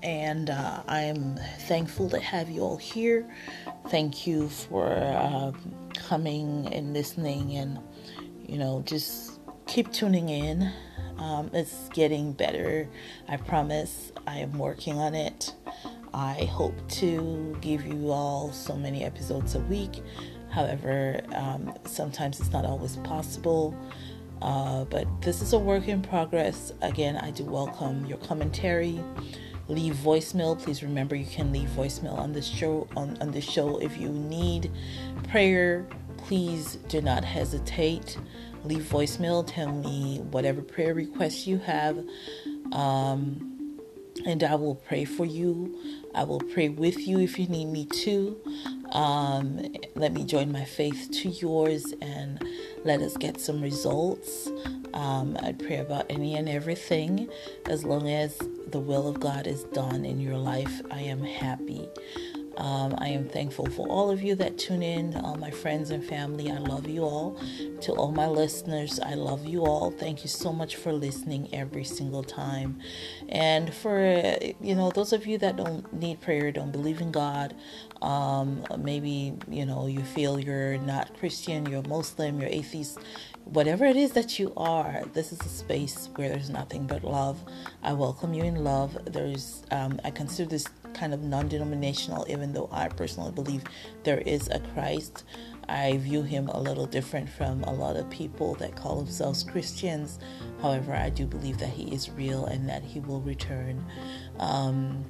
And 0.03 0.49
uh, 0.49 0.83
I'm 0.89 1.39
thankful 1.69 2.09
to 2.09 2.19
have 2.19 2.49
you 2.49 2.63
all 2.63 2.75
here. 2.75 3.25
Thank 3.87 4.27
you 4.27 4.49
for 4.49 4.91
uh, 4.91 5.53
coming 5.93 6.67
and 6.73 6.93
listening, 6.93 7.55
and 7.55 7.79
you 8.45 8.57
know, 8.57 8.83
just 8.85 9.26
keep 9.67 9.91
tuning 9.91 10.29
in. 10.29 10.71
Um, 11.17 11.49
it's 11.53 11.89
getting 11.89 12.31
better. 12.31 12.87
I 13.27 13.37
promise. 13.37 14.11
I 14.25 14.37
am 14.37 14.57
working 14.57 14.97
on 14.97 15.13
it. 15.13 15.53
I 16.13 16.45
hope 16.45 16.75
to 16.89 17.55
give 17.61 17.85
you 17.85 18.11
all 18.11 18.51
so 18.53 18.75
many 18.75 19.03
episodes 19.03 19.55
a 19.55 19.59
week. 19.59 20.01
However, 20.49 21.21
um, 21.35 21.73
sometimes 21.85 22.39
it's 22.39 22.51
not 22.51 22.65
always 22.65 22.95
possible. 22.97 23.75
Uh, 24.41 24.85
but 24.85 25.05
this 25.21 25.41
is 25.41 25.53
a 25.53 25.59
work 25.59 25.87
in 25.87 26.01
progress. 26.01 26.71
Again, 26.81 27.17
I 27.17 27.31
do 27.31 27.43
welcome 27.43 28.05
your 28.05 28.19
commentary. 28.19 29.03
Leave 29.67 29.95
voicemail. 29.95 30.57
Please 30.57 30.81
remember 30.81 31.15
you 31.15 31.25
can 31.25 31.51
leave 31.51 31.69
voicemail 31.69 32.17
on 32.17 32.31
this 32.31 32.47
show. 32.47 32.87
On, 32.95 33.17
on 33.19 33.31
this 33.31 33.43
show, 33.43 33.79
if 33.79 33.97
you 33.97 34.09
need 34.09 34.71
prayer, 35.29 35.85
please 36.17 36.75
do 36.87 37.01
not 37.01 37.25
hesitate. 37.25 38.17
Leave 38.67 38.83
voicemail. 38.83 39.45
Tell 39.47 39.71
me 39.71 40.19
whatever 40.31 40.61
prayer 40.61 40.93
requests 40.93 41.47
you 41.47 41.57
have. 41.59 41.97
Um, 42.73 43.79
and 44.25 44.43
I 44.43 44.55
will 44.55 44.75
pray 44.75 45.05
for 45.05 45.25
you. 45.25 45.77
I 46.13 46.23
will 46.23 46.41
pray 46.41 46.67
with 46.67 47.07
you 47.07 47.19
if 47.19 47.39
you 47.39 47.47
need 47.47 47.65
me 47.67 47.85
to. 47.85 48.37
Um, 48.91 49.73
let 49.95 50.11
me 50.11 50.25
join 50.25 50.51
my 50.51 50.65
faith 50.65 51.09
to 51.21 51.29
yours 51.29 51.93
and 52.01 52.43
let 52.83 53.01
us 53.01 53.15
get 53.15 53.39
some 53.39 53.61
results. 53.61 54.49
Um, 54.93 55.37
I 55.41 55.53
pray 55.53 55.77
about 55.77 56.05
any 56.09 56.35
and 56.35 56.49
everything. 56.49 57.29
As 57.67 57.85
long 57.85 58.09
as 58.09 58.37
the 58.67 58.79
will 58.79 59.07
of 59.07 59.19
God 59.21 59.47
is 59.47 59.63
done 59.65 60.03
in 60.03 60.19
your 60.19 60.37
life, 60.37 60.81
I 60.91 61.01
am 61.01 61.23
happy. 61.23 61.87
Um, 62.57 62.95
I 62.97 63.09
am 63.09 63.29
thankful 63.29 63.67
for 63.67 63.87
all 63.87 64.09
of 64.09 64.23
you 64.23 64.33
that 64.35 64.57
tune 64.57 64.81
in, 64.81 65.15
all 65.15 65.35
my 65.35 65.51
friends 65.51 65.91
and 65.91 66.03
family. 66.03 66.51
I 66.51 66.57
love 66.57 66.87
you 66.87 67.03
all. 67.03 67.39
To 67.81 67.93
all 67.93 68.11
my 68.11 68.27
listeners, 68.27 68.99
I 68.99 69.13
love 69.13 69.45
you 69.45 69.63
all. 69.63 69.91
Thank 69.91 70.23
you 70.23 70.27
so 70.27 70.51
much 70.51 70.75
for 70.75 70.91
listening 70.91 71.49
every 71.53 71.83
single 71.83 72.23
time. 72.23 72.79
And 73.29 73.71
for, 73.71 73.99
you 74.59 74.73
know, 74.75 74.89
those 74.89 75.13
of 75.13 75.27
you 75.27 75.37
that 75.37 75.55
don't 75.55 75.91
need 75.93 76.19
prayer, 76.19 76.51
don't 76.51 76.71
believe 76.71 76.99
in 76.99 77.11
God, 77.11 77.55
um, 78.01 78.63
maybe, 78.79 79.33
you 79.47 79.65
know, 79.65 79.85
you 79.85 80.01
feel 80.01 80.39
you're 80.39 80.77
not 80.79 81.17
Christian, 81.19 81.65
you're 81.67 81.83
Muslim, 81.83 82.39
you're 82.39 82.49
atheist, 82.49 82.97
whatever 83.45 83.85
it 83.85 83.95
is 83.95 84.11
that 84.11 84.39
you 84.39 84.51
are, 84.57 85.03
this 85.13 85.31
is 85.31 85.39
a 85.41 85.49
space 85.49 86.09
where 86.15 86.29
there's 86.29 86.49
nothing 86.49 86.85
but 86.85 87.03
love. 87.03 87.39
I 87.83 87.93
welcome 87.93 88.33
you 88.33 88.43
in 88.43 88.63
love. 88.63 88.97
There's, 89.05 89.63
um, 89.71 89.99
I 90.03 90.11
consider 90.11 90.49
this 90.49 90.65
kind 90.97 91.13
of 91.13 91.21
non 91.21 91.47
denominational, 91.47 92.25
even 92.29 92.53
though 92.53 92.69
I 92.71 92.89
personally 92.89 93.31
believe 93.31 93.63
there 94.03 94.19
is 94.19 94.47
a 94.49 94.59
Christ. 94.59 95.23
I 95.69 95.97
view 95.97 96.23
him 96.23 96.47
a 96.47 96.59
little 96.59 96.85
different 96.85 97.29
from 97.29 97.63
a 97.63 97.73
lot 97.73 97.97
of 97.97 98.09
people 98.09 98.55
that 98.55 98.75
call 98.75 98.97
themselves 98.97 99.43
Christians. 99.43 100.17
However, 100.61 100.93
I 100.93 101.09
do 101.09 101.25
believe 101.25 101.57
that 101.57 101.69
he 101.69 101.93
is 101.93 102.09
real 102.09 102.45
and 102.45 102.69
that 102.69 102.83
he 102.83 103.01
will 103.01 103.21
return. 103.21 103.85
Um, 104.39 105.03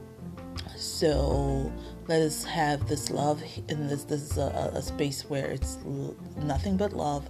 so 0.76 1.72
let 2.08 2.22
us 2.22 2.44
have 2.44 2.88
this 2.88 3.10
love 3.10 3.42
and 3.70 3.90
this 3.90 4.04
this 4.04 4.22
is 4.32 4.38
a, 4.38 4.72
a, 4.74 4.82
space 4.82 5.30
where 5.30 5.48
it's 5.48 5.78
nothing 6.38 6.78
but 6.78 6.94
love 6.94 7.28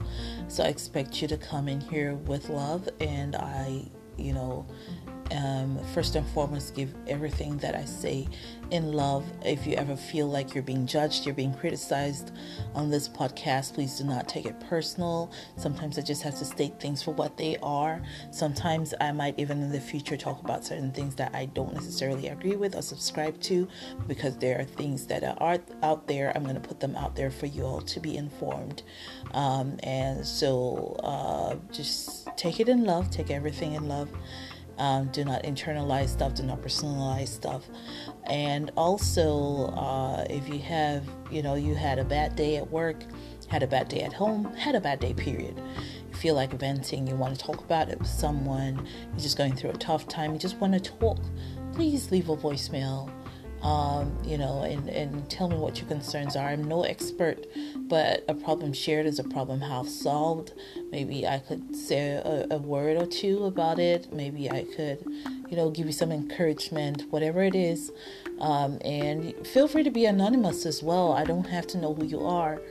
so 0.48 0.64
i 0.64 0.68
expect 0.68 1.22
you 1.22 1.28
to 1.28 1.38
come 1.38 1.68
in 1.68 1.80
here 1.82 2.14
with 2.14 2.50
love 2.50 2.88
and 3.00 3.36
i 3.36 3.84
you 4.18 4.34
know 4.34 4.66
um, 5.32 5.80
first 5.94 6.16
and 6.16 6.26
foremost 6.30 6.76
give 6.76 6.94
everything 7.08 7.58
that 7.58 7.76
I 7.76 7.86
say 7.86 8.28
in 8.72 8.94
love. 8.94 9.26
If 9.44 9.66
you 9.66 9.76
ever 9.76 9.96
feel 9.96 10.28
like 10.28 10.54
you're 10.54 10.64
being 10.64 10.86
judged, 10.86 11.26
you're 11.26 11.36
being 11.36 11.54
criticized 11.54 12.32
on 12.76 12.90
this 12.90 13.08
podcast, 13.08 13.74
please 13.74 13.98
do 13.98 14.04
not 14.04 14.28
take 14.28 14.46
it 14.46 14.60
personal. 14.60 15.32
Sometimes 15.56 15.98
I 15.98 16.02
just 16.02 16.22
have 16.24 16.38
to 16.40 16.46
state 16.46 16.80
things 16.80 17.02
for 17.02 17.12
what 17.12 17.38
they 17.38 17.58
are. 17.64 18.02
Sometimes 18.32 18.94
I 19.00 19.12
might 19.12 19.40
even 19.40 19.62
in 19.62 19.72
the 19.72 19.80
future 19.80 20.18
talk 20.18 20.44
about 20.44 20.66
certain 20.66 20.92
things 20.92 21.16
that 21.16 21.34
I 21.34 21.46
don't 21.46 21.74
necessarily 21.74 22.28
agree 22.28 22.56
with 22.56 22.76
or 22.76 22.82
subscribe 22.82 23.40
to 23.42 23.68
because 24.08 24.38
there 24.38 24.60
are 24.60 24.66
things 24.66 25.08
that 25.08 25.24
are 25.24 25.60
out 25.84 26.08
there. 26.08 26.32
I'm 26.36 26.44
going 26.44 26.56
to 26.56 26.62
put 26.62 26.80
them 26.80 26.96
out 26.96 27.16
there 27.16 27.32
for 27.32 27.46
you 27.46 27.64
all 27.64 27.82
to 27.82 28.00
be 28.00 28.18
informed. 28.18 28.84
Um, 29.32 29.78
and 29.84 30.26
so 30.26 31.00
uh, 31.04 31.56
just 31.72 32.28
take 32.38 32.60
it 32.60 32.70
in 32.70 32.84
love, 32.84 33.10
take 33.10 33.32
everything 33.32 33.74
in 33.74 33.88
love. 33.88 34.10
Um, 34.78 35.08
do 35.08 35.26
not 35.26 35.44
internalize 35.44 36.10
stuff, 36.10 36.36
do 36.36 36.44
not 36.44 36.62
personalize 36.62 37.30
stuff. 37.30 37.64
And 38.26 38.72
also, 38.78 39.68
uh, 39.76 40.26
if 40.30 40.48
you 40.48 40.60
have, 40.60 41.04
you 41.32 41.42
know, 41.42 41.56
you 41.56 41.74
had 41.74 41.98
a 41.98 42.04
bad 42.04 42.36
day 42.36 42.58
at 42.58 42.70
work, 42.70 42.98
had 43.48 43.64
a 43.64 43.68
bad 43.68 43.88
day 43.88 44.02
at 44.02 44.14
home, 44.14 44.46
had 44.54 44.76
a 44.76 44.82
bad 44.82 45.00
day, 45.00 45.14
period. 45.14 45.60
You 46.10 46.16
feel 46.16 46.36
like 46.36 46.54
venting, 46.54 47.08
you 47.08 47.16
want 47.16 47.38
to 47.38 47.44
talk 47.44 47.60
about 47.62 47.90
it 47.90 47.98
with 47.98 48.08
someone, 48.08 48.86
you're 49.12 49.20
just 49.20 49.38
going 49.38 49.56
through 49.56 49.72
a 49.72 49.78
tough 49.78 50.08
time, 50.08 50.34
you 50.34 50.40
just 50.40 50.58
want 50.58 50.74
to 50.74 50.80
talk, 50.80 51.20
please 51.74 52.12
leave 52.12 52.30
a 52.30 52.38
voicemail 52.38 53.10
um, 53.62 54.16
you 54.24 54.38
know, 54.38 54.62
and, 54.62 54.88
and 54.90 55.30
tell 55.30 55.50
me 55.50 55.56
what 55.56 55.80
your 55.80 55.88
concerns 55.88 56.36
are. 56.36 56.50
I'm 56.50 56.64
no 56.64 56.84
expert, 56.84 57.46
but 57.76 58.24
a 58.28 58.34
problem 58.34 58.74
shared 58.74 59.06
is 59.06 59.20
a 59.20 59.24
problem 59.24 59.62
half 59.62 59.88
solved. 59.88 60.54
Maybe 60.92 61.28
I 61.28 61.40
could 61.40 61.76
say 61.76 62.12
a, 62.12 62.48
a 62.52 62.58
word 62.58 62.98
or 62.98 63.06
two 63.06 63.46
about 63.46 63.80
it. 63.80 64.14
Maybe 64.14 64.50
I 64.50 64.64
could, 64.76 65.04
you 65.50 65.58
know, 65.58 65.70
give 65.72 65.88
you 65.88 65.92
some 65.92 66.12
encouragement, 66.12 67.06
whatever 67.10 67.42
it 67.42 67.56
is. 67.56 67.92
Um, 68.40 68.78
and 68.82 69.34
feel 69.48 69.68
free 69.68 69.84
to 69.84 69.92
be 69.92 70.06
anonymous 70.06 70.66
as 70.66 70.84
well. 70.84 71.14
I 71.14 71.24
don't 71.24 71.48
have 71.48 71.66
to 71.68 71.78
know 71.78 71.94
who 71.94 72.06
you 72.06 72.26
are. 72.26 72.62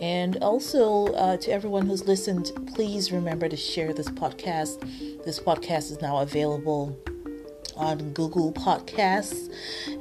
And 0.00 0.36
also, 0.36 1.12
uh, 1.14 1.36
to 1.38 1.50
everyone 1.50 1.86
who's 1.86 2.06
listened, 2.06 2.52
please 2.74 3.10
remember 3.10 3.48
to 3.48 3.56
share 3.56 3.92
this 3.92 4.08
podcast. 4.08 4.80
This 5.24 5.40
podcast 5.40 5.90
is 5.90 6.00
now 6.00 6.18
available 6.18 6.96
on 7.78 8.12
Google 8.12 8.52
Podcasts. 8.52 9.48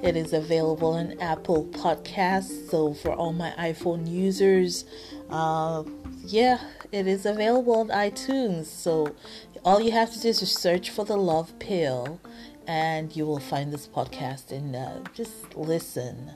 It 0.04 0.18
is 0.18 0.34
available 0.34 0.94
on 0.94 1.20
Apple 1.22 1.66
Podcasts. 1.66 2.70
So 2.70 2.94
for 2.94 3.14
all 3.14 3.32
my 3.32 3.52
iPhone 3.52 4.10
users, 4.10 4.86
uh, 5.30 5.84
yeah, 6.26 6.60
it 6.92 7.08
is 7.08 7.26
available 7.26 7.76
on 7.76 7.90
iTunes. 7.90 8.66
So 8.66 9.16
all 9.64 9.80
you 9.80 9.92
have 9.92 10.12
to 10.14 10.20
do 10.20 10.30
is 10.30 10.40
search 10.40 10.90
for 10.90 11.06
the 11.06 11.18
Love 11.18 11.58
Pill, 11.60 12.20
and 12.68 13.16
you 13.16 13.26
will 13.26 13.40
find 13.40 13.72
this 13.72 13.88
podcast 13.88 14.52
and 14.52 14.76
uh, 14.76 15.00
just 15.14 15.56
listen 15.56 16.34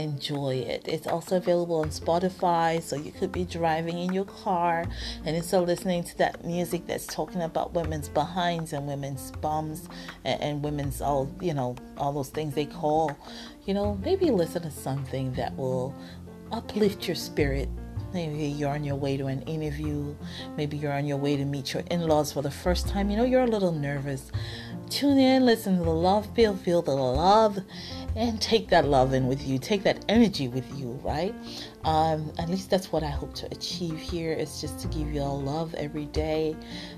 enjoy 0.00 0.56
it. 0.56 0.82
It's 0.86 1.06
also 1.06 1.36
available 1.36 1.76
on 1.76 1.88
Spotify, 1.90 2.82
so 2.82 2.96
you 2.96 3.12
could 3.12 3.32
be 3.32 3.44
driving 3.44 3.98
in 3.98 4.12
your 4.12 4.24
car 4.24 4.84
and 5.24 5.36
instead 5.36 5.62
of 5.62 5.68
listening 5.68 6.04
to 6.04 6.18
that 6.18 6.44
music 6.44 6.86
that's 6.86 7.06
talking 7.06 7.42
about 7.42 7.72
women's 7.72 8.08
behinds 8.08 8.72
and 8.72 8.86
women's 8.86 9.30
bums 9.32 9.88
and, 10.24 10.40
and 10.40 10.64
women's 10.64 11.00
all 11.00 11.30
you 11.40 11.54
know 11.54 11.76
all 11.96 12.12
those 12.12 12.30
things 12.30 12.54
they 12.54 12.66
call, 12.66 13.16
you 13.64 13.74
know, 13.74 13.98
maybe 14.04 14.30
listen 14.30 14.62
to 14.62 14.70
something 14.70 15.32
that 15.34 15.56
will 15.56 15.94
uplift 16.52 17.06
your 17.06 17.14
spirit. 17.16 17.68
Maybe 18.12 18.46
you're 18.46 18.70
on 18.70 18.82
your 18.82 18.96
way 18.96 19.16
to 19.16 19.26
an 19.26 19.42
interview. 19.42 20.16
Maybe 20.56 20.76
you're 20.76 20.92
on 20.92 21.06
your 21.06 21.16
way 21.16 21.36
to 21.36 21.44
meet 21.44 21.72
your 21.72 21.84
in 21.90 22.00
laws 22.08 22.32
for 22.32 22.42
the 22.42 22.50
first 22.50 22.88
time. 22.88 23.08
You 23.10 23.16
know, 23.16 23.24
you're 23.24 23.42
a 23.42 23.46
little 23.46 23.70
nervous. 23.70 24.32
Tune 24.88 25.18
in, 25.18 25.46
listen 25.46 25.78
to 25.78 25.84
the 25.84 25.90
love, 25.90 26.26
feel, 26.34 26.56
feel 26.56 26.82
the 26.82 26.90
love, 26.90 27.60
and 28.16 28.40
take 28.40 28.68
that 28.68 28.86
love 28.86 29.14
in 29.14 29.26
with 29.26 29.46
you, 29.46 29.58
take 29.58 29.82
that 29.84 30.04
energy 30.08 30.48
with 30.48 30.66
you, 30.78 30.98
right? 31.02 31.34
Um, 31.84 32.32
at 32.38 32.48
least 32.48 32.68
that's 32.68 32.92
what 32.92 33.02
I 33.02 33.08
hope 33.08 33.34
to 33.36 33.46
achieve 33.46 33.98
here 33.98 34.32
is 34.32 34.60
just 34.60 34.78
to 34.80 34.88
give 34.88 35.12
you 35.12 35.20
all 35.20 35.40
love 35.40 35.74
every 35.74 36.06
day. 36.06 36.56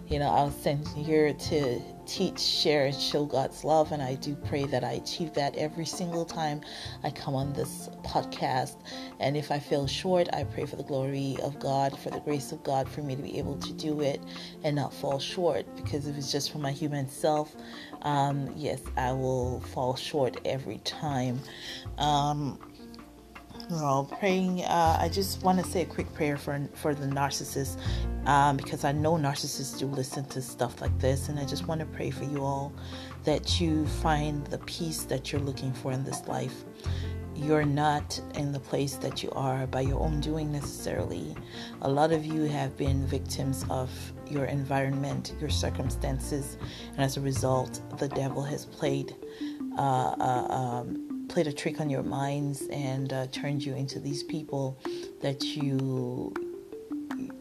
You 0.09 0.19
know, 0.19 0.29
I 0.31 0.43
was 0.45 0.55
sent 0.55 0.89
here 0.89 1.33
to 1.33 1.81
teach, 2.07 2.41
share, 2.41 2.87
and 2.87 2.95
show 2.95 3.25
God's 3.25 3.63
love, 3.63 3.93
and 3.93 4.03
I 4.03 4.15
do 4.17 4.35
pray 4.35 4.65
that 4.65 4.83
I 4.83 4.93
achieve 4.93 5.33
that 5.35 5.57
every 5.57 5.85
single 5.85 6.25
time 6.25 6.61
I 7.05 7.11
come 7.11 7.35
on 7.35 7.53
this 7.53 7.89
podcast. 8.03 8.77
And 9.21 9.37
if 9.37 9.51
I 9.51 9.59
feel 9.59 9.87
short, 9.87 10.29
I 10.33 10.45
pray 10.45 10.67
for 10.67 10.77
the 10.77 10.83
glory 10.83 11.37
of 11.43 11.59
God, 11.61 11.97
for 11.99 12.11
the 12.11 12.21
grace 12.21 12.53
of 12.53 12.63
God, 12.65 12.89
for 12.89 13.03
me 13.03 13.15
to 13.15 13.23
be 13.23 13.39
able 13.39 13.57
to 13.59 13.73
do 13.73 14.01
it 14.01 14.21
and 14.65 14.75
not 14.75 14.93
fall 14.93 15.19
short. 15.19 15.65
Because 15.77 16.07
if 16.07 16.17
it's 16.17 16.33
just 16.33 16.51
for 16.51 16.59
my 16.59 16.73
human 16.73 17.09
self, 17.09 17.55
um, 18.03 18.53
yes, 18.57 18.80
I 18.96 19.12
will 19.12 19.61
fall 19.61 19.96
short 19.96 20.40
every 20.44 20.78
time. 20.78 21.40
Um, 21.98 22.59
praying. 24.18 24.62
Uh, 24.62 24.98
I 25.00 25.09
just 25.09 25.42
want 25.42 25.64
to 25.64 25.70
say 25.70 25.82
a 25.82 25.86
quick 25.86 26.12
prayer 26.14 26.36
for 26.36 26.68
for 26.74 26.94
the 26.94 27.07
narcissist, 27.07 27.78
um, 28.26 28.57
because 28.57 28.84
I 28.84 28.92
know 28.92 29.14
narcissists 29.14 29.78
do 29.78 29.86
listen 29.86 30.24
to 30.26 30.42
stuff 30.42 30.80
like 30.80 30.96
this, 30.98 31.28
and 31.28 31.38
I 31.38 31.44
just 31.44 31.66
want 31.66 31.80
to 31.80 31.86
pray 31.86 32.11
for 32.11 32.24
you 32.24 32.44
all 32.44 32.72
that 33.24 33.61
you 33.61 33.86
find 33.86 34.44
the 34.48 34.59
peace 34.59 35.05
that 35.05 35.32
you're 35.32 35.40
looking 35.40 35.72
for 35.72 35.92
in 35.92 36.05
this 36.05 36.26
life. 36.26 36.64
You're 37.34 37.64
not 37.64 38.20
in 38.34 38.53
the 38.53 38.61
place 38.61 38.96
that 38.96 39.22
you 39.22 39.30
are 39.30 39.66
by 39.66 39.80
your 39.80 40.00
own 40.00 40.20
doing 40.20 40.53
necessarily. 40.53 41.34
A 41.80 41.88
lot 41.90 42.12
of 42.12 42.24
you 42.24 42.42
have 42.42 42.76
been 42.76 43.07
victims 43.07 43.64
of 43.70 43.90
your 44.33 44.47
environment, 44.47 45.35
your 45.41 45.51
circumstances, 45.51 46.57
and 46.93 47.01
as 47.01 47.16
a 47.16 47.20
result, 47.20 47.80
the 47.99 48.09
devil 48.09 48.43
has 48.43 48.66
played. 48.66 49.14
Uh, 49.78 50.14
uh, 50.20 50.47
um, 50.51 51.12
played 51.28 51.47
a 51.47 51.53
trick 51.53 51.80
on 51.80 51.89
your 51.89 52.03
minds 52.03 52.66
and 52.70 53.14
uh, 53.14 53.26
turned 53.28 53.64
you 53.64 53.74
into 53.74 53.99
these 53.99 54.22
people 54.22 54.78
that 55.22 55.43
you 55.43 56.30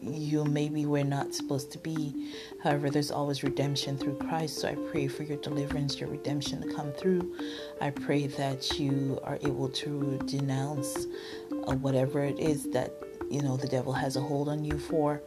you 0.00 0.44
maybe 0.44 0.86
were 0.86 1.04
not 1.04 1.34
supposed 1.34 1.70
to 1.72 1.78
be. 1.78 2.32
However, 2.62 2.90
there's 2.90 3.10
always 3.10 3.42
redemption 3.42 3.96
through 3.96 4.16
Christ. 4.16 4.60
So 4.60 4.68
I 4.68 4.74
pray 4.90 5.08
for 5.08 5.22
your 5.22 5.36
deliverance, 5.38 6.00
your 6.00 6.08
redemption 6.08 6.60
to 6.62 6.74
come 6.74 6.92
through. 6.92 7.36
I 7.80 7.90
pray 7.90 8.26
that 8.26 8.78
you 8.78 9.20
are 9.24 9.38
able 9.42 9.68
to 9.68 10.18
denounce 10.24 11.06
uh, 11.66 11.74
whatever 11.76 12.24
it 12.24 12.38
is 12.38 12.70
that 12.70 12.92
you 13.30 13.42
know 13.42 13.56
the 13.56 13.68
devil 13.68 13.92
has 13.92 14.16
a 14.16 14.20
hold 14.20 14.48
on 14.48 14.64
you 14.64 14.78
for 14.78 15.22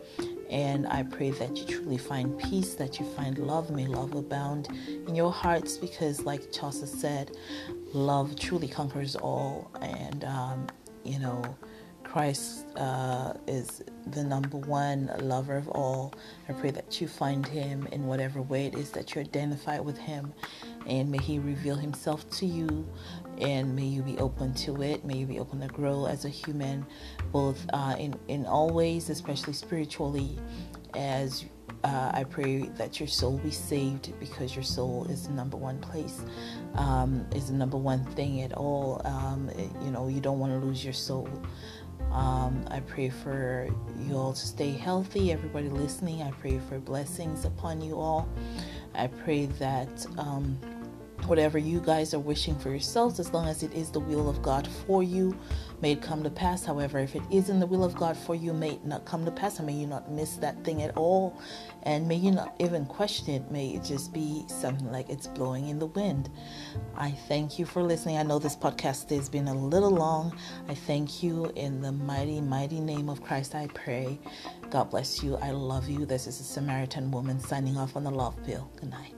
and 0.49 0.87
I 0.87 1.03
pray 1.03 1.31
that 1.31 1.57
you 1.57 1.65
truly 1.65 1.97
find 1.97 2.37
peace, 2.37 2.75
that 2.75 2.99
you 2.99 3.05
find 3.05 3.37
love. 3.37 3.71
May 3.71 3.87
love 3.87 4.13
abound 4.13 4.69
in 5.07 5.15
your 5.15 5.31
hearts 5.31 5.77
because, 5.77 6.21
like 6.21 6.51
Chaucer 6.51 6.85
said, 6.85 7.35
love 7.93 8.35
truly 8.35 8.67
conquers 8.67 9.15
all. 9.15 9.71
And, 9.81 10.23
um, 10.23 10.67
you 11.03 11.19
know, 11.19 11.43
Christ 12.03 12.65
uh, 12.77 13.33
is 13.47 13.83
the 14.07 14.23
number 14.23 14.57
one 14.57 15.11
lover 15.19 15.57
of 15.57 15.67
all. 15.69 16.13
I 16.47 16.53
pray 16.53 16.71
that 16.71 17.01
you 17.01 17.07
find 17.07 17.45
him 17.45 17.87
in 17.91 18.05
whatever 18.05 18.41
way 18.41 18.67
it 18.67 18.75
is 18.75 18.91
that 18.91 19.15
you 19.15 19.21
identify 19.21 19.79
with 19.79 19.97
him. 19.97 20.33
And 20.85 21.11
may 21.11 21.17
he 21.17 21.39
reveal 21.39 21.75
himself 21.75 22.29
to 22.37 22.45
you. 22.45 22.87
And 23.39 23.75
may 23.75 23.85
you 23.85 24.01
be 24.01 24.17
open 24.17 24.53
to 24.55 24.81
it. 24.81 25.03
May 25.03 25.17
you 25.17 25.25
be 25.25 25.39
open 25.39 25.59
to 25.61 25.67
grow 25.67 26.05
as 26.05 26.25
a 26.25 26.29
human, 26.29 26.85
both 27.31 27.65
uh, 27.73 27.95
in, 27.99 28.15
in 28.27 28.45
all 28.45 28.69
ways, 28.69 29.09
especially 29.09 29.53
spiritually, 29.53 30.37
as 30.93 31.45
uh, 31.83 32.11
I 32.13 32.23
pray 32.23 32.63
that 32.77 32.99
your 32.99 33.07
soul 33.07 33.37
be 33.37 33.51
saved 33.51 34.17
because 34.19 34.55
your 34.55 34.63
soul 34.63 35.05
is 35.09 35.27
the 35.27 35.33
number 35.33 35.57
one 35.57 35.79
place, 35.79 36.21
um, 36.75 37.25
is 37.35 37.47
the 37.47 37.53
number 37.53 37.77
one 37.77 38.03
thing 38.05 38.41
at 38.41 38.53
all. 38.53 39.01
Um, 39.05 39.49
it, 39.49 39.69
you 39.83 39.91
know, 39.91 40.07
you 40.07 40.19
don't 40.19 40.39
want 40.39 40.51
to 40.53 40.65
lose 40.65 40.83
your 40.83 40.93
soul. 40.93 41.29
Um, 42.11 42.65
I 42.71 42.79
pray 42.79 43.09
for 43.09 43.67
you 44.07 44.15
all 44.15 44.33
to 44.33 44.47
stay 44.47 44.71
healthy. 44.71 45.31
Everybody 45.31 45.69
listening, 45.69 46.21
I 46.21 46.31
pray 46.31 46.59
for 46.69 46.79
blessings 46.79 47.45
upon 47.45 47.81
you 47.81 47.99
all. 47.99 48.27
I 48.95 49.07
pray 49.07 49.47
that 49.59 50.07
um, 50.17 50.57
whatever 51.27 51.57
you 51.57 51.79
guys 51.79 52.13
are 52.13 52.19
wishing 52.19 52.57
for 52.57 52.69
yourselves, 52.69 53.19
as 53.19 53.33
long 53.33 53.47
as 53.47 53.63
it 53.63 53.73
is 53.73 53.89
the 53.89 53.99
will 53.99 54.29
of 54.29 54.41
God 54.41 54.67
for 54.85 55.03
you, 55.03 55.37
may 55.81 55.93
it 55.93 56.01
come 56.01 56.23
to 56.23 56.29
pass. 56.29 56.65
However, 56.65 56.99
if 56.99 57.15
it 57.15 57.23
isn't 57.31 57.59
the 57.59 57.65
will 57.65 57.83
of 57.83 57.95
God 57.95 58.15
for 58.15 58.35
you, 58.35 58.53
may 58.53 58.71
it 58.71 58.85
not 58.85 59.05
come 59.05 59.25
to 59.25 59.31
pass, 59.31 59.57
and 59.57 59.67
may 59.67 59.73
you 59.73 59.87
not 59.87 60.11
miss 60.11 60.35
that 60.37 60.63
thing 60.63 60.81
at 60.83 60.95
all, 60.95 61.39
and 61.83 62.07
may 62.07 62.15
you 62.15 62.31
not 62.31 62.55
even 62.59 62.85
question 62.85 63.33
it. 63.33 63.51
May 63.51 63.69
it 63.69 63.83
just 63.83 64.13
be 64.13 64.43
something 64.47 64.91
like 64.91 65.09
it's 65.09 65.27
blowing 65.27 65.69
in 65.69 65.79
the 65.79 65.87
wind. 65.87 66.29
I 66.95 67.11
thank 67.27 67.57
you 67.57 67.65
for 67.65 67.81
listening. 67.81 68.17
I 68.17 68.23
know 68.23 68.39
this 68.39 68.55
podcast 68.55 69.09
has 69.09 69.29
been 69.29 69.47
a 69.47 69.53
little 69.53 69.91
long. 69.91 70.37
I 70.67 70.75
thank 70.75 71.23
you 71.23 71.51
in 71.55 71.81
the 71.81 71.91
mighty, 71.91 72.41
mighty 72.41 72.79
name 72.79 73.09
of 73.09 73.23
Christ. 73.23 73.55
I 73.55 73.67
pray. 73.67 74.19
God 74.69 74.91
bless 74.91 75.23
you. 75.23 75.37
I 75.37 75.51
love 75.51 75.89
you. 75.89 76.05
This 76.05 76.27
is 76.27 76.39
a 76.39 76.43
Samaritan 76.43 77.11
woman 77.11 77.39
signing 77.39 77.77
off 77.77 77.95
on 77.95 78.03
the 78.03 78.11
Love 78.11 78.35
Pill. 78.45 78.69
Good 78.75 78.91
night. 78.91 79.14